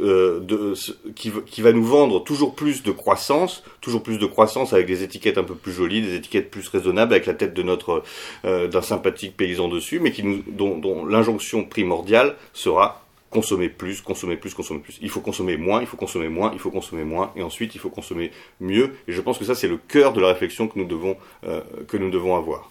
euh, 0.00 0.40
de, 0.40 0.72
qui, 1.14 1.28
va- 1.30 1.42
qui 1.42 1.60
va 1.62 1.72
nous 1.72 1.84
vendre 1.84 2.24
toujours 2.24 2.54
plus 2.54 2.82
de 2.82 2.90
croissance, 2.90 3.62
toujours 3.80 4.02
plus 4.02 4.18
de 4.18 4.26
croissance 4.26 4.72
avec 4.72 4.86
des 4.86 5.02
étiquettes 5.02 5.38
un 5.38 5.44
peu 5.44 5.54
plus 5.54 5.72
jolies, 5.72 6.02
des 6.02 6.16
étiquettes 6.16 6.50
plus 6.50 6.66
raisonnables, 6.68 7.12
avec 7.12 7.26
la 7.26 7.34
tête 7.34 7.54
de 7.54 7.62
notre 7.62 8.02
euh, 8.44 8.66
d'un 8.68 8.82
sympathique 8.82 9.36
paysan 9.36 9.68
dessus, 9.68 10.00
mais 10.00 10.10
qui 10.10 10.22
nous, 10.24 10.42
dont, 10.46 10.78
dont 10.78 11.04
l'injonction 11.04 11.64
primordiale 11.64 12.36
sera 12.52 13.03
consommer 13.34 13.68
plus, 13.68 14.00
consommer 14.00 14.36
plus, 14.36 14.54
consommer 14.54 14.78
plus. 14.78 14.96
Il 15.02 15.10
faut 15.10 15.20
consommer 15.20 15.56
moins, 15.56 15.80
il 15.80 15.88
faut 15.88 15.96
consommer 15.96 16.28
moins, 16.28 16.52
il 16.52 16.60
faut 16.60 16.70
consommer 16.70 17.02
moins, 17.02 17.32
et 17.34 17.42
ensuite 17.42 17.74
il 17.74 17.80
faut 17.80 17.90
consommer 17.90 18.30
mieux. 18.60 18.94
Et 19.08 19.12
je 19.12 19.20
pense 19.20 19.38
que 19.38 19.44
ça 19.44 19.56
c'est 19.56 19.66
le 19.66 19.76
cœur 19.76 20.12
de 20.12 20.20
la 20.20 20.28
réflexion 20.28 20.68
que 20.68 20.78
nous 20.78 20.86
devons 20.86 21.16
euh, 21.42 21.60
que 21.88 21.96
nous 21.96 22.10
devons 22.10 22.36
avoir. 22.36 22.70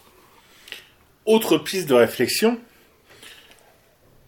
Autre 1.25 1.57
piste 1.57 1.89
de 1.89 1.93
réflexion, 1.93 2.57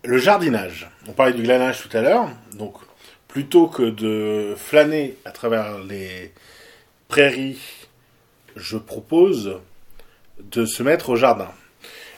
le 0.04 0.18
jardinage. 0.18 0.90
On 1.08 1.14
parlait 1.14 1.34
du 1.34 1.42
glanage 1.42 1.82
tout 1.82 1.98
à 1.98 2.02
l'heure, 2.02 2.28
donc 2.54 2.76
plutôt 3.30 3.68
que 3.68 3.84
de 3.84 4.56
flâner 4.58 5.16
à 5.24 5.32
travers 5.32 5.80
les 5.80 6.34
prairies, 7.08 7.62
je 8.58 8.78
propose 8.78 9.62
de 10.40 10.66
se 10.66 10.84
mettre 10.84 11.12
au 11.12 11.16
jardin. 11.16 11.52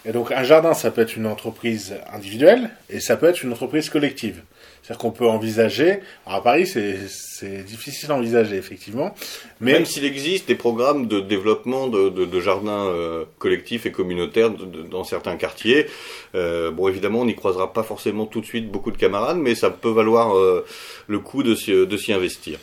Et 0.07 0.13
donc 0.13 0.31
un 0.31 0.43
jardin, 0.43 0.73
ça 0.73 0.89
peut 0.89 1.01
être 1.01 1.17
une 1.17 1.27
entreprise 1.27 1.95
individuelle 2.13 2.69
et 2.89 3.01
ça 3.01 3.17
peut 3.17 3.27
être 3.27 3.43
une 3.43 3.51
entreprise 3.51 3.89
collective. 3.89 4.41
C'est-à-dire 4.81 4.99
qu'on 5.01 5.11
peut 5.11 5.27
envisager, 5.27 5.99
alors 6.25 6.39
à 6.39 6.43
Paris 6.43 6.65
c'est 6.65 7.63
difficile 7.65 8.09
à 8.11 8.15
envisager 8.15 8.55
effectivement, 8.55 9.13
mais 9.59 9.73
Même 9.73 9.85
s'il 9.85 10.05
existe 10.05 10.47
des 10.47 10.55
programmes 10.55 11.07
de 11.07 11.19
développement 11.19 11.87
de, 11.89 12.07
de, 12.07 12.23
de 12.23 12.39
jardins 12.39 12.85
euh, 12.85 13.25
collectifs 13.37 13.85
et 13.85 13.91
communautaires 13.91 14.49
de- 14.51 14.83
dans 14.83 15.03
certains 15.03 15.35
quartiers, 15.35 15.87
euh, 16.35 16.71
bon 16.71 16.87
évidemment 16.87 17.19
on 17.19 17.25
n'y 17.25 17.35
croisera 17.35 17.73
pas 17.73 17.83
forcément 17.83 18.25
tout 18.25 18.39
de 18.39 18.45
suite 18.45 18.71
beaucoup 18.71 18.91
de 18.91 18.97
camarades, 18.97 19.37
mais 19.37 19.55
ça 19.55 19.69
peut 19.71 19.89
valoir 19.91 20.37
euh, 20.37 20.65
le 21.07 21.19
coup 21.19 21.43
de 21.43 21.53
s'y 21.53 22.13
investir. 22.13 22.57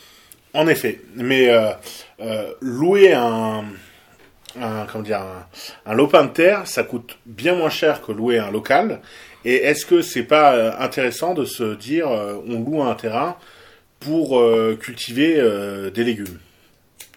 En 0.54 0.66
effet, 0.66 1.00
mais 1.16 1.50
louer 2.62 3.12
un, 3.12 3.64
un 4.60 4.86
comment 4.86 5.04
dire 5.04 5.22
un, 5.86 5.94
lopin 5.94 6.24
de 6.24 6.30
terre, 6.30 6.66
ça 6.66 6.82
coûte 6.82 7.18
bien 7.26 7.54
moins 7.54 7.70
cher 7.70 8.02
que 8.02 8.12
louer 8.12 8.38
un 8.38 8.50
local. 8.50 9.00
Et 9.44 9.56
est-ce 9.56 9.84
que 9.84 10.02
c'est 10.02 10.22
pas 10.22 10.54
euh, 10.54 10.72
intéressant 10.78 11.34
de 11.34 11.44
se 11.44 11.74
dire 11.74 12.08
euh, 12.08 12.36
on 12.46 12.60
loue 12.60 12.82
un 12.82 12.94
terrain 12.94 13.36
pour 14.00 14.38
euh, 14.38 14.78
cultiver 14.80 15.34
des 15.92 16.04
légumes? 16.04 16.38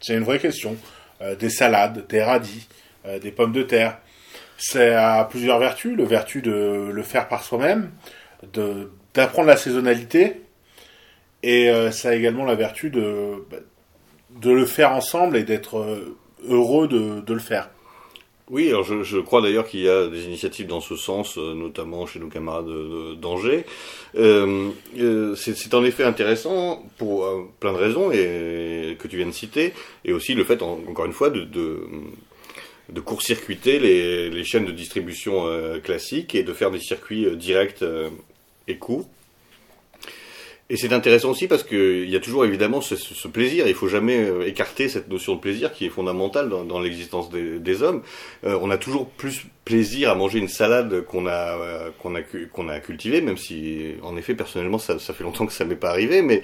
C'est 0.01 0.13
une 0.13 0.23
vraie 0.23 0.39
question. 0.39 0.77
Des 1.39 1.49
salades, 1.49 2.05
des 2.07 2.21
radis, 2.21 2.67
des 3.21 3.31
pommes 3.31 3.51
de 3.51 3.63
terre. 3.63 3.97
C'est 4.59 4.93
à 4.93 5.27
plusieurs 5.27 5.57
vertus. 5.57 5.97
Le 5.97 6.03
vertu 6.03 6.43
de 6.43 6.91
le 6.93 7.03
faire 7.03 7.27
par 7.27 7.43
soi-même, 7.43 7.89
de 8.53 8.91
d'apprendre 9.15 9.47
la 9.47 9.57
saisonnalité, 9.57 10.43
et 11.41 11.71
ça 11.91 12.09
a 12.09 12.13
également 12.13 12.45
la 12.45 12.53
vertu 12.53 12.91
de, 12.91 13.43
bah, 13.49 13.57
de 14.39 14.51
le 14.51 14.65
faire 14.67 14.91
ensemble 14.91 15.37
et 15.37 15.43
d'être 15.43 15.97
heureux 16.47 16.87
de, 16.87 17.21
de 17.21 17.33
le 17.33 17.39
faire. 17.39 17.69
Oui, 18.49 18.69
alors 18.69 18.83
je, 18.85 19.03
je 19.03 19.17
crois 19.17 19.41
d'ailleurs 19.41 19.67
qu'il 19.67 19.81
y 19.81 19.89
a 19.89 20.07
des 20.07 20.23
initiatives 20.23 20.67
dans 20.67 20.79
ce 20.79 20.95
sens, 20.95 21.37
euh, 21.37 21.53
notamment 21.53 22.05
chez 22.05 22.17
nos 22.19 22.29
camarades 22.29 22.65
de- 22.67 22.71
de- 23.11 23.15
d'Angers. 23.15 23.65
Euh, 24.15 24.69
euh, 24.97 25.35
c'est 25.35 25.73
en 25.73 25.83
effet 25.83 26.05
intéressant 26.05 26.85
pour 26.97 27.25
euh, 27.25 27.41
plein 27.59 27.73
de 27.73 27.77
raisons 27.77 28.09
et, 28.11 28.95
que 28.97 29.07
tu 29.09 29.17
viens 29.17 29.25
de 29.25 29.31
citer, 29.31 29.73
et 30.05 30.13
aussi 30.13 30.33
le 30.33 30.45
fait, 30.45 30.61
en- 30.61 30.79
encore 30.87 31.05
une 31.05 31.11
fois, 31.11 31.29
de, 31.29 31.41
de, 31.43 31.81
de 32.89 33.01
court-circuiter 33.01 33.79
les, 33.79 34.29
les 34.29 34.43
chaînes 34.45 34.65
de 34.65 34.71
distribution 34.71 35.43
classiques 35.83 36.33
et 36.33 36.43
de 36.43 36.53
faire 36.53 36.71
des 36.71 36.79
circuits 36.79 37.35
directs 37.35 37.83
et 38.69 38.77
courts. 38.77 39.09
Et 40.69 40.75
c'est 40.75 40.91
intéressant 40.91 41.29
aussi 41.29 41.47
parce 41.47 41.63
qu'il 41.63 42.09
y 42.09 42.15
a 42.17 42.19
toujours 42.19 42.43
évidemment 42.43 42.81
ce, 42.81 42.97
ce, 42.97 43.27
plaisir. 43.29 43.69
Il 43.69 43.73
faut 43.73 43.87
jamais 43.87 44.17
euh, 44.17 44.45
écarter 44.45 44.89
cette 44.89 45.07
notion 45.07 45.35
de 45.35 45.39
plaisir 45.39 45.71
qui 45.71 45.85
est 45.85 45.89
fondamentale 45.89 46.49
dans, 46.49 46.65
dans 46.65 46.81
l'existence 46.81 47.29
des, 47.29 47.57
des, 47.57 47.83
hommes. 47.83 48.01
Euh, 48.43 48.59
on 48.61 48.69
a 48.69 48.77
toujours 48.77 49.07
plus 49.07 49.45
plaisir 49.63 50.11
à 50.11 50.15
manger 50.15 50.39
une 50.39 50.49
salade 50.49 51.05
qu'on 51.05 51.25
a 51.25 51.57
euh, 51.57 51.89
qu'on 51.99 52.15
a 52.15 52.21
qu'on 52.51 52.67
a 52.67 52.81
cultivée, 52.81 53.21
même 53.21 53.37
si 53.37 53.93
en 54.03 54.17
effet 54.17 54.33
personnellement 54.33 54.77
ça, 54.77 54.99
ça 54.99 55.13
fait 55.13 55.23
longtemps 55.23 55.45
que 55.45 55.53
ça 55.53 55.63
m'est 55.63 55.77
pas 55.77 55.89
arrivé. 55.89 56.21
Mais 56.21 56.41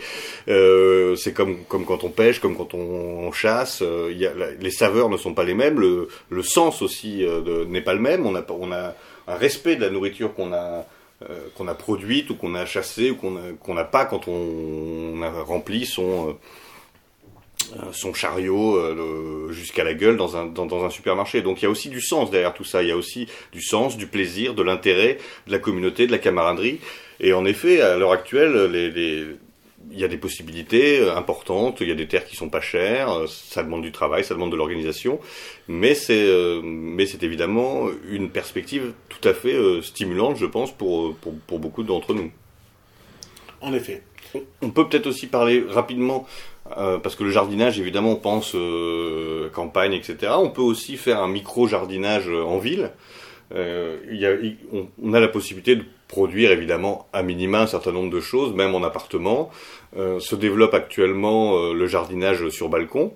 euh, 0.48 1.18
c'est 1.18 1.34
comme 1.34 1.66
comme 1.66 1.84
quand 1.84 2.06
on 2.06 2.10
pêche, 2.10 2.40
comme 2.40 2.56
quand 2.56 2.74
on, 2.74 2.80
on 2.80 3.32
chasse. 3.34 3.84
il 4.10 4.18
y 4.18 4.26
a, 4.26 4.32
les 4.58 4.72
saveurs 4.72 5.10
ne 5.10 5.18
sont 5.18 5.34
pas 5.34 5.44
les 5.44 5.54
mêmes. 5.54 5.82
Le, 5.82 6.08
le 6.30 6.44
sens 6.44 6.82
aussi 6.82 7.26
n'est 7.68 7.82
pas 7.82 7.94
le 7.94 8.00
même. 8.00 8.26
On 8.26 8.36
a 8.36 8.46
on 8.52 8.72
a 8.72 8.96
un 9.28 9.36
respect 9.36 9.76
de 9.76 9.82
la 9.82 9.90
nourriture 9.90 10.34
qu'on 10.34 10.54
a 10.54 10.86
euh, 11.30 11.48
qu'on 11.56 11.68
a 11.68 11.76
produite 11.76 12.30
ou 12.30 12.36
qu'on 12.36 12.56
a 12.56 12.66
chassée 12.66 13.12
ou 13.12 13.16
qu'on 13.16 13.74
n'a 13.74 13.84
pas 13.84 14.06
quand 14.06 14.28
on, 14.28 15.22
a 15.22 15.30
rempli 15.44 15.86
son 15.86 16.38
euh, 17.78 17.92
son 17.92 18.14
chariot 18.14 18.76
euh, 18.76 19.52
jusqu'à 19.52 19.84
la 19.84 19.94
gueule 19.94 20.18
dans 20.18 20.36
un, 20.36 20.46
dans, 20.46 20.86
un 20.86 20.90
supermarché. 20.90 21.42
Donc 21.42 21.62
il 21.62 21.66
y 21.66 21.68
a 21.68 21.72
aussi 21.72 21.90
du 21.90 22.02
sens 22.02 22.30
derrière 22.30 22.54
tout 22.54 22.64
ça, 22.64 22.84
il 22.84 22.90
y 22.90 22.92
a 22.92 22.98
aussi 22.98 23.28
du 23.52 23.62
sens, 23.62 23.98
du 23.98 24.08
plaisir, 24.08 24.54
de 24.54 24.64
l'intérêt, 24.64 25.18
de 25.48 25.52
la 25.52 25.60
communauté, 25.60 26.06
de 26.08 26.12
la 26.12 26.18
camaraderie. 26.18 26.80
Et 27.20 27.34
en 27.34 27.46
effet, 27.46 27.82
à 27.82 27.98
l'heure 27.98 28.12
actuelle, 28.12 28.66
les, 28.72 29.26
il 29.94 30.00
y 30.00 30.04
a 30.04 30.08
des 30.08 30.18
possibilités 30.18 31.00
euh, 31.00 31.16
importantes, 31.16 31.80
il 31.82 31.88
y 31.88 31.92
a 31.92 31.96
des 31.96 32.08
terres 32.08 32.26
qui 32.26 32.36
sont 32.36 32.50
pas 32.50 32.62
chères, 32.62 33.12
euh, 33.12 33.28
ça 33.28 33.64
demande 33.64 33.84
du 33.84 33.92
travail, 33.92 34.24
ça 34.24 34.34
demande 34.34 34.52
de 34.52 34.56
l'organisation, 34.56 35.20
mais 35.68 35.94
c'est 35.94 36.26
euh, 36.26 36.62
mais 36.64 37.06
c'est 37.06 37.24
évidemment 37.24 37.88
une 38.10 38.30
perspective 38.30 38.94
tout 39.08 39.28
à 39.28 39.34
fait 39.34 39.56
stimulante, 39.82 40.38
je 40.38 40.48
pense, 40.48 40.72
pour, 40.72 41.16
pour, 41.18 41.34
pour 41.48 41.60
beaucoup 41.60 41.84
d'entre 41.84 42.14
nous. 42.14 42.32
En 43.62 43.74
effet. 43.74 44.02
On 44.64 44.72
peut 44.72 44.88
peut-être 44.90 45.06
aussi 45.06 45.28
parler 45.28 45.64
rapidement, 45.70 46.26
parce 46.66 47.16
que 47.16 47.24
le 47.24 47.30
jardinage, 47.30 47.80
évidemment, 47.80 48.14
on 48.14 48.16
pense 48.16 48.56
campagne, 49.54 49.94
etc. 49.94 50.32
On 50.38 50.50
peut 50.50 50.64
aussi 50.64 50.98
faire 50.98 51.22
un 51.22 51.28
micro-jardinage 51.28 52.30
en 52.30 52.58
ville. 52.58 52.92
il 53.54 54.18
y 54.18 54.26
a, 54.26 54.34
on 55.04 55.14
a 55.14 55.20
la 55.20 55.28
possibilité 55.28 55.76
de 55.76 55.84
produire 56.14 56.52
évidemment 56.52 57.08
à 57.12 57.24
minima 57.24 57.62
un 57.62 57.68
certain 57.68 57.92
nombre 57.92 58.12
de 58.12 58.20
choses, 58.20 58.54
même 58.54 58.76
en 58.76 58.84
appartement. 58.84 59.50
Euh, 59.98 60.20
se 60.20 60.36
développe 60.36 60.76
actuellement 60.76 61.58
euh, 61.58 61.74
le 61.74 61.88
jardinage 61.88 62.50
sur 62.50 62.70
balcon. 62.70 63.14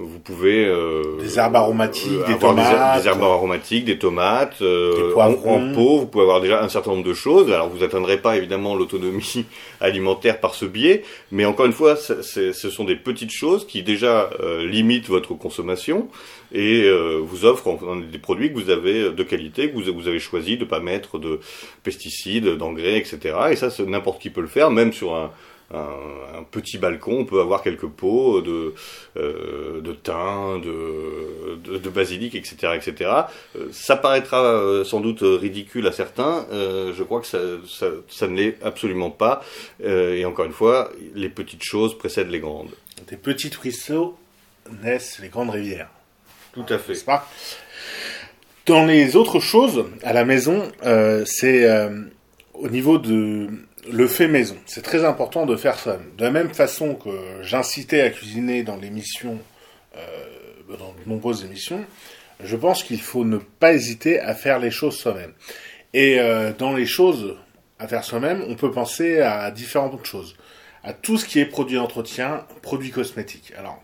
Vous 0.00 0.20
pouvez 0.20 0.64
euh, 0.64 1.18
des 1.18 1.40
herbes 1.40 1.56
aromatiques, 1.56 2.24
des 2.28 2.38
tomates, 2.38 3.02
des, 3.02 3.08
herbes 3.08 3.20
aromatiques, 3.20 3.84
des 3.84 3.98
tomates, 3.98 4.60
des 4.60 5.12
en, 5.16 5.32
en, 5.32 5.72
pot. 5.74 5.98
Vous 5.98 6.06
pouvez 6.06 6.22
avoir 6.22 6.40
déjà 6.40 6.62
un 6.62 6.68
certain 6.68 6.92
nombre 6.92 7.02
de 7.02 7.14
choses. 7.14 7.50
Alors 7.50 7.68
vous 7.68 7.78
n'atteindrez 7.78 8.18
pas 8.18 8.36
évidemment 8.36 8.76
l'autonomie 8.76 9.44
alimentaire 9.80 10.38
par 10.38 10.54
ce 10.54 10.66
biais, 10.66 11.02
mais 11.32 11.44
encore 11.46 11.66
une 11.66 11.72
fois, 11.72 11.96
ce 11.96 12.52
sont 12.52 12.84
des 12.84 12.94
petites 12.94 13.32
choses 13.32 13.66
qui 13.66 13.82
déjà 13.82 14.30
limitent 14.60 15.08
votre 15.08 15.34
consommation 15.34 16.06
et 16.52 16.88
vous 17.20 17.44
offrent 17.44 17.76
des 18.08 18.18
produits 18.18 18.52
que 18.52 18.58
vous 18.60 18.70
avez 18.70 19.10
de 19.10 19.22
qualité, 19.24 19.68
que 19.68 19.74
vous, 19.74 19.92
vous 19.92 20.06
avez 20.06 20.20
choisi 20.20 20.56
de 20.56 20.64
pas 20.64 20.78
mettre 20.78 21.18
de 21.18 21.40
pesticides, 21.82 22.46
d'engrais, 22.56 22.98
etc. 22.98 23.36
Et 23.50 23.56
ça, 23.56 23.68
n'importe 23.84 24.22
qui 24.22 24.30
peut 24.30 24.42
le 24.42 24.46
faire, 24.46 24.70
même 24.70 24.92
sur 24.92 25.16
un 25.16 25.32
un, 25.74 26.44
petit 26.50 26.78
balcon, 26.78 27.20
on 27.20 27.24
peut 27.24 27.40
avoir 27.40 27.62
quelques 27.62 27.86
pots 27.86 28.40
de, 28.40 28.74
euh, 29.16 29.80
de 29.80 29.92
thym, 29.92 30.60
de, 30.62 31.78
de, 31.78 31.90
basilic, 31.90 32.34
etc., 32.34 32.72
etc. 32.74 33.10
Euh, 33.56 33.68
ça 33.70 33.96
paraîtra 33.96 34.42
euh, 34.42 34.84
sans 34.84 35.00
doute 35.00 35.20
ridicule 35.20 35.86
à 35.86 35.92
certains. 35.92 36.46
je 36.50 37.02
crois 37.02 37.20
que 37.20 37.26
ça, 37.26 37.38
ça, 37.66 37.86
ça 38.08 38.28
ne 38.28 38.36
l'est 38.36 38.56
absolument 38.62 39.10
pas. 39.10 39.42
et 39.82 40.24
encore 40.24 40.46
une 40.46 40.52
fois, 40.52 40.90
les 41.14 41.28
petites 41.28 41.62
choses 41.62 41.96
précèdent 41.96 42.30
les 42.30 42.40
grandes. 42.40 42.70
Des 43.08 43.16
petits 43.16 43.50
ruisseaux 43.54 44.16
naissent 44.82 45.18
les 45.20 45.28
grandes 45.28 45.50
rivières. 45.50 45.90
Tout 46.52 46.66
à 46.68 46.78
fait. 46.78 47.04
Pas? 47.04 47.28
Dans 48.66 48.84
les 48.84 49.16
autres 49.16 49.40
choses 49.40 49.84
à 50.02 50.12
la 50.12 50.24
maison, 50.24 50.70
c'est 51.26 51.68
au 52.54 52.68
niveau 52.68 52.98
de 52.98 53.48
le 53.90 54.06
fait 54.06 54.28
maison. 54.28 54.56
C'est 54.66 54.82
très 54.82 55.04
important 55.04 55.46
de 55.46 55.56
faire 55.56 55.78
ça. 55.78 55.98
De 56.16 56.24
la 56.24 56.30
même 56.30 56.52
façon 56.52 56.94
que 56.94 57.10
j'incitais 57.42 58.00
à 58.00 58.10
cuisiner 58.10 58.62
dans 58.62 58.76
l'émission, 58.76 59.38
euh, 59.96 60.00
dans 60.78 60.92
de 60.92 61.08
nombreuses 61.08 61.44
émissions, 61.44 61.84
je 62.42 62.56
pense 62.56 62.82
qu'il 62.82 63.00
faut 63.00 63.24
ne 63.24 63.38
pas 63.38 63.72
hésiter 63.72 64.20
à 64.20 64.34
faire 64.34 64.58
les 64.58 64.70
choses 64.70 64.96
soi-même. 64.96 65.32
Et 65.94 66.20
euh, 66.20 66.52
dans 66.56 66.72
les 66.72 66.86
choses 66.86 67.36
à 67.78 67.88
faire 67.88 68.04
soi-même, 68.04 68.44
on 68.48 68.54
peut 68.54 68.70
penser 68.70 69.20
à 69.20 69.50
différentes 69.50 70.04
choses. 70.04 70.36
À 70.84 70.92
tout 70.92 71.16
ce 71.16 71.24
qui 71.24 71.40
est 71.40 71.46
produit 71.46 71.76
d'entretien, 71.76 72.46
produits 72.62 72.90
cosmétiques. 72.90 73.52
Alors, 73.58 73.82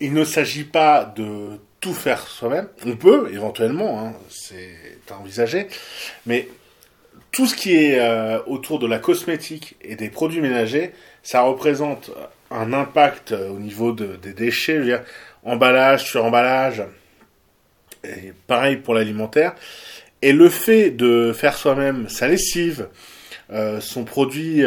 il 0.00 0.14
ne 0.14 0.24
s'agit 0.24 0.64
pas 0.64 1.04
de 1.04 1.60
tout 1.80 1.94
faire 1.94 2.26
soi-même. 2.26 2.68
On 2.86 2.96
peut, 2.96 3.30
éventuellement, 3.32 4.00
hein, 4.00 4.12
c'est 4.30 4.74
à 5.10 5.18
envisager. 5.18 5.68
Mais 6.26 6.48
tout 7.32 7.46
ce 7.46 7.54
qui 7.54 7.74
est 7.74 7.98
euh, 7.98 8.38
autour 8.46 8.78
de 8.78 8.86
la 8.86 8.98
cosmétique 8.98 9.76
et 9.80 9.96
des 9.96 10.10
produits 10.10 10.40
ménagers, 10.40 10.92
ça 11.22 11.40
représente 11.42 12.10
un 12.50 12.72
impact 12.74 13.32
euh, 13.32 13.48
au 13.48 13.58
niveau 13.58 13.92
des 13.92 14.34
déchets, 14.34 14.74
je 14.74 14.78
veux 14.78 14.84
dire, 14.84 15.02
emballage 15.42 16.04
sur 16.04 16.24
emballage, 16.24 16.82
et 18.04 18.32
pareil 18.46 18.76
pour 18.76 18.94
l'alimentaire. 18.94 19.54
Et 20.20 20.32
le 20.32 20.48
fait 20.48 20.90
de 20.90 21.32
faire 21.32 21.56
soi-même 21.56 22.08
sa 22.08 22.28
lessive, 22.28 22.88
euh, 23.50 23.80
son 23.80 24.04
produit, 24.04 24.62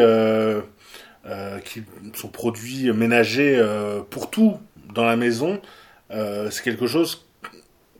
son 2.13 2.27
produit 2.27 2.91
ménager 2.91 3.63
pour 4.09 4.29
tout 4.29 4.59
dans 4.93 5.05
la 5.05 5.15
maison, 5.15 5.61
c'est 6.09 6.63
quelque 6.63 6.87
chose 6.87 7.25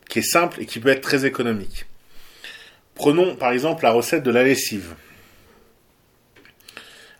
qui 0.09 0.19
est 0.19 0.29
simple 0.29 0.61
et 0.61 0.65
qui 0.65 0.79
peut 0.79 0.89
être 0.89 1.01
très 1.01 1.25
économique. 1.25 1.85
Prenons 2.95 3.35
par 3.35 3.51
exemple 3.51 3.83
la 3.83 3.91
recette 3.91 4.23
de 4.23 4.31
la 4.31 4.43
lessive. 4.43 4.95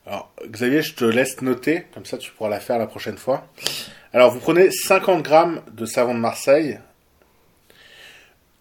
Alors, 0.05 0.32
Xavier, 0.45 0.82
je 0.82 0.93
te 0.93 1.05
laisse 1.05 1.41
noter, 1.41 1.86
comme 1.93 2.05
ça 2.05 2.17
tu 2.17 2.32
pourras 2.32 2.49
la 2.49 2.59
faire 2.59 2.78
la 2.78 2.88
prochaine 2.88 3.17
fois. 3.17 3.47
Alors, 4.13 4.32
vous 4.32 4.39
prenez 4.39 4.71
50 4.71 5.23
grammes 5.23 5.61
de 5.71 5.86
savon 5.86 6.13
de 6.13 6.19
Marseille, 6.19 6.80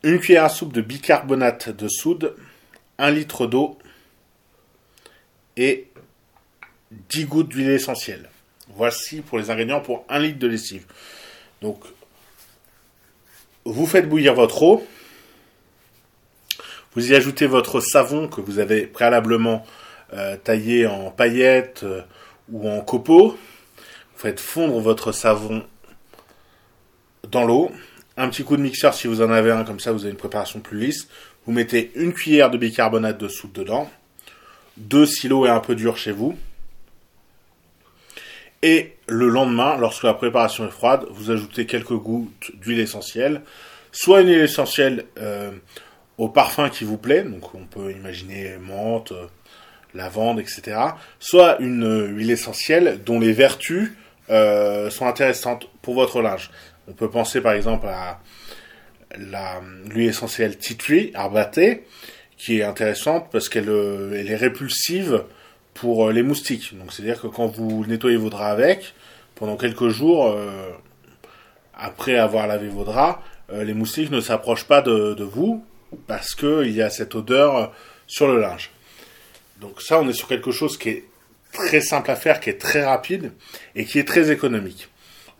une 0.03 0.19
cuillère 0.19 0.45
à 0.45 0.49
soupe 0.49 0.73
de 0.73 0.81
bicarbonate 0.81 1.69
de 1.69 1.89
soude, 1.89 2.35
un 2.99 3.11
litre 3.11 3.47
d'eau 3.47 3.79
et 5.57 5.89
10 6.91 7.25
gouttes 7.27 7.49
d'huile 7.49 7.71
essentielle. 7.71 8.29
Voici 8.69 9.21
pour 9.21 9.39
les 9.39 9.51
ingrédients 9.51 9.81
pour 9.81 10.05
1 10.09 10.19
litre 10.19 10.39
de 10.39 10.49
lessive. 10.49 10.87
Donc, 11.63 11.79
vous 13.65 13.87
faites 13.87 14.09
bouillir 14.09 14.35
votre 14.35 14.63
eau. 14.63 14.87
Vous 16.95 17.11
y 17.11 17.15
ajoutez 17.15 17.47
votre 17.47 17.81
savon 17.81 18.29
que 18.29 18.41
vous 18.41 18.61
avez 18.61 18.87
préalablement 18.87 19.67
euh, 20.13 20.37
taillé 20.37 20.87
en 20.87 21.11
paillettes 21.11 21.83
euh, 21.83 22.03
ou 22.51 22.69
en 22.69 22.81
copeaux. 22.83 23.31
Vous 23.31 24.19
faites 24.19 24.39
fondre 24.39 24.79
votre 24.81 25.11
savon 25.11 25.65
dans 27.29 27.45
l'eau. 27.45 27.73
Un 28.17 28.29
petit 28.29 28.45
coup 28.45 28.57
de 28.57 28.63
mixeur 28.63 28.95
si 28.95 29.09
vous 29.09 29.23
en 29.23 29.31
avez 29.33 29.51
un, 29.51 29.65
comme 29.65 29.81
ça 29.81 29.91
vous 29.91 30.03
avez 30.03 30.13
une 30.13 30.17
préparation 30.17 30.61
plus 30.61 30.79
lisse. 30.79 31.09
Vous 31.47 31.53
mettez 31.53 31.91
une 31.97 32.13
cuillère 32.13 32.51
de 32.51 32.59
bicarbonate 32.59 33.19
de 33.19 33.27
soude 33.27 33.53
dedans. 33.53 33.91
Deux 34.77 35.07
silos 35.07 35.47
et 35.47 35.51
un 35.51 35.61
peu 35.61 35.75
dur 35.75 35.97
chez 35.97 36.13
vous. 36.13 36.37
Et 38.63 38.95
le 39.09 39.29
lendemain, 39.29 39.77
lorsque 39.79 40.05
la 40.05 40.15
préparation 40.15 40.67
est 40.67 40.71
froide, 40.71 41.07
vous 41.11 41.33
ajoutez 41.33 41.67
quelques 41.67 41.93
gouttes 41.93 42.53
d'huile 42.55 42.79
essentielle. 42.79 43.43
Soit 43.91 44.23
une 44.23 44.29
huile 44.29 44.39
essentielle 44.39 45.05
euh, 45.19 45.51
au 46.19 46.29
parfum 46.29 46.69
qui 46.69 46.85
vous 46.85 46.99
plaît, 46.99 47.23
donc 47.23 47.55
on 47.55 47.67
peut 47.67 47.91
imaginer 47.91 48.57
menthe, 48.59 49.13
lavande, 49.95 50.41
etc. 50.41 50.77
Soit 51.19 51.59
une 51.61 51.85
euh, 51.85 52.07
huile 52.09 52.31
essentielle 52.31 53.01
dont 53.05 53.21
les 53.21 53.33
vertus 53.33 53.93
euh, 54.31 54.91
sont 54.91 55.07
intéressantes 55.07 55.69
pour 55.83 55.95
votre 55.95 56.21
linge. 56.21 56.51
On 56.89 56.93
peut 56.93 57.11
penser 57.11 57.41
par 57.41 57.53
exemple 57.53 57.87
à 57.87 58.21
l'huile 59.17 60.09
essentielle 60.09 60.59
tea 60.59 60.77
tree, 60.77 61.13
qui 62.37 62.59
est 62.59 62.65
intéressante 62.65 63.29
parce 63.31 63.49
qu'elle 63.49 63.69
euh, 63.69 64.17
elle 64.19 64.31
est 64.31 64.37
répulsive 64.37 65.25
pour 65.73 66.11
les 66.11 66.23
moustiques. 66.23 66.77
Donc 66.77 66.93
c'est-à-dire 66.93 67.21
que 67.21 67.27
quand 67.27 67.47
vous 67.47 67.85
nettoyez 67.87 68.17
vos 68.17 68.31
draps 68.31 68.53
avec, 68.53 68.95
pendant 69.35 69.57
quelques 69.57 69.89
jours, 69.89 70.37
après 71.75 72.17
avoir 72.17 72.47
lavé 72.47 72.69
vos 72.69 72.85
draps, 72.85 73.19
les 73.53 73.75
moustiques 73.75 74.13
ne 74.13 74.21
s'approchent 74.21 74.69
pas 74.69 74.83
de 74.83 75.25
vous 75.25 75.65
parce 76.07 76.35
qu'il 76.35 76.71
y 76.71 76.83
a 76.83 76.91
cette 76.91 77.15
odeur 77.15 77.73
sur 78.07 78.29
le 78.29 78.41
linge. 78.41 78.71
Donc 79.61 79.81
ça, 79.81 80.01
on 80.01 80.09
est 80.09 80.15
sur 80.15 80.29
quelque 80.29 80.51
chose 80.51 80.77
qui 80.77 80.89
est 80.91 81.05
très 81.53 81.81
simple 81.81 82.11
à 82.11 82.17
faire, 82.17 82.41
qui 82.41 82.51
est 82.51 82.61
très 82.61 82.85
rapide 82.85 83.33
et 83.75 83.85
qui 83.85 83.99
est 83.99 84.07
très 84.07 84.31
économique. 84.31 84.89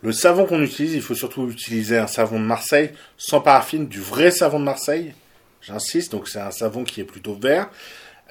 Le 0.01 0.11
savon 0.11 0.45
qu'on 0.45 0.61
utilise, 0.61 0.93
il 0.93 1.01
faut 1.01 1.15
surtout 1.15 1.49
utiliser 1.49 1.97
un 1.97 2.07
savon 2.07 2.39
de 2.39 2.45
Marseille 2.45 2.91
sans 3.17 3.41
paraffine, 3.41 3.87
du 3.87 3.99
vrai 3.99 4.31
savon 4.31 4.59
de 4.59 4.65
Marseille. 4.65 5.13
J'insiste, 5.61 6.11
donc 6.11 6.27
c'est 6.27 6.39
un 6.39 6.51
savon 6.51 6.83
qui 6.83 7.01
est 7.01 7.05
plutôt 7.05 7.33
vert 7.33 7.69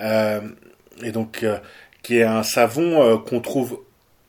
euh, 0.00 0.40
et 1.02 1.10
donc 1.10 1.42
euh, 1.42 1.58
qui 2.02 2.18
est 2.18 2.22
un 2.22 2.44
savon 2.44 3.02
euh, 3.02 3.16
qu'on 3.16 3.40
trouve 3.40 3.80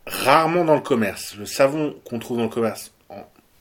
rarement 0.08 0.66
dans 0.66 0.76
le 0.76 0.82
commerce. 0.82 1.36
Le 1.38 1.46
savon 1.46 1.96
qu'on 2.04 2.20
trouve 2.20 2.38
dans 2.38 2.43
le 2.43 2.50
commerce, 2.50 2.91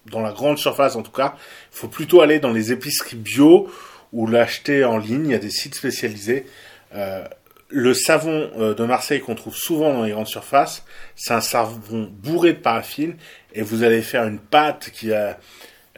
dans 0.07 0.21
la 0.21 0.33
grande 0.33 0.59
surface 0.59 0.97
en 0.97 1.03
tout 1.03 1.13
cas, 1.13 1.35
il 1.73 1.79
faut 1.79 1.89
plutôt 1.89 2.23
aller 2.23 2.39
dans 2.39 2.53
les 2.53 2.73
épiceries 2.73 3.17
bio 3.17 3.71
ou 4.15 4.27
l'acheter 4.27 4.85
en 4.85 4.97
ligne. 4.97 5.27
Il 5.27 5.33
y 5.33 5.35
a 5.35 5.39
des 5.39 5.51
sites 5.51 5.75
spécialisés. 5.75 6.47
Euh, 6.95 7.25
le 7.69 7.93
savon 7.93 8.51
euh, 8.57 8.75
de 8.75 8.85
Marseille 8.85 9.21
qu'on 9.21 9.35
trouve 9.35 9.57
souvent 9.57 9.93
dans 9.93 10.05
les 10.05 10.13
grandes 10.13 10.29
surfaces, 10.29 10.85
c'est 11.17 11.35
un 11.35 11.41
savon 11.41 12.09
bourré 12.11 12.53
de 12.53 12.59
paraffine 12.59 13.17
et 13.53 13.63
vous 13.63 13.83
allez 13.83 14.01
faire 14.01 14.25
une 14.27 14.39
pâte 14.39 14.91
qui, 14.95 15.13
a, 15.13 15.39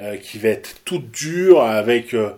euh, 0.00 0.16
qui 0.16 0.38
va 0.38 0.48
être 0.48 0.82
toute 0.84 1.10
dure 1.12 1.62
avec... 1.62 2.14
euh, 2.14 2.32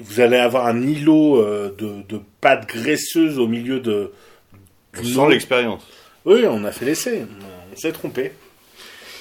vous 0.00 0.20
allez 0.20 0.36
avoir 0.36 0.66
un 0.66 0.82
îlot 0.82 1.42
de, 1.70 2.02
de 2.06 2.20
pâte 2.40 2.66
graisseuse 2.68 3.38
au 3.38 3.46
milieu 3.46 3.80
de... 3.80 4.12
Sent 4.94 5.14
nom. 5.14 5.28
l'expérience. 5.28 5.82
Oui, 6.24 6.44
on 6.46 6.64
a 6.64 6.72
fait 6.72 6.84
l'essai. 6.84 7.24
On 7.72 7.76
s'est 7.76 7.92
trompé. 7.92 8.32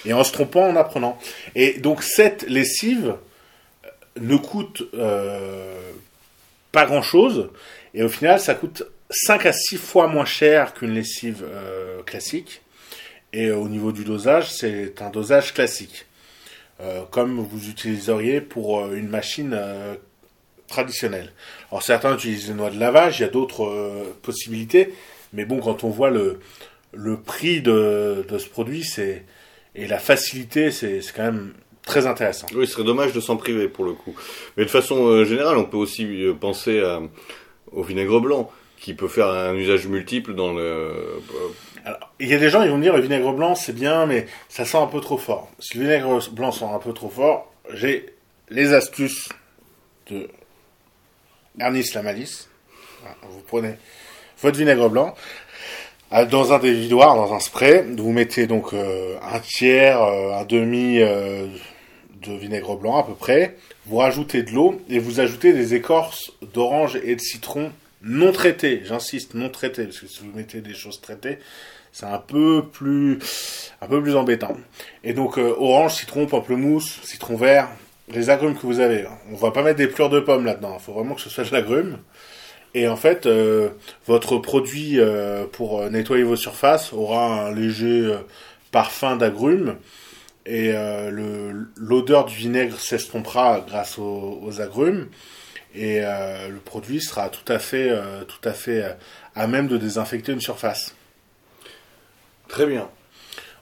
Et 0.06 0.12
en 0.12 0.24
se 0.26 0.34
trompant, 0.34 0.68
en 0.68 0.76
apprenant. 0.76 1.18
Et 1.56 1.80
donc, 1.80 2.04
cette 2.04 2.44
lessive 2.50 3.16
ne 4.20 4.36
coûte 4.38 4.84
euh, 4.94 5.92
pas 6.72 6.86
grand-chose. 6.86 7.50
Et 7.94 8.04
au 8.04 8.10
final, 8.10 8.40
ça 8.40 8.56
coûte 8.56 8.84
5 9.10 9.46
à 9.46 9.54
6 9.54 9.78
fois 9.78 10.08
moins 10.08 10.26
cher 10.26 10.74
qu'une 10.74 10.94
lessive 10.94 11.44
euh, 11.44 12.02
classique. 12.04 12.62
Et 13.32 13.52
au 13.52 13.68
niveau 13.68 13.92
du 13.92 14.04
dosage, 14.04 14.52
c'est 14.52 15.02
un 15.02 15.10
dosage 15.10 15.54
classique. 15.54 16.06
Euh, 16.82 17.04
comme 17.10 17.40
vous 17.40 17.70
utiliseriez 17.70 18.42
pour 18.42 18.92
une 18.94 19.10
machine 19.10 19.58
traditionnelle. 20.68 21.32
Alors 21.70 21.84
certains 21.84 22.16
utilisent 22.16 22.48
les 22.48 22.54
noix 22.54 22.70
de 22.70 22.80
lavage, 22.80 23.20
il 23.20 23.24
y 23.24 23.26
a 23.26 23.30
d'autres 23.30 24.14
possibilités. 24.22 24.94
Mais 25.34 25.46
bon, 25.46 25.60
quand 25.60 25.84
on 25.84 25.90
voit 25.90 26.12
le, 26.12 26.40
le 26.94 27.20
prix 27.20 27.62
de, 27.62 28.26
de 28.28 28.38
ce 28.38 28.48
produit, 28.48 28.84
c'est 28.84 29.24
et 29.76 29.88
la 29.88 30.00
facilité, 30.00 30.72
c'est 30.72 31.02
quand 31.16 31.24
même 31.24 31.54
très 31.86 32.08
intéressant. 32.08 32.48
Oui, 32.56 32.66
ce 32.68 32.74
serait 32.74 32.84
dommage 32.84 33.14
de 33.14 33.20
s'en 33.20 33.38
priver 33.38 33.68
pour 33.68 33.86
le 33.86 33.94
coup. 33.94 34.16
Mais 34.58 34.66
de 34.66 34.70
façon 34.70 35.06
euh, 35.08 35.26
générale, 35.26 35.58
on 35.58 35.66
peut 35.66 35.78
aussi 35.78 36.06
euh, 36.06 36.34
penser 36.34 36.80
à- 36.82 37.02
au 37.72 37.84
vinaigre 37.84 38.20
blanc, 38.20 38.50
qui 38.80 38.94
peut 38.94 39.08
faire 39.08 39.28
un 39.28 39.54
usage 39.56 39.88
multiple 39.88 40.34
dans 40.36 40.54
le. 40.54 40.62
euh, 40.62 41.20
Alors, 41.86 42.12
il 42.20 42.28
y 42.28 42.34
a 42.34 42.38
des 42.38 42.50
gens 42.50 42.62
qui 42.64 42.70
vont 42.70 42.78
dire 42.80 42.96
le 42.96 43.02
vinaigre 43.02 43.32
blanc 43.34 43.56
c'est 43.56 43.74
bien, 43.74 44.06
mais 44.06 44.28
ça 44.50 44.66
sent 44.66 44.78
un 44.78 44.88
peu 44.88 45.00
trop 45.00 45.18
fort. 45.18 45.50
Si 45.60 45.78
le 45.78 45.84
vinaigre 45.86 46.20
blanc 46.32 46.52
sent 46.52 46.66
un 46.66 46.80
peu 46.80 46.94
trop 46.94 47.10
fort, 47.10 47.52
j'ai 47.74 48.06
les 48.50 48.74
astuces 48.74 49.30
de 50.12 50.28
Ernest 51.60 51.94
Lamalis. 51.96 52.48
Vous 53.30 53.42
prenez 53.48 53.76
votre 54.42 54.58
vinaigre 54.58 54.90
blanc 54.90 55.16
dans 56.30 56.54
un 56.54 56.60
dévidoir, 56.60 57.16
dans 57.16 57.34
un 57.34 57.40
spray. 57.40 57.86
Vous 57.98 58.12
mettez 58.12 58.48
donc 58.48 58.74
un 58.74 59.40
tiers, 59.40 60.02
un 60.02 60.46
demi 60.46 61.00
de 62.26 62.34
vinaigre 62.34 62.78
blanc 62.78 62.98
à 62.98 63.04
peu 63.04 63.14
près. 63.14 63.56
Vous 63.86 63.98
rajoutez 63.98 64.44
de 64.44 64.52
l'eau 64.52 64.82
et 64.90 65.00
vous 65.00 65.20
ajoutez 65.20 65.54
des 65.54 65.74
écorces 65.74 66.32
d'orange 66.54 66.98
et 67.04 67.16
de 67.16 67.22
citron 67.22 67.72
non 68.02 68.32
traitées. 68.32 68.82
J'insiste, 68.86 69.34
non 69.34 69.50
traitées, 69.50 69.86
parce 69.86 70.00
que 70.00 70.08
si 70.08 70.20
vous 70.22 70.32
mettez 70.36 70.62
des 70.62 70.74
choses 70.74 71.02
traitées, 71.02 71.40
c'est 71.92 72.06
un 72.06 72.18
peu 72.18 72.66
plus, 72.72 73.20
un 73.82 73.88
peu 73.88 74.02
plus 74.02 74.16
embêtant. 74.16 74.58
Et 75.04 75.14
donc 75.14 75.38
euh, 75.38 75.56
orange, 75.58 75.96
citron, 75.96 76.26
pamplemousse, 76.26 77.00
citron 77.04 77.36
vert, 77.36 77.70
les 78.14 78.30
agrumes 78.30 78.56
que 78.56 78.66
vous 78.66 78.80
avez. 78.80 79.06
On 79.32 79.36
va 79.36 79.52
pas 79.52 79.64
mettre 79.64 79.78
des 79.78 79.88
pleurs 79.88 80.10
de 80.10 80.20
pommes 80.20 80.46
là-dedans. 80.46 80.78
Il 80.80 80.84
faut 80.84 80.94
vraiment 80.94 81.16
que 81.16 81.22
ce 81.22 81.30
soit 81.30 81.44
de 81.44 81.52
l'agrume. 81.52 82.00
Et 82.76 82.88
en 82.88 82.96
fait, 82.96 83.28
euh, 83.28 83.70
votre 84.08 84.38
produit 84.38 85.00
euh, 85.00 85.46
pour 85.52 85.90
nettoyer 85.90 86.24
vos 86.24 86.36
surfaces 86.36 86.92
aura 86.92 87.46
un 87.46 87.54
léger 87.54 88.12
parfum 88.72 89.16
d'agrumes. 89.16 89.78
Et 90.46 90.72
euh, 90.74 91.64
l'odeur 91.78 92.26
du 92.26 92.36
vinaigre 92.36 92.78
s'estompera 92.80 93.64
grâce 93.66 93.98
aux, 93.98 94.40
aux 94.42 94.62
agrumes. 94.62 95.08
Et 95.76 96.02
euh, 96.04 96.50
le 96.50 96.58
produit 96.58 97.02
sera 97.02 97.30
tout 97.30 97.52
à 97.52 97.60
fait, 97.60 97.90
euh, 97.90 98.24
tout 98.26 98.48
à 98.48 98.54
fait 98.54 98.96
à 99.36 99.48
même 99.48 99.68
de 99.68 99.78
désinfecter 99.78 100.32
une 100.34 100.42
surface. 100.42 100.94
Très 102.48 102.66
bien. 102.66 102.90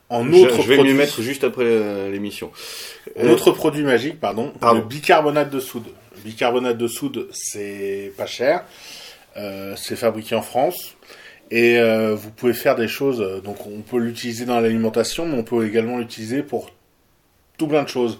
En 0.09 0.25
Je, 0.25 0.39
autre 0.39 0.61
je 0.61 0.67
vais 0.67 0.75
produit, 0.75 0.93
mettre 0.93 1.21
juste 1.21 1.45
après 1.45 2.09
l'émission. 2.09 2.51
Un 3.17 3.29
autre 3.29 3.51
produit 3.51 3.83
magique, 3.83 4.19
pardon, 4.19 4.51
Pardon. 4.59 4.79
le 4.81 4.85
bicarbonate 4.85 5.49
de 5.49 5.59
soude. 5.61 5.85
Le 6.17 6.21
bicarbonate 6.23 6.77
de 6.77 6.87
soude, 6.87 7.29
c'est 7.31 8.11
pas 8.17 8.25
cher, 8.25 8.65
c'est 9.35 9.95
fabriqué 9.95 10.35
en 10.35 10.41
France, 10.41 10.95
et 11.51 11.77
euh, 11.77 12.15
vous 12.15 12.31
pouvez 12.31 12.53
faire 12.53 12.75
des 12.75 12.87
choses. 12.87 13.21
euh, 13.21 13.41
Donc, 13.41 13.67
on 13.67 13.81
peut 13.81 13.97
l'utiliser 13.99 14.45
dans 14.45 14.59
l'alimentation, 14.59 15.25
mais 15.25 15.37
on 15.37 15.43
peut 15.43 15.67
également 15.67 15.97
l'utiliser 15.99 16.41
pour 16.41 16.71
tout 17.57 17.67
plein 17.67 17.83
de 17.83 17.89
choses. 17.89 18.19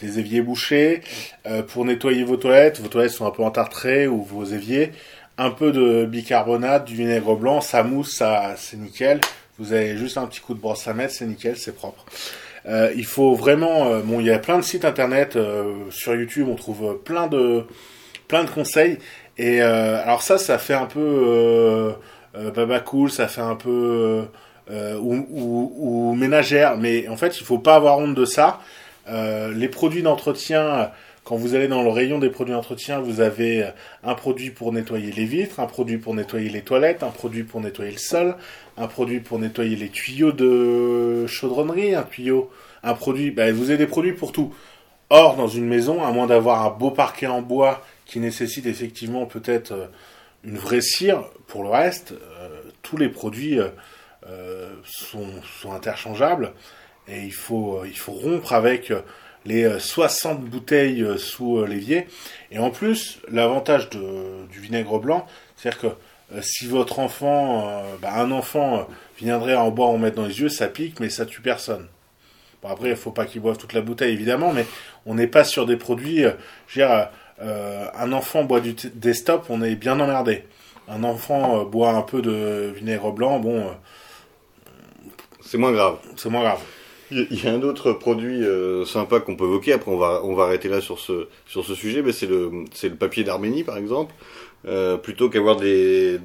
Des 0.00 0.18
éviers 0.18 0.42
bouchés, 0.42 1.00
euh, 1.46 1.62
pour 1.62 1.84
nettoyer 1.84 2.24
vos 2.24 2.36
toilettes. 2.36 2.80
Vos 2.80 2.88
toilettes 2.88 3.12
sont 3.12 3.24
un 3.26 3.30
peu 3.30 3.44
entartrées 3.44 4.08
ou 4.08 4.22
vos 4.22 4.44
éviers. 4.44 4.90
Un 5.38 5.50
peu 5.50 5.70
de 5.72 6.04
bicarbonate, 6.04 6.84
du 6.84 6.96
vinaigre 6.96 7.36
blanc, 7.36 7.60
ça 7.60 7.82
mousse, 7.84 8.16
ça, 8.16 8.54
c'est 8.56 8.76
nickel. 8.76 9.20
Vous 9.58 9.72
avez 9.72 9.96
juste 9.96 10.18
un 10.18 10.26
petit 10.26 10.40
coup 10.40 10.54
de 10.54 10.60
brosse 10.60 10.88
à 10.88 10.92
mettre, 10.94 11.14
c'est 11.14 11.24
nickel, 11.26 11.56
c'est 11.56 11.74
propre. 11.74 12.04
Euh, 12.66 12.92
il 12.96 13.04
faut 13.06 13.34
vraiment. 13.34 13.92
euh, 13.92 14.00
bon, 14.00 14.20
il 14.20 14.26
y 14.26 14.30
a 14.30 14.38
plein 14.38 14.58
de 14.58 14.62
sites 14.62 14.84
internet 14.84 15.36
euh, 15.36 15.72
sur 15.90 16.14
YouTube, 16.14 16.48
on 16.50 16.54
trouve 16.56 16.84
euh, 16.84 16.94
plein 16.94 17.28
de 17.28 17.64
plein 18.28 18.44
de 18.44 18.50
conseils. 18.50 18.98
Et 19.38 19.60
alors 19.62 20.22
ça, 20.22 20.36
ça 20.36 20.58
fait 20.58 20.74
un 20.74 20.86
peu 20.86 21.94
baba 22.34 22.80
cool, 22.80 23.10
ça 23.10 23.28
fait 23.28 23.40
un 23.40 23.56
peu 23.56 24.26
euh, 24.70 24.96
ou, 24.98 25.72
ou, 25.76 26.14
ménagère. 26.14 26.76
Mais 26.76 27.08
en 27.08 27.16
fait, 27.16 27.38
il 27.38 27.44
faut 27.44 27.58
pas 27.58 27.76
avoir 27.76 27.98
honte 27.98 28.14
de 28.14 28.24
ça. 28.24 28.60
Euh, 29.08 29.52
les 29.52 29.68
produits 29.68 30.02
d'entretien. 30.02 30.90
Quand 31.24 31.36
vous 31.36 31.54
allez 31.54 31.68
dans 31.68 31.84
le 31.84 31.88
rayon 31.88 32.18
des 32.18 32.30
produits 32.30 32.52
d'entretien, 32.52 32.98
vous 32.98 33.20
avez 33.20 33.64
un 34.02 34.14
produit 34.14 34.50
pour 34.50 34.72
nettoyer 34.72 35.12
les 35.12 35.24
vitres, 35.24 35.60
un 35.60 35.66
produit 35.66 35.96
pour 35.96 36.14
nettoyer 36.14 36.48
les 36.48 36.62
toilettes, 36.62 37.04
un 37.04 37.10
produit 37.10 37.44
pour 37.44 37.60
nettoyer 37.60 37.92
le 37.92 37.98
sol, 37.98 38.34
un 38.76 38.88
produit 38.88 39.20
pour 39.20 39.38
nettoyer 39.38 39.76
les 39.76 39.88
tuyaux 39.88 40.32
de 40.32 41.24
chaudronnerie, 41.28 41.94
un 41.94 42.02
tuyau, 42.02 42.50
un 42.82 42.94
produit, 42.94 43.30
bah, 43.30 43.52
vous 43.52 43.70
avez 43.70 43.78
des 43.78 43.86
produits 43.86 44.14
pour 44.14 44.32
tout. 44.32 44.52
Or, 45.10 45.36
dans 45.36 45.46
une 45.46 45.66
maison, 45.66 46.02
à 46.02 46.10
moins 46.10 46.26
d'avoir 46.26 46.66
un 46.66 46.70
beau 46.70 46.90
parquet 46.90 47.28
en 47.28 47.40
bois 47.40 47.84
qui 48.04 48.18
nécessite 48.18 48.66
effectivement 48.66 49.24
peut-être 49.26 49.72
euh, 49.72 49.86
une 50.44 50.58
vraie 50.58 50.80
cire, 50.80 51.24
pour 51.46 51.62
le 51.62 51.68
reste, 51.68 52.12
euh, 52.12 52.62
tous 52.82 52.96
les 52.96 53.08
produits 53.08 53.58
euh, 53.58 53.68
euh, 54.28 54.70
sont, 54.84 55.28
sont 55.60 55.72
interchangeables 55.72 56.52
et 57.08 57.22
il 57.22 57.32
faut, 57.32 57.82
rompre 58.06 58.52
avec 58.52 58.92
les 59.44 59.64
euh, 59.64 59.78
60 59.78 60.44
bouteilles 60.44 61.06
sous 61.18 61.64
l'évier. 61.64 62.06
Et 62.50 62.58
en 62.58 62.70
plus, 62.70 63.18
l'avantage 63.28 63.88
du 63.90 64.60
vinaigre 64.60 64.98
blanc, 65.00 65.26
c'est-à-dire 65.56 65.80
que 65.80 66.40
si 66.42 66.66
votre 66.66 66.98
enfant, 66.98 67.82
bah, 68.00 68.14
un 68.14 68.30
enfant 68.30 68.86
viendrait 69.18 69.54
en 69.54 69.70
boire 69.70 69.90
en 69.90 69.98
mettre 69.98 70.16
dans 70.16 70.26
les 70.26 70.40
yeux, 70.40 70.48
ça 70.48 70.66
pique, 70.68 70.98
mais 70.98 71.10
ça 71.10 71.26
tue 71.26 71.42
personne. 71.42 71.88
Bon, 72.62 72.70
après, 72.70 72.88
il 72.88 72.96
faut 72.96 73.10
pas 73.10 73.26
qu'il 73.26 73.42
boive 73.42 73.58
toute 73.58 73.74
la 73.74 73.82
bouteille, 73.82 74.14
évidemment, 74.14 74.50
mais 74.50 74.64
on 75.04 75.14
n'est 75.14 75.26
pas 75.26 75.44
sur 75.44 75.66
des 75.66 75.76
produits. 75.76 76.24
Euh, 77.42 77.86
un 77.94 78.12
enfant 78.12 78.44
boit 78.44 78.60
du 78.60 78.74
Desktop, 78.94 79.46
on 79.48 79.62
est 79.62 79.74
bien 79.74 79.98
emmerdé. 80.00 80.44
Un 80.88 81.04
enfant 81.04 81.60
euh, 81.60 81.64
boit 81.64 81.90
un 81.90 82.02
peu 82.02 82.22
de 82.22 82.72
vinaigre 82.74 83.12
blanc, 83.12 83.38
bon, 83.40 83.58
euh, 83.60 83.70
C'est 85.40 85.58
moins 85.58 85.72
grave. 85.72 85.98
c'est 86.16 86.28
moins 86.30 86.42
grave. 86.42 86.60
Il 87.10 87.44
y 87.44 87.46
a 87.46 87.52
un 87.52 87.62
autre 87.62 87.92
produit 87.92 88.42
euh, 88.42 88.86
sympa 88.86 89.20
qu'on 89.20 89.36
peut 89.36 89.44
évoquer. 89.44 89.74
Après, 89.74 89.90
on 89.90 89.98
va 89.98 90.22
on 90.24 90.34
va 90.34 90.44
arrêter 90.44 90.68
là 90.68 90.80
sur 90.80 90.98
ce 90.98 91.28
sur 91.46 91.64
ce 91.64 91.74
sujet. 91.74 92.00
Mais 92.00 92.12
c'est 92.12 92.26
le 92.26 92.64
c'est 92.72 92.88
le 92.88 92.96
papier 92.96 93.22
d'Arménie, 93.22 93.64
par 93.64 93.76
exemple. 93.76 94.14
Euh, 94.64 94.96
plutôt 94.96 95.28
qu'avoir 95.28 95.56
des 95.56 96.18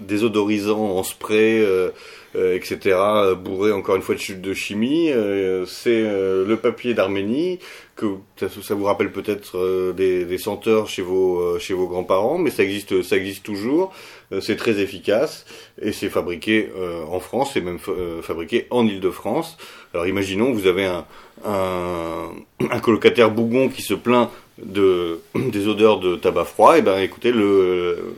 désodorisants 0.00 0.96
en 0.96 1.02
spray, 1.02 1.60
euh, 1.60 1.90
euh, 2.36 2.54
etc., 2.54 2.78
euh, 2.96 3.34
bourrés 3.34 3.72
encore 3.72 3.96
une 3.96 4.02
fois 4.02 4.14
de, 4.14 4.34
de 4.34 4.54
chimie, 4.54 5.10
euh, 5.10 5.66
c'est 5.66 6.02
le 6.02 6.56
papier 6.56 6.94
d'Arménie 6.94 7.58
que 7.96 8.06
ça, 8.36 8.74
vous 8.74 8.84
rappelle 8.84 9.12
peut-être 9.12 9.92
des, 9.92 10.24
des 10.24 10.38
senteurs 10.38 10.88
chez 10.88 11.02
vos 11.02 11.58
chez 11.60 11.74
vos 11.74 11.86
grands-parents, 11.86 12.38
mais 12.38 12.50
ça 12.50 12.64
existe 12.64 13.02
ça 13.02 13.16
existe 13.16 13.44
toujours. 13.44 13.92
C'est 14.40 14.56
très 14.56 14.80
efficace 14.80 15.44
et 15.80 15.92
c'est 15.92 16.08
fabriqué 16.08 16.70
en 17.08 17.20
France 17.20 17.56
et 17.56 17.60
même 17.60 17.78
fa- 17.78 17.92
fabriqué 18.22 18.66
en 18.70 18.84
Île-de-France. 18.84 19.56
Alors 19.92 20.08
imaginons 20.08 20.52
vous 20.52 20.66
avez 20.66 20.86
un, 20.86 21.06
un, 21.44 22.30
un 22.70 22.80
colocataire 22.80 23.30
bougon 23.30 23.68
qui 23.68 23.82
se 23.82 23.94
plaint 23.94 24.28
de 24.62 25.20
des 25.34 25.66
odeurs 25.68 26.00
de 26.00 26.16
tabac 26.16 26.44
froid, 26.44 26.78
et 26.78 26.82
ben 26.82 26.98
écoutez 26.98 27.32
le 27.32 28.14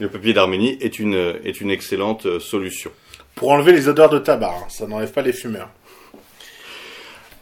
le 0.00 0.08
papier 0.08 0.32
d'Arménie 0.32 0.76
est 0.80 0.98
une 0.98 1.34
est 1.44 1.60
une 1.60 1.70
excellente 1.70 2.26
euh, 2.26 2.40
solution. 2.40 2.90
Pour 3.34 3.50
enlever 3.50 3.72
les 3.72 3.88
odeurs 3.88 4.10
de 4.10 4.18
tabac, 4.18 4.54
hein, 4.60 4.64
ça 4.68 4.86
n'enlève 4.86 5.12
pas 5.12 5.22
les 5.22 5.32
fumeurs. 5.32 5.70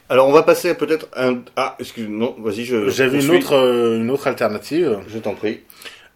Alors 0.08 0.28
on 0.28 0.32
va 0.32 0.42
passer 0.42 0.74
peut-être 0.74 1.08
un 1.16 1.40
ah 1.56 1.76
excuse 1.78 2.08
non 2.08 2.36
vas-y 2.38 2.64
je 2.64 2.90
J'avais 2.90 3.24
une 3.24 3.30
autre, 3.30 3.54
euh, 3.54 3.96
une 3.98 4.10
autre 4.10 4.26
alternative. 4.26 4.98
je 5.08 5.18
t'en 5.18 5.34
prie 5.34 5.60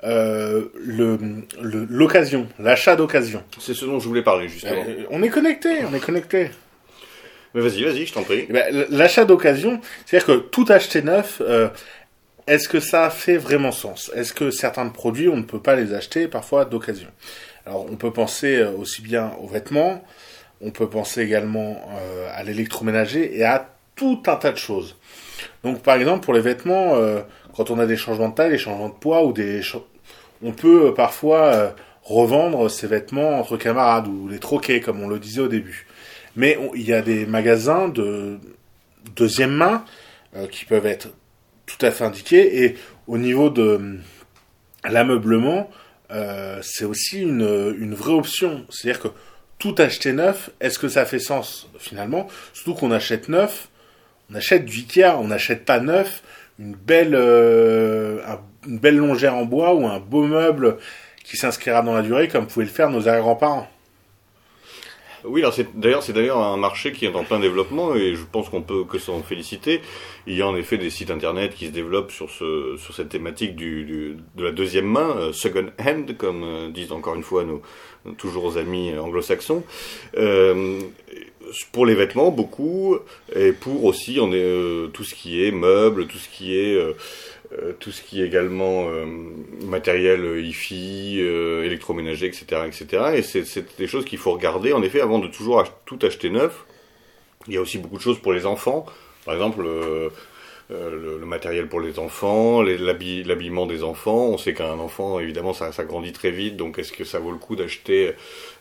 euh, 0.05 0.67
le 0.75 1.19
le- 1.63 1.87
l'occasion, 1.89 2.47
l'achat 2.59 2.97
d'occasion. 2.97 3.43
C'est 3.59 3.73
ce 3.73 3.87
dont 3.87 3.99
je 3.99 4.07
voulais 4.07 4.23
parler, 4.23 4.47
justement. 4.49 4.85
Euh, 4.87 5.05
on 5.11 5.23
est 5.23 5.31
connecté, 5.31 5.79
on 5.91 5.95
est 5.95 6.05
connecté. 6.05 6.51
Mais 7.55 7.63
vas-y, 7.63 7.83
vas-y, 7.83 8.05
je 8.05 8.13
t'en 8.13 8.23
prie. 8.23 8.45
Eh 8.49 8.53
ben, 8.53 8.87
L'achat 8.91 9.25
d'occasion, 9.25 9.81
c'est-à-dire 10.05 10.27
que 10.27 10.33
tout 10.39 10.67
acheter 10.69 11.01
neuf, 11.01 11.41
euh, 11.41 11.69
est-ce 12.47 12.69
que 12.69 12.81
ça 12.81 13.11
fait 13.11 13.39
vraiment 13.39 13.73
sens? 13.73 14.11
Est-ce 14.15 14.33
que 14.33 14.51
certains 14.51 14.89
produits, 14.89 15.29
on 15.29 15.37
ne 15.37 15.43
peut 15.43 15.61
pas 15.61 15.75
les 15.75 15.93
acheter 15.93 16.29
parfois 16.29 16.65
d'occasion? 16.65 17.09
Alors, 17.67 17.87
on 17.91 17.97
peut 17.97 18.13
penser 18.13 18.57
euh, 18.57 18.71
aussi 18.71 19.03
bien 19.03 19.33
aux 19.43 19.49
vêtements, 19.49 20.05
on 20.61 20.71
peut 20.71 20.89
penser 20.89 21.23
également 21.23 21.77
euh, 21.99 22.29
à 22.33 22.45
l'électroménager 22.45 23.37
et 23.37 23.45
à 23.45 23.69
tout 23.97 24.23
un 24.27 24.37
tas 24.37 24.53
de 24.53 24.59
choses. 24.59 24.97
Donc, 25.65 25.83
par 25.83 25.97
exemple, 25.97 26.25
pour 26.25 26.35
les 26.35 26.41
vêtements, 26.41 26.95
euh, 26.95 27.23
quand 27.57 27.71
on 27.71 27.81
a 27.81 27.87
des 27.87 27.97
changements 27.97 28.29
de 28.29 28.35
taille, 28.35 28.51
des 28.51 28.59
changements 28.59 28.91
de 28.91 28.95
poids 28.95 29.25
ou 29.25 29.33
des, 29.33 29.61
on 30.43 30.53
peut 30.53 30.95
parfois 30.95 31.75
revendre 32.05 32.71
ces 32.71 32.87
vêtements 32.87 33.41
entre 33.41 33.57
camarades 33.57 34.07
ou 34.07 34.29
les 34.29 34.39
troquer, 34.39 34.81
comme 34.81 35.03
on 35.03 35.09
le 35.09 35.19
disait 35.19 35.41
au 35.41 35.49
début. 35.49 35.87
Mais 36.37 36.59
il 36.75 36.87
y 36.87 36.93
a 36.93 37.03
des 37.03 37.27
magasins 37.27 37.89
de 37.89 38.39
deuxième 39.17 39.53
main 39.53 39.85
qui 40.51 40.67
peuvent 40.67 40.87
être 40.87 41.09
tout 41.67 41.85
à 41.85 41.91
fait 41.91 42.05
indiqués. 42.05 42.65
Et 42.65 42.77
au 43.07 43.19
niveau 43.19 43.51
de 43.51 43.77
hum, 43.77 44.01
l'ameublement, 44.89 45.69
euh, 46.11 46.61
c'est 46.63 46.85
aussi 46.85 47.23
une, 47.23 47.75
une 47.79 47.95
vraie 47.95 48.13
option. 48.13 48.65
C'est-à-dire 48.71 49.01
que 49.03 49.09
tout 49.59 49.75
acheter 49.79 50.13
neuf, 50.13 50.51
est-ce 50.61 50.79
que 50.79 50.89
ça 50.89 51.05
fait 51.05 51.19
sens 51.19 51.69
finalement? 51.79 52.29
Surtout 52.53 52.75
qu'on 52.75 52.91
achète 52.93 53.29
neuf, 53.29 53.69
on 54.31 54.35
achète 54.35 54.65
du 54.65 54.79
Ikea, 54.81 55.17
on 55.19 55.29
n'achète 55.29 55.65
pas 55.65 55.81
neuf 55.81 56.23
une 56.59 56.75
belle, 56.75 57.15
euh, 57.15 58.19
un- 58.27 58.41
une 58.67 58.79
belle 58.79 58.97
longère 58.97 59.35
en 59.35 59.45
bois 59.45 59.75
ou 59.75 59.87
un 59.87 59.99
beau 60.01 60.25
meuble 60.25 60.79
qui 61.25 61.37
s'inscrira 61.37 61.83
dans 61.83 61.95
la 61.95 62.03
durée 62.03 62.29
comme 62.29 62.47
pouvaient 62.47 62.65
le 62.67 62.71
faire 62.73 62.89
nos 62.91 63.09
arrière-grands-parents. 63.09 63.69
Oui, 65.27 65.41
alors 65.41 65.53
c'est 65.55 65.79
d'ailleurs 65.79 66.03
c'est 66.03 66.13
d'ailleurs 66.13 66.39
un 66.39 66.57
marché 66.57 66.93
qui 66.93 67.05
est 67.05 67.15
en 67.15 67.25
plein 67.25 67.41
développement 67.41 67.95
et 67.97 68.15
je 68.15 68.23
pense 68.31 68.49
qu'on 68.49 68.63
peut 68.63 68.85
que 68.85 68.99
s'en 68.99 69.23
féliciter. 69.23 69.81
Il 70.27 70.37
y 70.37 70.43
a 70.43 70.47
en 70.47 70.55
effet 70.57 70.79
des 70.79 70.91
sites 70.91 71.11
internet 71.11 71.55
qui 71.55 71.67
se 71.67 71.73
développent 71.73 72.13
sur 72.13 72.31
ce 72.31 72.77
sur 72.79 72.95
cette 72.95 73.09
thématique 73.09 73.57
du, 73.57 73.85
du- 73.85 74.17
de 74.37 74.45
la 74.45 74.53
deuxième 74.53 74.87
main, 74.87 75.17
euh, 75.17 75.33
second 75.33 75.67
hand 75.81 76.17
comme 76.17 76.45
euh, 76.45 76.69
disent 76.71 76.93
encore 76.93 77.15
une 77.17 77.23
fois 77.25 77.45
nos 77.45 77.61
toujours 78.19 78.57
amis 78.57 78.97
anglo-saxons. 78.97 79.65
Euh, 80.17 80.79
pour 81.73 81.87
les 81.87 81.95
vêtements 81.95 82.31
beaucoup 82.33 82.97
et 83.35 83.53
pour 83.53 83.85
aussi 83.85 84.19
on 84.21 84.31
euh, 84.33 84.89
tout 84.89 85.05
ce 85.05 85.15
qui 85.15 85.45
est 85.45 85.53
meubles, 85.53 86.07
tout 86.09 86.19
ce 86.19 86.29
qui 86.29 86.57
est 86.59 86.75
euh, 86.75 86.93
euh, 86.93 86.95
tout 87.81 87.91
ce 87.91 88.03
qui 88.03 88.23
est 88.23 88.27
également 88.27 88.89
euh, 88.89 89.07
matériel 89.65 90.25
euh, 90.25 90.43
hi-fi, 90.43 91.19
euh, 91.21 91.65
électroménager, 91.65 92.27
etc., 92.27 92.45
etc. 92.67 93.05
Et 93.15 93.23
c'est 93.23 93.77
des 93.79 93.87
choses 93.87 94.05
qu'il 94.05 94.19
faut 94.19 94.33
regarder 94.33 94.73
en 94.73 94.83
effet 94.83 95.01
avant 95.01 95.19
de 95.19 95.29
toujours 95.29 95.65
tout 95.85 95.99
acheter 96.03 96.31
neuf. 96.31 96.65
Il 97.49 97.55
y 97.55 97.57
a 97.57 97.61
aussi 97.61 97.79
beaucoup 97.79 97.97
de 97.97 98.03
choses 98.03 98.19
pour 98.19 98.33
les 98.33 98.47
enfants. 98.47 98.87
Par 99.25 99.35
exemple, 99.35 99.65
euh, 99.65 100.07
euh, 100.07 100.11
le, 100.71 101.19
le 101.19 101.27
matériel 101.27 101.69
pour 101.69 101.81
les 101.81 101.99
enfants, 101.99 102.63
l'habillement 102.63 103.67
des 103.67 103.83
enfants. 103.83 104.27
On 104.31 104.39
sait 104.39 104.55
qu'un 104.55 104.79
enfant, 104.79 105.21
évidemment, 105.21 105.53
ça, 105.53 105.73
ça 105.73 105.85
grandit 105.85 106.13
très 106.13 106.31
vite. 106.31 106.57
Donc, 106.57 106.79
est-ce 106.79 106.93
que 106.93 107.05
ça 107.05 107.19
vaut 107.19 107.31
le 107.31 107.39
coup 107.39 107.57
d'acheter 107.57 108.13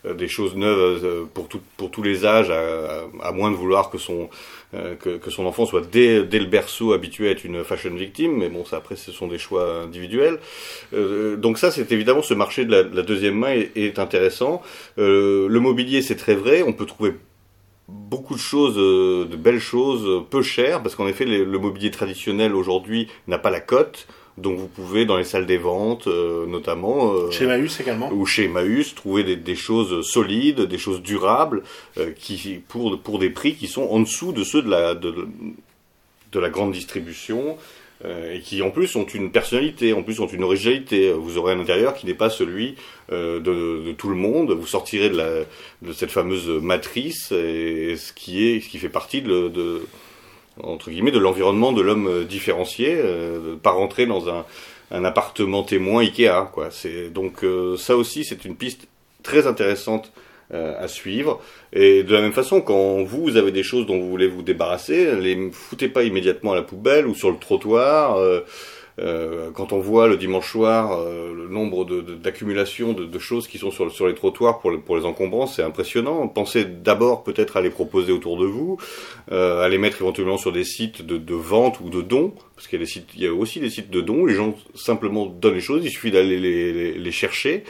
euh, 0.06 0.14
des 0.14 0.28
choses 0.28 0.56
neuves 0.56 1.04
euh, 1.04 1.24
pour, 1.34 1.48
tout- 1.48 1.62
pour 1.78 1.90
tous 1.92 2.04
les 2.04 2.26
âges, 2.26 2.50
à, 2.52 2.60
à- 3.22 3.28
à 3.28 3.32
moins 3.32 3.50
de 3.52 3.56
vouloir 3.56 3.90
que 3.90 3.98
son, 3.98 4.30
euh, 4.76 4.96
que, 4.96 5.18
que 5.18 5.32
son 5.32 5.46
enfant 5.46 5.66
soit 5.66 5.82
dès, 5.82 6.24
dès 6.24 6.40
le 6.40 6.46
berceau 6.46 6.94
habitué 6.94 7.28
à 7.28 7.32
être 7.32 7.44
une 7.44 7.64
fashion 7.64 7.94
victime, 7.96 8.38
mais 8.38 8.50
bon, 8.50 8.66
ça 8.66 8.78
après 8.78 8.96
ce 8.96 9.12
sont 9.12 9.28
des 9.28 9.40
choix 9.40 9.82
individuels. 9.82 10.40
Euh, 10.94 11.36
donc 11.38 11.58
ça, 11.58 11.72
c'est 11.72 11.92
évidemment 11.92 12.22
ce 12.22 12.34
marché 12.34 12.66
de 12.66 12.72
la, 12.72 12.84
de 12.84 12.96
la 12.96 13.02
deuxième 13.02 13.36
main 13.40 13.52
est, 13.54 13.72
est 13.76 14.00
intéressant. 14.00 14.62
Euh, 15.00 15.48
le 15.50 15.60
mobilier, 15.60 16.02
c'est 16.02 16.16
très 16.16 16.36
vrai. 16.36 16.62
On 16.62 16.74
peut 16.74 16.86
trouver 16.86 17.14
beaucoup 17.88 18.34
de 18.34 18.40
choses, 18.40 18.78
euh, 18.78 19.26
de 19.26 19.36
belles 19.36 19.60
choses, 19.60 20.06
euh, 20.06 20.22
peu 20.28 20.42
chères, 20.42 20.82
parce 20.82 20.96
qu'en 20.96 21.08
effet, 21.08 21.26
le 21.26 21.60
mobilier 21.60 21.92
traditionnel 21.92 22.56
aujourd'hui 22.56 23.08
n'a 23.28 23.38
pas 23.38 23.52
la 23.52 23.60
cote. 23.60 24.08
Donc 24.38 24.58
vous 24.58 24.68
pouvez 24.68 25.06
dans 25.06 25.16
les 25.16 25.24
salles 25.24 25.46
des 25.46 25.58
ventes, 25.58 26.08
euh, 26.08 26.46
notamment, 26.46 27.14
euh, 27.14 27.32
Chez 27.32 27.46
Maüs 27.46 27.80
également. 27.80 28.12
ou 28.12 28.26
chez 28.26 28.46
Emmaüs 28.46 28.94
trouver 28.94 29.24
des, 29.24 29.38
des 29.38 29.56
choses 29.56 30.06
solides, 30.06 30.60
des 30.62 30.78
choses 30.78 31.02
durables, 31.02 31.64
euh, 31.98 32.12
qui 32.12 32.60
pour 32.68 33.00
pour 33.00 33.18
des 33.18 33.30
prix 33.30 33.56
qui 33.56 33.68
sont 33.68 33.84
en 33.84 34.02
dessous 34.02 34.34
de 34.34 34.44
ceux 34.44 34.62
de 34.62 34.70
la 34.70 34.94
de, 34.94 35.28
de 36.34 36.40
la 36.40 36.50
grande 36.50 36.74
distribution 36.74 37.58
et 38.04 38.40
qui 38.42 38.62
en 38.62 38.72
plus 38.72 38.96
ont 38.96 39.06
une 39.06 39.32
personnalité, 39.32 39.94
en 39.94 40.04
plus 40.04 40.20
ont 40.20 40.28
une 40.28 40.44
originalité. 40.44 41.14
Vous 41.14 41.38
aurez 41.38 41.54
un 41.54 41.60
intérieur 41.60 41.94
qui 41.94 42.06
n'est 42.06 42.14
pas 42.14 42.30
celui 42.30 42.76
euh, 43.12 43.40
de, 43.40 43.94
tout 43.94 44.10
le 44.10 44.16
monde. 44.16 44.52
Vous 44.52 44.68
sortirez 44.68 45.10
de, 45.10 45.94
cette 45.94 46.12
fameuse 46.12 46.48
matrice 46.48 47.32
et 47.32 47.96
ce 47.96 48.12
qui 48.14 48.48
est 48.48 48.60
ce 48.60 48.70
qui 48.70 48.80
fait 48.80 48.90
partie 48.90 49.22
de, 49.22 49.82
entre 50.64 50.90
guillemets 50.90 51.12
de 51.12 51.20
l'environnement 51.20 51.72
de 51.72 51.82
l'homme 51.82 52.08
euh, 52.08 52.24
différencié, 52.24 52.96
euh, 52.98 53.56
pas 53.56 53.72
rentrer 53.72 54.06
dans 54.06 54.30
un, 54.30 54.46
appartement 54.92 55.64
témoin 55.64 56.02
Ikea. 56.04 56.52
Donc 57.12 57.44
euh, 57.44 57.76
ça 57.76 57.98
aussi 57.98 58.24
c'est 58.24 58.46
une 58.46 58.56
piste 58.56 58.88
très 59.24 59.48
intéressante 59.48 60.12
euh, 60.54 60.74
à 60.80 60.88
suivre. 60.88 61.42
Et 61.74 62.04
de 62.04 62.14
la 62.14 62.22
même 62.22 62.34
façon, 62.34 62.62
quand 62.62 63.04
vous, 63.04 63.36
avez 63.38 63.52
des 63.52 63.64
choses 63.64 63.86
dont 63.86 63.98
vous 64.00 64.10
voulez 64.10 64.28
vous 64.28 64.44
débarrasser, 64.44 65.16
les 65.16 65.50
foutez 65.52 65.90
pas 65.90 66.04
immédiatement 66.04 66.52
à 66.54 66.56
la 66.56 66.62
poubelle 66.62 67.08
ou 67.08 67.16
sur 67.16 67.32
le 67.32 67.38
trottoir. 67.38 68.18
Euh, 68.18 68.42
euh, 68.98 69.52
quand 69.54 69.74
on 69.74 69.80
voit 69.80 70.08
le 70.08 70.16
dimanche 70.16 70.50
soir 70.50 70.98
euh, 70.98 71.34
le 71.36 71.50
nombre 71.50 71.84
de- 71.84 72.00
de- 72.00 72.16
d'accumulations 72.16 72.94
de, 72.94 73.04
de, 73.04 73.20
choses 73.20 73.46
qui 73.50 73.58
sont 73.58 73.70
sur, 73.70 73.92
sur 73.92 74.08
les 74.08 74.16
trottoirs 74.16 74.60
pour, 74.60 74.72
pour 74.86 74.96
les 74.96 75.04
encombrants, 75.04 75.48
c'est 75.48 75.64
impressionnant. 75.64 76.26
Pensez 76.30 76.64
d'abord 76.64 77.24
peut-être 77.26 77.58
à 77.58 77.62
les 77.62 77.70
proposer 77.72 78.14
autour 78.14 78.38
de 78.38 78.46
vous, 78.46 78.78
à 79.32 79.68
les 79.68 79.78
mettre 79.78 80.02
éventuellement 80.02 80.38
sur 80.38 80.54
des 80.54 80.64
sites 80.64 81.02
de, 81.06 81.18
de 81.18 81.36
vente 81.36 81.82
ou 81.82 81.90
de 81.90 82.02
dons, 82.02 82.34
parce 82.66 82.92
qu'il 82.92 83.02
y, 83.02 83.04
a 83.04 83.06
il 83.16 83.24
y 83.24 83.28
a 83.28 83.34
aussi 83.34 83.60
des 83.60 83.70
sites 83.70 83.90
de 83.90 84.02
dons 84.02 84.26
les 84.26 84.34
gens 84.34 84.56
simplement 84.74 85.26
donnent 85.26 85.56
les 85.56 85.62
choses, 85.62 85.84
il 85.84 85.92
suffit 85.92 86.12
d'aller 86.12 86.40
les, 86.40 87.12
chercher. 87.12 87.64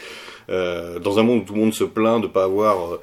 Euh, 0.48 1.00
dans 1.00 1.18
un 1.18 1.24
monde 1.24 1.42
où 1.42 1.44
tout 1.44 1.54
le 1.56 1.60
monde 1.60 1.74
se 1.74 1.84
plaint 1.84 2.22
de 2.22 2.28
pas 2.28 2.44
avoir 2.44 3.00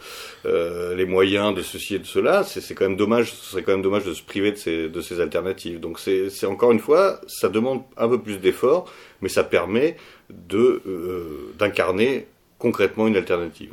euh, 0.46 0.94
les 0.94 1.04
moyens 1.04 1.54
de 1.54 1.62
ceci 1.62 1.96
et 1.96 1.98
de 1.98 2.06
cela, 2.06 2.44
c'est 2.44 2.74
quand 2.74 2.84
même 2.84 2.96
dommage. 2.96 3.32
Ce 3.32 3.50
serait 3.50 3.62
quand 3.62 3.72
même 3.72 3.82
dommage 3.82 4.04
de 4.04 4.14
se 4.14 4.22
priver 4.22 4.52
de 4.52 5.00
ces, 5.00 5.20
alternatives. 5.20 5.80
Donc 5.80 5.98
c'est 5.98 6.46
encore 6.46 6.70
une 6.72 6.78
fois, 6.78 7.20
ça 7.26 7.48
demande 7.48 7.82
un 7.96 8.08
peu 8.08 8.20
plus 8.20 8.38
d'efforts, 8.38 8.90
mais 9.20 9.28
ça 9.28 9.42
permet 9.42 9.96
de 10.30 10.82
euh, 10.86 11.52
d'incarner 11.58 12.26
concrètement 12.58 13.08
une 13.08 13.16
alternative. 13.16 13.72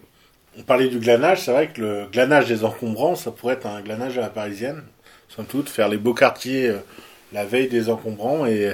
On 0.57 0.63
parlait 0.63 0.87
du 0.87 0.97
glanage, 0.97 1.41
c'est 1.41 1.51
vrai 1.51 1.67
que 1.67 1.79
le 1.79 2.05
glanage 2.11 2.47
des 2.47 2.65
encombrants, 2.65 3.15
ça 3.15 3.31
pourrait 3.31 3.53
être 3.53 3.67
un 3.67 3.81
glanage 3.81 4.17
à 4.17 4.21
la 4.21 4.29
parisienne, 4.29 4.81
somme 5.29 5.45
toute, 5.45 5.69
faire 5.69 5.87
les 5.87 5.97
beaux 5.97 6.15
quartiers 6.15 6.73
la 7.33 7.45
veille 7.45 7.67
des 7.67 7.89
encombrants 7.89 8.45
et 8.45 8.71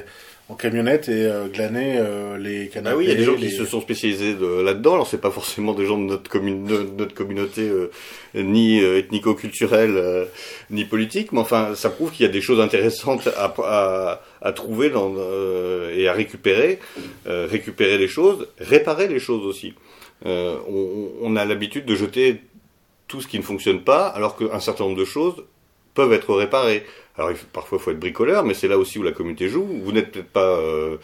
en 0.47 0.53
camionnette 0.53 1.09
et 1.09 1.25
euh, 1.25 1.47
glaner 1.47 1.95
euh, 1.97 2.37
les 2.37 2.67
canapés. 2.67 2.93
Ah 2.93 2.97
oui, 2.97 3.05
il 3.05 3.09
y 3.09 3.11
a 3.11 3.15
des 3.15 3.23
gens 3.23 3.31
les- 3.33 3.47
qui 3.47 3.51
se 3.51 3.65
sont 3.65 3.81
spécialisés 3.81 4.35
de- 4.35 4.61
là-dedans. 4.61 4.93
Alors 4.93 5.07
c'est 5.07 5.19
pas 5.19 5.31
forcément 5.31 5.73
des 5.73 5.87
gens 5.87 5.97
de 5.97 6.03
notre, 6.03 6.29
commune, 6.29 6.65
de 6.67 6.85
notre 6.97 7.15
communauté 7.15 7.63
euh, 7.67 7.89
ni 8.35 8.79
euh, 8.79 8.99
ethnico-culturelle 8.99 9.95
euh, 9.97 10.25
ni 10.69 10.85
politique, 10.85 11.31
mais 11.31 11.39
enfin 11.39 11.73
ça 11.73 11.89
prouve 11.89 12.11
qu'il 12.11 12.27
y 12.27 12.29
a 12.29 12.31
des 12.31 12.41
choses 12.41 12.59
intéressantes 12.61 13.27
à, 13.35 13.53
à, 13.63 14.21
à 14.41 14.51
trouver 14.51 14.91
dans, 14.91 15.11
euh, 15.17 15.97
et 15.97 16.07
à 16.07 16.13
récupérer, 16.13 16.77
euh, 17.25 17.47
récupérer 17.49 17.97
les 17.97 18.07
choses, 18.07 18.47
réparer 18.59 19.07
les 19.07 19.19
choses 19.19 19.45
aussi. 19.47 19.73
Euh, 20.27 20.57
on, 20.69 21.09
on 21.23 21.35
a 21.37 21.43
l'habitude 21.45 21.85
de 21.85 21.95
jeter 21.95 22.41
tout 23.07 23.19
ce 23.19 23.27
qui 23.27 23.39
ne 23.39 23.43
fonctionne 23.43 23.81
pas, 23.81 24.05
alors 24.07 24.35
qu'un 24.37 24.59
certain 24.59 24.83
nombre 24.85 24.97
de 24.97 25.05
choses 25.05 25.43
peuvent 25.95 26.13
être 26.13 26.35
réparées. 26.35 26.85
Alors 27.17 27.31
parfois 27.53 27.77
il 27.79 27.81
faut 27.81 27.91
être 27.91 27.99
bricoleur, 27.99 28.43
mais 28.43 28.53
c'est 28.53 28.67
là 28.67 28.77
aussi 28.77 28.99
où 28.99 29.03
la 29.03 29.11
communauté 29.11 29.49
joue. 29.49 29.65
Vous 29.83 29.91
n'êtes 29.91 30.11
peut-être 30.11 30.29
pas 30.29 30.59
euh, 30.59 30.97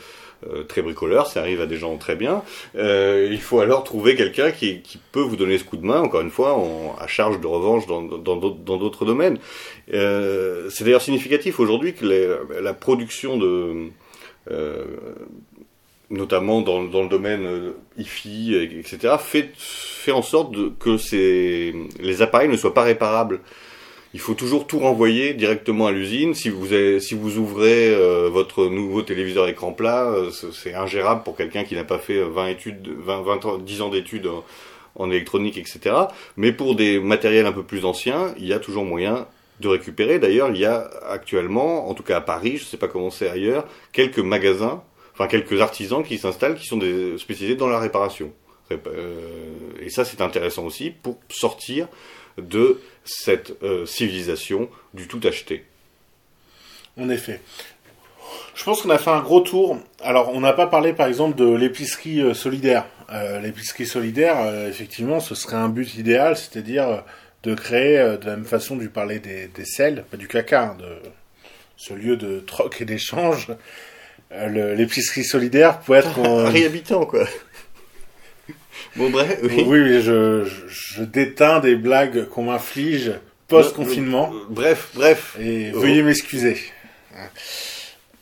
euh, 0.47 0.63
très 0.63 0.81
bricoleur, 0.81 1.27
ça 1.27 1.39
arrive 1.39 1.61
à 1.61 1.65
des 1.65 1.77
gens 1.77 1.97
très 1.97 2.15
bien. 2.15 2.43
Euh, 2.75 3.29
il 3.31 3.39
faut 3.39 3.59
alors 3.61 3.83
trouver 3.83 4.15
quelqu'un 4.15 4.51
qui, 4.51 4.81
peut 5.11 5.21
vous 5.21 5.37
donner 5.37 5.57
ce 5.57 5.63
coup 5.63 5.77
de 5.77 5.85
main, 5.85 6.01
encore 6.01 6.21
une 6.21 6.29
fois, 6.29 6.61
à 6.99 7.07
charge 7.07 7.39
de 7.39 7.47
revanche 7.47 7.87
dans 7.87 8.01
d'autres 8.01 9.05
domaines. 9.05 9.39
C'est 9.87 10.83
d'ailleurs 10.83 11.01
significatif 11.01 11.59
aujourd'hui 11.59 11.93
que 11.93 12.05
la 12.61 12.73
production 12.73 13.37
de 13.37 13.89
notamment 16.09 16.61
dans, 16.61 16.81
le 16.81 17.07
domaine 17.07 17.73
IFI, 17.97 18.53
et- 18.53 18.79
etc., 18.79 19.15
fait, 19.17 19.53
en 20.11 20.21
sorte 20.21 20.53
que 20.77 20.97
les 22.01 22.21
appareils 22.21 22.49
ne 22.49 22.57
soient 22.57 22.73
pas 22.73 22.83
réparables. 22.83 23.39
Il 24.13 24.19
faut 24.19 24.33
toujours 24.33 24.67
tout 24.67 24.79
renvoyer 24.79 25.33
directement 25.33 25.87
à 25.87 25.91
l'usine. 25.91 26.33
Si 26.33 26.49
vous 26.49 26.73
avez, 26.73 26.99
si 26.99 27.15
vous 27.15 27.37
ouvrez 27.37 27.93
euh, 27.93 28.29
votre 28.29 28.65
nouveau 28.65 29.01
téléviseur 29.03 29.47
écran 29.47 29.71
plat, 29.71 30.05
euh, 30.11 30.31
c'est 30.31 30.73
ingérable 30.73 31.23
pour 31.23 31.37
quelqu'un 31.37 31.63
qui 31.63 31.75
n'a 31.75 31.85
pas 31.85 31.97
fait 31.97 32.21
20 32.21 32.47
études, 32.47 32.89
20, 32.89 33.21
20 33.21 33.45
ans, 33.45 33.57
10 33.57 33.81
ans 33.81 33.89
d'études 33.89 34.29
en, 34.95 35.09
électronique, 35.09 35.57
etc. 35.57 35.95
Mais 36.35 36.51
pour 36.51 36.75
des 36.75 36.99
matériels 36.99 37.45
un 37.45 37.53
peu 37.53 37.63
plus 37.63 37.85
anciens, 37.85 38.33
il 38.37 38.45
y 38.45 38.53
a 38.53 38.59
toujours 38.59 38.83
moyen 38.83 39.27
de 39.61 39.69
récupérer. 39.69 40.19
D'ailleurs, 40.19 40.49
il 40.49 40.57
y 40.57 40.65
a 40.65 40.89
actuellement, 41.07 41.87
en 41.89 41.93
tout 41.93 42.03
cas 42.03 42.17
à 42.17 42.21
Paris, 42.21 42.57
je 42.57 42.63
ne 42.63 42.67
sais 42.67 42.77
pas 42.77 42.89
comment 42.89 43.11
c'est 43.11 43.29
ailleurs, 43.29 43.65
quelques 43.93 44.19
magasins 44.19 44.83
enfin 45.13 45.27
quelques 45.27 45.61
artisans 45.61 46.03
qui 46.03 46.17
s'installent, 46.17 46.55
qui 46.55 46.65
sont 46.65 46.79
spécialisés 47.17 47.55
dans 47.55 47.67
la 47.67 47.79
réparation. 47.79 48.31
et 48.71 49.89
ça, 49.89 50.05
c'est 50.05 50.21
intéressant 50.21 50.65
aussi 50.65 50.89
pour 50.89 51.19
sortir 51.29 51.87
de 52.37 52.81
cette 53.03 53.53
civilisation 53.85 54.69
du 54.93 55.07
tout 55.07 55.19
acheté. 55.23 55.65
En 56.97 57.09
effet. 57.09 57.41
Je 58.55 58.63
pense 58.63 58.81
qu'on 58.81 58.89
a 58.89 58.97
fait 58.97 59.09
un 59.09 59.21
gros 59.21 59.41
tour. 59.41 59.79
Alors, 60.03 60.31
on 60.33 60.41
n'a 60.41 60.53
pas 60.53 60.67
parlé, 60.67 60.93
par 60.93 61.07
exemple, 61.07 61.37
de 61.37 61.51
l'épicerie 61.53 62.21
euh, 62.21 62.33
solidaire. 62.33 62.85
Euh, 63.11 63.39
l'épicerie 63.39 63.85
solidaire, 63.85 64.39
euh, 64.39 64.69
effectivement, 64.69 65.19
ce 65.19 65.35
serait 65.35 65.57
un 65.57 65.69
but 65.69 65.95
idéal, 65.95 66.37
c'est-à-dire 66.37 67.03
de 67.43 67.55
créer, 67.55 67.97
de 67.97 68.25
la 68.25 68.35
même 68.35 68.45
façon 68.45 68.75
du 68.75 68.89
parler 68.89 69.19
des, 69.19 69.47
des 69.47 69.65
sels, 69.65 70.03
pas 70.11 70.17
du 70.17 70.27
caca, 70.27 70.63
hein, 70.63 70.77
de 70.79 71.09
ce 71.75 71.93
lieu 71.93 72.17
de 72.17 72.39
troc 72.39 72.79
et 72.81 72.85
d'échange. 72.85 73.47
l'épicerie 74.29 75.23
solidaire 75.23 75.79
peut 75.79 75.95
être... 75.95 76.19
Un 76.23 76.49
réhabitant, 76.49 77.05
quoi. 77.05 77.25
bon, 78.95 79.09
bref. 79.09 79.39
Oui, 79.43 79.63
oui, 79.65 80.01
je, 80.01 80.45
je, 80.67 81.03
déteins 81.03 81.59
des 81.59 81.75
blagues 81.75 82.27
qu'on 82.27 82.43
m'inflige 82.43 83.13
post-confinement. 83.47 84.31
Bref, 84.49 84.89
bref. 84.93 85.35
Et 85.39 85.71
veuillez 85.71 86.03
m'excuser. 86.03 86.57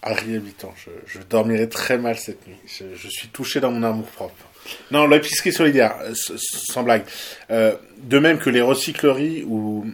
Harry 0.01 0.35
Habitant, 0.35 0.73
je, 0.77 0.91
je, 1.05 1.19
dormirai 1.29 1.67
très 1.67 1.97
mal 1.97 2.17
cette 2.17 2.47
nuit. 2.47 2.55
Je, 2.65 3.07
suis 3.09 3.27
touché 3.27 3.59
dans 3.59 3.71
mon 3.71 3.83
amour 3.83 4.05
propre. 4.07 4.45
Non, 4.91 5.07
l'épicerie 5.07 5.51
solidaire, 5.51 5.95
euh, 6.01 6.13
sans 6.15 6.83
blague. 6.83 7.03
Euh, 7.51 7.75
de 8.03 8.19
même 8.19 8.39
que 8.39 8.49
les 8.49 8.61
recycleries 8.61 9.43
où 9.47 9.85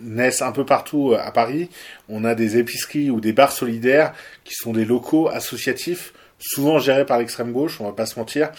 naissent 0.00 0.42
un 0.42 0.52
peu 0.52 0.64
partout 0.64 1.12
euh, 1.12 1.18
à 1.20 1.32
Paris, 1.32 1.70
on 2.08 2.24
a 2.24 2.34
des 2.34 2.56
épiceries 2.56 3.10
ou 3.10 3.20
des 3.20 3.32
bars 3.32 3.52
solidaires 3.52 4.14
qui 4.44 4.54
sont 4.54 4.72
des 4.72 4.84
locaux 4.84 5.28
associatifs, 5.28 6.12
souvent 6.42 6.78
gérés 6.78 7.06
par 7.06 7.18
l'extrême 7.18 7.52
gauche, 7.52 7.80
on 7.80 7.84
va 7.84 7.92
pas 7.92 8.06
se 8.06 8.18
mentir, 8.18 8.50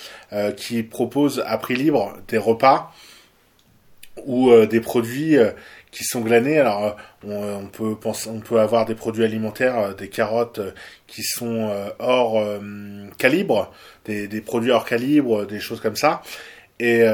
qui 0.55 0.83
proposent 0.83 1.43
à 1.45 1.57
prix 1.57 1.75
libre 1.75 2.17
des 2.27 2.37
repas 2.37 2.91
ou 4.25 4.51
des 4.65 4.79
produits 4.79 5.37
qui 5.93 6.03
sont 6.03 6.21
glanés. 6.21 6.59
Alors, 6.59 6.97
euh, 7.25 7.55
on, 7.61 7.67
peut 7.67 7.95
penser, 7.95 8.29
on 8.29 8.39
peut 8.39 8.59
avoir 8.59 8.85
des 8.85 8.95
produits 8.95 9.23
alimentaires, 9.23 9.77
euh, 9.77 9.93
des 9.93 10.09
carottes 10.09 10.59
euh, 10.59 10.71
qui 11.07 11.23
sont 11.23 11.71
hors 11.99 12.43
calibre, 13.17 13.71
des, 14.05 14.27
produits 14.41 14.71
hors 14.71 14.85
calibre, 14.85 15.45
des 15.45 15.59
choses 15.59 15.79
comme 15.79 15.95
ça. 15.95 16.23
Et 16.79 17.05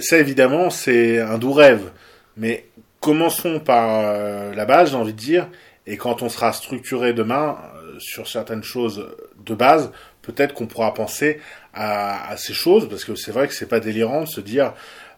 ça, 0.00 0.18
évidemment, 0.18 0.70
c'est 0.70 1.20
un 1.20 1.38
doux 1.38 1.52
rêve. 1.52 1.92
Mais 2.36 2.66
commençons 2.98 3.60
par 3.60 4.12
la 4.52 4.64
base, 4.64 4.90
j'ai 4.90 4.96
envie 4.96 5.12
de 5.12 5.18
dire. 5.18 5.48
Et 5.86 5.96
quand 5.96 6.22
on 6.22 6.28
sera 6.28 6.52
structuré 6.52 7.12
demain 7.12 7.56
sur 7.98 8.26
certaines 8.26 8.64
choses 8.64 9.08
de 9.46 9.54
base, 9.54 9.92
peut-être 10.24 10.54
qu'on 10.54 10.66
pourra 10.66 10.94
penser 10.94 11.40
à, 11.74 12.36
ces 12.36 12.54
choses, 12.54 12.88
parce 12.88 13.04
que 13.04 13.14
c'est 13.14 13.32
vrai 13.32 13.48
que 13.48 13.54
c'est 13.54 13.68
pas 13.68 13.80
délirant 13.80 14.22
de 14.22 14.28
se 14.28 14.40
dire 14.40 14.72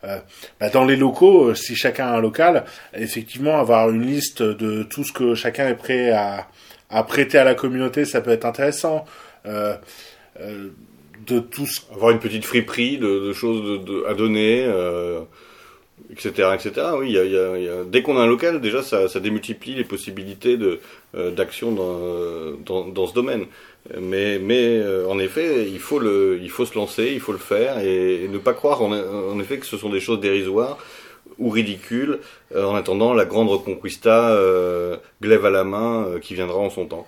euh, 0.04 0.18
bah, 0.60 0.70
dans 0.70 0.84
les 0.84 0.96
locaux, 0.96 1.48
euh, 1.48 1.54
si 1.54 1.74
chacun 1.74 2.06
a 2.06 2.16
un 2.16 2.20
local, 2.20 2.64
effectivement, 2.94 3.58
avoir 3.58 3.90
une 3.90 4.06
liste 4.06 4.42
de 4.42 4.82
tout 4.82 5.04
ce 5.04 5.12
que 5.12 5.34
chacun 5.34 5.68
est 5.68 5.74
prêt 5.74 6.10
à, 6.10 7.02
prêter 7.04 7.38
à 7.38 7.44
la 7.44 7.54
communauté, 7.54 8.04
ça 8.04 8.20
peut 8.20 8.30
être 8.30 8.44
intéressant. 8.44 9.04
Euh, 9.46 9.76
de 11.26 11.40
tous 11.40 11.86
avoir 11.92 12.10
une 12.10 12.20
petite 12.20 12.44
friperie 12.44 12.98
de, 12.98 13.28
de 13.28 13.32
choses 13.32 13.80
à 14.06 14.14
donner, 14.14 14.64
etc., 16.10 16.50
etc. 16.54 16.86
Oui, 16.98 17.18
dès 17.90 18.02
qu'on 18.02 18.18
a 18.18 18.20
un 18.20 18.26
local, 18.26 18.60
déjà, 18.60 18.82
ça, 18.82 19.08
ça 19.08 19.18
démultiplie 19.18 19.74
les 19.74 19.84
possibilités 19.84 20.56
de 20.56 20.78
d'action 21.14 21.72
dans, 21.72 22.84
dans 22.86 23.06
ce 23.06 23.14
domaine. 23.14 23.46
Mais, 24.00 24.38
mais 24.38 24.78
euh, 24.78 25.08
en 25.08 25.18
effet, 25.18 25.68
il 25.68 25.78
faut, 25.78 25.98
le, 25.98 26.38
il 26.42 26.50
faut 26.50 26.66
se 26.66 26.74
lancer, 26.74 27.12
il 27.12 27.20
faut 27.20 27.32
le 27.32 27.38
faire 27.38 27.78
et, 27.78 28.26
ne 28.28 28.38
pas 28.38 28.52
croire 28.52 28.82
en, 28.82 28.92
en, 28.92 29.38
effet 29.38 29.58
que 29.58 29.66
ce 29.66 29.76
sont 29.76 29.90
des 29.90 30.00
choses 30.00 30.20
dérisoires 30.20 30.78
ou 31.38 31.50
ridicules 31.50 32.20
euh, 32.54 32.64
en 32.64 32.74
attendant 32.74 33.14
la 33.14 33.24
grande 33.24 33.48
reconquista 33.48 34.30
euh, 34.30 34.96
glaive 35.22 35.44
à 35.44 35.50
la 35.50 35.64
main 35.64 36.04
euh, 36.04 36.18
qui 36.18 36.34
viendra 36.34 36.58
en 36.58 36.70
son 36.70 36.86
temps. 36.86 37.06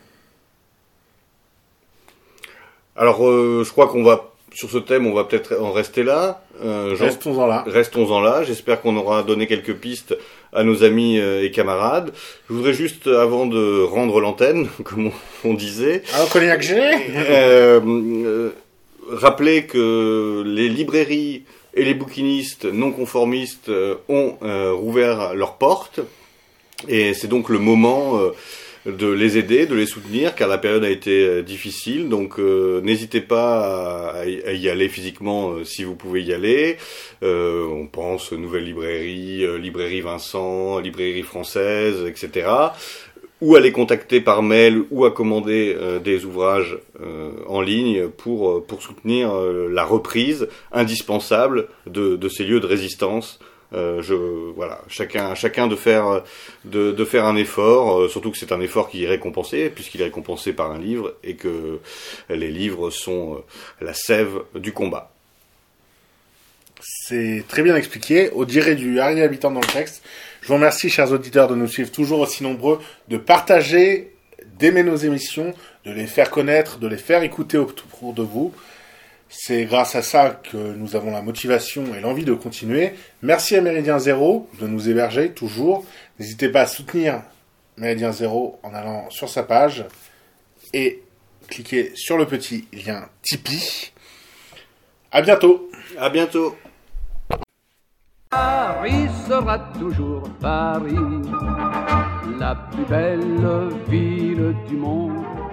Alors, 2.96 3.20
je 3.20 3.70
crois 3.70 3.86
qu'on 3.86 4.02
va 4.02 4.32
sur 4.58 4.70
ce 4.72 4.78
thème, 4.78 5.06
on 5.06 5.14
va 5.14 5.22
peut-être 5.22 5.56
en 5.60 5.70
rester 5.70 6.02
là. 6.02 6.42
Restons-en 6.60 7.46
là. 7.46 7.62
Restons-en 7.68 8.18
là. 8.18 8.42
J'espère 8.42 8.80
qu'on 8.80 8.96
aura 8.96 9.22
donné 9.22 9.46
quelques 9.46 9.74
pistes 9.74 10.16
à 10.52 10.64
nos 10.64 10.82
amis 10.82 11.20
euh, 11.20 11.44
et 11.44 11.52
camarades. 11.52 12.12
Je 12.48 12.54
voudrais 12.54 12.72
juste, 12.72 13.06
avant 13.06 13.46
de 13.46 13.84
rendre 13.84 14.20
l'antenne, 14.20 14.68
comme 14.84 15.12
on, 15.44 15.54
disait, 15.54 16.02
Alors, 16.12 16.28
euh, 16.34 17.80
euh, 17.86 18.50
rappeler 19.08 19.66
que 19.66 20.42
les 20.44 20.68
librairies 20.68 21.44
et 21.74 21.84
les 21.84 21.94
bouquinistes 21.94 22.64
non 22.64 22.90
conformistes 22.90 23.70
ont 24.08 24.38
rouvert 24.72 25.34
leurs 25.34 25.54
portes. 25.54 26.00
Et 26.88 27.14
c'est 27.14 27.28
donc 27.28 27.48
le 27.48 27.60
moment 27.60 28.18
de 28.86 29.08
les 29.08 29.38
aider, 29.38 29.66
de 29.66 29.74
les 29.74 29.86
soutenir, 29.86 30.34
car 30.34 30.48
la 30.48 30.58
période 30.58 30.84
a 30.84 30.90
été 30.90 31.26
euh, 31.26 31.42
difficile. 31.42 32.08
Donc 32.08 32.38
euh, 32.38 32.80
n'hésitez 32.80 33.20
pas 33.20 34.12
à, 34.14 34.24
y 34.26 34.68
aller 34.68 34.88
physiquement 34.88 35.52
euh, 35.52 35.64
si 35.64 35.84
vous 35.84 35.94
pouvez 35.94 36.22
y 36.22 36.32
aller. 36.32 36.76
on 37.22 37.86
pense 37.90 38.32
Nouvelle 38.32 38.64
Librairie, 38.64 39.46
Librairie 39.58 40.00
Vincent, 40.00 40.78
Librairie 40.78 41.22
Française, 41.22 42.04
etc. 42.06 42.48
Ou 43.40 43.54
à 43.54 43.60
les 43.60 43.70
contacter 43.70 44.20
par 44.20 44.42
mail 44.42 44.82
ou 44.90 45.04
à 45.04 45.12
commander 45.12 45.76
des 46.02 46.24
ouvrages 46.24 46.76
en 47.46 47.60
ligne 47.60 48.08
pour, 48.08 48.64
pour 48.66 48.82
soutenir 48.82 49.32
la 49.32 49.84
reprise 49.84 50.48
indispensable 50.72 51.68
de, 51.86 52.16
de 52.16 52.28
ces 52.28 52.44
lieux 52.44 52.58
de 52.60 52.66
résistance 52.66 53.38
euh, 53.74 54.00
je 54.02 54.14
voilà, 54.14 54.80
chacun 54.88 55.34
chacun 55.34 55.66
de 55.66 55.76
faire 55.76 56.22
de, 56.64 56.92
de 56.92 57.04
faire 57.04 57.26
un 57.26 57.36
effort, 57.36 57.98
euh, 57.98 58.08
surtout 58.08 58.30
que 58.30 58.38
c'est 58.38 58.52
un 58.52 58.60
effort 58.60 58.88
qui 58.88 59.04
est 59.04 59.08
récompensé 59.08 59.68
puisqu'il 59.68 60.00
est 60.00 60.04
récompensé 60.04 60.54
par 60.54 60.70
un 60.70 60.78
livre 60.78 61.14
et 61.22 61.34
que 61.34 61.80
les 62.30 62.50
livres 62.50 62.90
sont 62.90 63.34
euh, 63.34 63.84
la 63.84 63.92
sève 63.92 64.40
du 64.54 64.72
combat. 64.72 65.12
C'est 66.80 67.44
très 67.48 67.62
bien 67.62 67.76
expliqué. 67.76 68.30
Au 68.30 68.44
direct 68.44 68.78
du 68.78 69.00
Harry 69.00 69.20
Habitant 69.20 69.50
dans 69.50 69.60
le 69.60 69.66
texte. 69.66 70.02
Je 70.40 70.48
vous 70.48 70.54
remercie, 70.54 70.88
chers 70.88 71.12
auditeurs, 71.12 71.48
de 71.48 71.56
nous 71.56 71.66
suivre 71.66 71.90
toujours 71.90 72.20
aussi 72.20 72.44
nombreux, 72.44 72.80
de 73.08 73.16
partager, 73.16 74.12
d'aimer 74.58 74.84
nos 74.84 74.96
émissions, 74.96 75.52
de 75.84 75.92
les 75.92 76.06
faire 76.06 76.30
connaître, 76.30 76.78
de 76.78 76.86
les 76.86 76.96
faire 76.96 77.22
écouter 77.24 77.58
autour 77.58 78.12
de 78.12 78.22
vous. 78.22 78.54
C'est 79.28 79.66
grâce 79.66 79.94
à 79.94 80.02
ça 80.02 80.30
que 80.30 80.56
nous 80.56 80.96
avons 80.96 81.10
la 81.10 81.20
motivation 81.20 81.94
et 81.94 82.00
l'envie 82.00 82.24
de 82.24 82.32
continuer. 82.32 82.94
Merci 83.22 83.56
à 83.56 83.60
Méridien 83.60 83.98
Zéro 83.98 84.48
de 84.60 84.66
nous 84.66 84.88
héberger 84.88 85.32
toujours. 85.32 85.84
N'hésitez 86.18 86.48
pas 86.48 86.62
à 86.62 86.66
soutenir 86.66 87.22
Méridien 87.76 88.10
Zéro 88.10 88.58
en 88.62 88.72
allant 88.72 89.10
sur 89.10 89.28
sa 89.28 89.42
page 89.42 89.84
et 90.72 91.02
cliquez 91.48 91.92
sur 91.94 92.16
le 92.16 92.26
petit 92.26 92.66
lien 92.72 93.08
Tipeee. 93.22 93.92
À 95.12 95.20
bientôt. 95.20 95.70
À 95.98 96.08
bientôt. 96.08 96.56
Paris 98.30 99.08
sera 99.26 99.58
toujours 99.78 100.28
Paris, 100.40 100.94
la 102.38 102.54
plus 102.54 102.84
belle 102.84 103.70
ville 103.88 104.54
du 104.68 104.76
monde 104.76 105.47